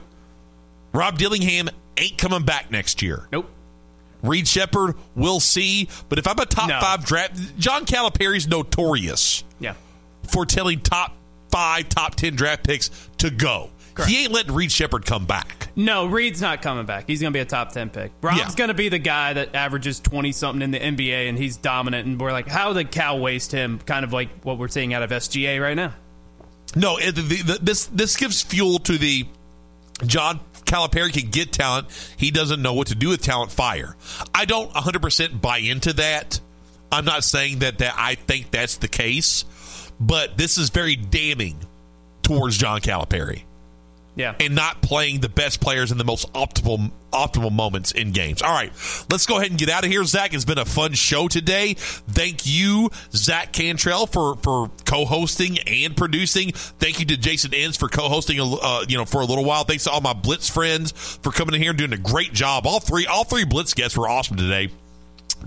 Rob 0.94 1.18
Dillingham 1.18 1.70
ain't 1.98 2.18
coming 2.18 2.44
back 2.44 2.72
next 2.72 3.02
year. 3.02 3.28
Nope. 3.32 3.50
Reed 4.24 4.48
Sheppard, 4.48 4.96
we'll 5.14 5.40
see. 5.40 5.88
But 6.10 6.18
if 6.18 6.28
I'm 6.28 6.40
a 6.40 6.46
top 6.46 6.70
No. 6.70 6.80
five 6.80 7.06
draft, 7.06 7.60
John 7.60 7.86
Calipari's 7.86 8.48
notorious 8.48 9.44
Yeah. 9.60 9.74
for 10.32 10.46
telling 10.48 10.80
top 10.80 11.16
five, 11.52 11.90
top 11.90 12.16
ten 12.16 12.36
draft 12.36 12.64
picks 12.64 12.90
to 13.20 13.30
go. 13.30 13.70
He 14.04 14.24
ain't 14.24 14.34
letting 14.34 14.54
Reed 14.54 14.72
Sheppard 14.72 15.06
come 15.06 15.26
back. 15.26 15.70
No, 15.76 16.06
Reed's 16.06 16.42
not 16.42 16.62
coming 16.62 16.86
back. 16.86 17.06
He's 17.08 17.22
going 17.22 17.32
to 17.32 17.38
be 17.38 17.42
a 17.42 17.46
top 17.46 17.72
10 17.72 17.90
pick. 17.90 18.12
Rob's 18.22 18.40
Yeah. 18.40 18.50
going 18.56 18.68
to 18.70 18.74
be 18.74 18.90
the 18.90 19.00
guy 19.00 19.34
that 19.34 19.56
averages 19.56 20.00
20 20.00 20.32
something 20.32 20.62
in 20.62 20.72
the 20.72 20.80
NBA 20.80 21.30
and 21.30 21.38
he's 21.38 21.56
dominant. 21.58 22.06
And 22.06 22.20
we're 22.20 22.32
like, 22.32 22.48
how 22.48 22.74
did 22.74 22.92
Cal 22.92 23.20
waste 23.20 23.52
him? 23.52 23.80
Kind 23.80 24.04
of 24.04 24.12
like 24.14 24.30
what 24.44 24.58
we're 24.58 24.68
seeing 24.68 24.94
out 24.94 25.04
of 25.04 25.10
SGA 25.12 25.62
right 25.62 25.76
now. 25.76 25.94
No, 26.76 27.00
the, 27.00 27.12
the, 27.12 27.60
this 27.62 27.86
this 27.86 28.18
gives 28.18 28.42
fuel 28.42 28.80
to 28.80 28.98
the 28.98 29.26
John 30.06 30.42
Calipari 30.66 31.14
can 31.14 31.30
get 31.30 31.54
talent. 31.54 31.88
He 32.18 32.32
doesn't 32.32 32.62
know 32.62 32.74
what 32.74 32.88
to 32.88 32.96
do 32.96 33.10
with 33.10 33.22
talent. 33.22 33.52
Fire. 33.52 33.96
I 34.34 34.44
don't 34.46 34.70
100% 34.74 35.40
buy 35.42 35.60
into 35.60 35.94
that. 35.94 36.40
I'm 36.92 37.06
not 37.06 37.24
saying 37.24 37.60
that 37.60 37.78
that 37.78 37.94
I 37.98 38.16
think 38.16 38.52
that's 38.52 38.76
the 38.78 38.88
case, 38.90 39.46
but 40.00 40.38
this 40.38 40.58
is 40.58 40.70
very 40.70 40.96
damning 40.98 41.60
towards 42.24 42.58
John 42.58 42.82
Calipari 42.82 43.44
Yeah. 44.16 44.36
and 44.40 44.56
not 44.56 44.82
playing 44.82 45.20
the 45.20 45.30
best 45.30 45.60
players 45.60 45.92
in 45.92 45.98
the 45.98 46.06
most 46.06 46.32
optimal 46.34 46.92
optimal 47.12 47.52
moments 47.52 47.92
in 47.92 48.12
games. 48.12 48.42
All 48.42 48.52
right, 48.52 48.72
let's 49.10 49.26
go 49.26 49.38
ahead 49.38 49.50
and 49.50 49.60
get 49.60 49.70
out 49.70 49.84
of 49.86 49.92
here. 49.92 50.04
Zach, 50.04 50.34
it's 50.34 50.46
been 50.46 50.58
a 50.58 50.66
fun 50.66 50.94
show 50.94 51.28
today. 51.28 51.76
Thank 51.76 52.46
you, 52.46 52.90
Zach 53.12 53.52
Cantrell, 53.52 54.08
for 54.08 54.36
for 54.38 54.70
co-hosting 54.86 55.60
and 55.60 55.96
producing. 55.96 56.52
Thank 56.52 57.00
you 57.00 57.06
to 57.08 57.18
Jason 57.18 57.54
Enns 57.54 57.78
for 57.78 57.88
co-hosting, 57.90 58.40
uh, 58.40 58.86
you 58.88 58.98
know, 58.98 59.06
for 59.06 59.22
a 59.22 59.26
little 59.26 59.46
while. 59.46 59.64
Thanks 59.64 59.86
to 59.86 59.92
all 59.92 60.02
my 60.02 60.14
Blitz 60.14 60.50
friends 60.50 60.92
for 60.92 61.32
coming 61.32 61.56
in 61.56 61.62
here 61.62 61.72
and 61.72 61.78
doing 61.78 61.94
a 61.94 61.98
great 61.98 62.34
job. 62.34 62.66
All 62.68 62.80
three 62.80 63.06
all 63.06 63.24
three 63.24 63.46
Blitz 63.46 63.74
guests 63.74 63.98
were 63.98 64.08
awesome 64.08 64.38
today. 64.38 64.70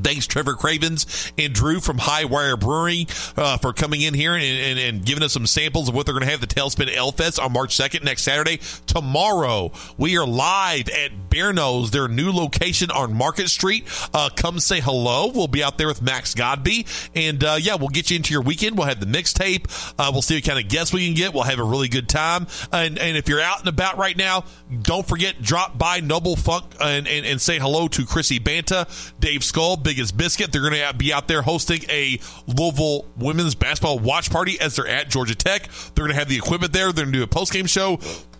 Thanks, 0.02 0.26
Trevor 0.26 0.54
Cravens 0.54 1.32
and 1.36 1.52
Drew 1.52 1.80
from 1.80 1.98
High 1.98 2.24
Wire 2.24 2.56
Brewery, 2.56 3.06
uh, 3.36 3.58
for 3.58 3.72
coming 3.72 4.02
in 4.02 4.14
here 4.14 4.34
and, 4.34 4.44
and, 4.44 4.78
and 4.78 5.04
giving 5.04 5.22
us 5.22 5.32
some 5.32 5.46
samples 5.46 5.88
of 5.88 5.94
what 5.94 6.06
they're 6.06 6.14
going 6.14 6.24
to 6.24 6.30
have 6.30 6.40
the 6.40 6.46
Tailspin 6.46 6.88
Ale 6.88 7.12
Fest 7.12 7.38
on 7.38 7.52
March 7.52 7.76
2nd, 7.76 8.04
next 8.04 8.22
Saturday. 8.22 8.60
Tomorrow, 8.86 9.72
we 9.96 10.16
are 10.16 10.26
live 10.26 10.88
at 10.88 11.30
Bearno's, 11.30 11.90
their 11.90 12.08
new 12.08 12.32
location 12.32 12.90
on 12.90 13.14
Market 13.14 13.48
Street. 13.48 13.88
Uh, 14.14 14.30
come 14.34 14.60
say 14.60 14.80
hello. 14.80 15.30
We'll 15.34 15.48
be 15.48 15.62
out 15.62 15.78
there 15.78 15.88
with 15.88 16.02
Max 16.02 16.34
Godby. 16.34 16.86
And 17.14 17.42
uh, 17.42 17.56
yeah, 17.60 17.74
we'll 17.74 17.88
get 17.88 18.10
you 18.10 18.16
into 18.16 18.32
your 18.32 18.42
weekend. 18.42 18.76
We'll 18.76 18.86
have 18.86 19.00
the 19.00 19.06
mixtape. 19.06 19.94
Uh, 19.98 20.10
we'll 20.12 20.22
see 20.22 20.36
what 20.36 20.44
kind 20.44 20.58
of 20.58 20.68
guests 20.68 20.92
we 20.92 21.06
can 21.06 21.14
get. 21.14 21.34
We'll 21.34 21.44
have 21.44 21.58
a 21.58 21.64
really 21.64 21.88
good 21.88 22.08
time. 22.08 22.46
And, 22.72 22.98
and 22.98 23.16
if 23.16 23.28
you're 23.28 23.40
out 23.40 23.60
and 23.60 23.68
about 23.68 23.98
right 23.98 24.16
now, 24.16 24.44
don't 24.82 25.06
forget, 25.06 25.40
drop 25.42 25.78
by 25.78 26.00
Noble 26.00 26.36
Funk 26.36 26.64
and, 26.80 27.08
and, 27.08 27.26
and 27.26 27.40
say 27.40 27.58
hello 27.58 27.88
to 27.88 28.04
Chrissy 28.04 28.38
Banta, 28.38 28.86
Dave 29.18 29.42
Skull, 29.42 29.76
Biggest 29.78 30.16
Biscuit. 30.16 30.52
They're 30.52 30.68
going 30.68 30.74
to 30.74 30.94
be 30.94 31.12
out 31.12 31.28
there 31.28 31.42
hosting 31.42 31.82
a 31.88 32.20
Louisville 32.46 33.06
women's 33.16 33.54
basketball 33.54 33.98
watch 33.98 34.30
party 34.30 34.60
as 34.60 34.76
they're 34.76 34.88
at 34.88 35.08
Georgia 35.08 35.34
Tech. 35.34 35.68
They're 35.94 36.04
going 36.04 36.12
to 36.12 36.18
have 36.18 36.28
the 36.28 36.36
equipment 36.36 36.72
there. 36.72 36.92
They're 36.92 37.04
going 37.04 37.12
to 37.12 37.18
do 37.18 37.24
a 37.24 37.26
post 37.26 37.52
game 37.52 37.66
show. 37.66 37.98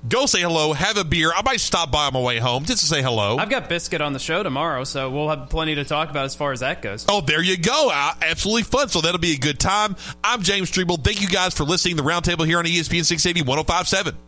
Go 0.09 0.27
say 0.27 0.41
hello, 0.41 0.73
have 0.75 0.97
a 0.97 1.05
beer. 1.05 1.33
I 1.35 1.43
might 1.43 1.61
stop 1.61 1.91
by 1.91 2.07
on 2.07 2.13
my 2.13 2.21
way 2.21 2.39
home 2.39 2.65
just 2.65 2.81
to 2.81 2.87
say 2.87 3.03
hello. 3.03 3.37
I've 3.37 3.51
got 3.51 3.69
Biscuit 3.69 4.01
on 4.01 4.13
the 4.13 4.21
show 4.21 4.45
tomorrow, 4.45 4.85
so 4.85 5.11
we'll 5.11 5.29
have 5.29 5.51
plenty 5.51 5.75
to 5.75 5.85
talk 5.85 6.11
about 6.11 6.25
as 6.25 6.37
far 6.37 6.53
as 6.53 6.61
that 6.61 6.83
goes. 6.83 7.05
Oh, 7.09 7.21
there 7.21 7.43
you 7.43 7.57
go. 7.57 7.91
Uh, 7.93 8.13
absolutely 8.23 8.63
fun. 8.63 8.89
So 8.89 9.01
that'll 9.01 9.19
be 9.19 9.35
a 9.35 9.39
good 9.39 9.59
time. 9.59 9.97
I'm 10.23 10.43
James 10.43 10.71
Streble. 10.71 11.03
Thank 11.03 11.21
you 11.21 11.29
guys 11.29 11.53
for 11.55 11.65
listening 11.65 11.97
to 11.97 12.03
the 12.05 12.09
Roundtable 12.09 12.47
here 12.47 12.59
on 12.59 12.65
ESPN 12.65 13.05
680 13.05 13.43
1057. 13.43 14.28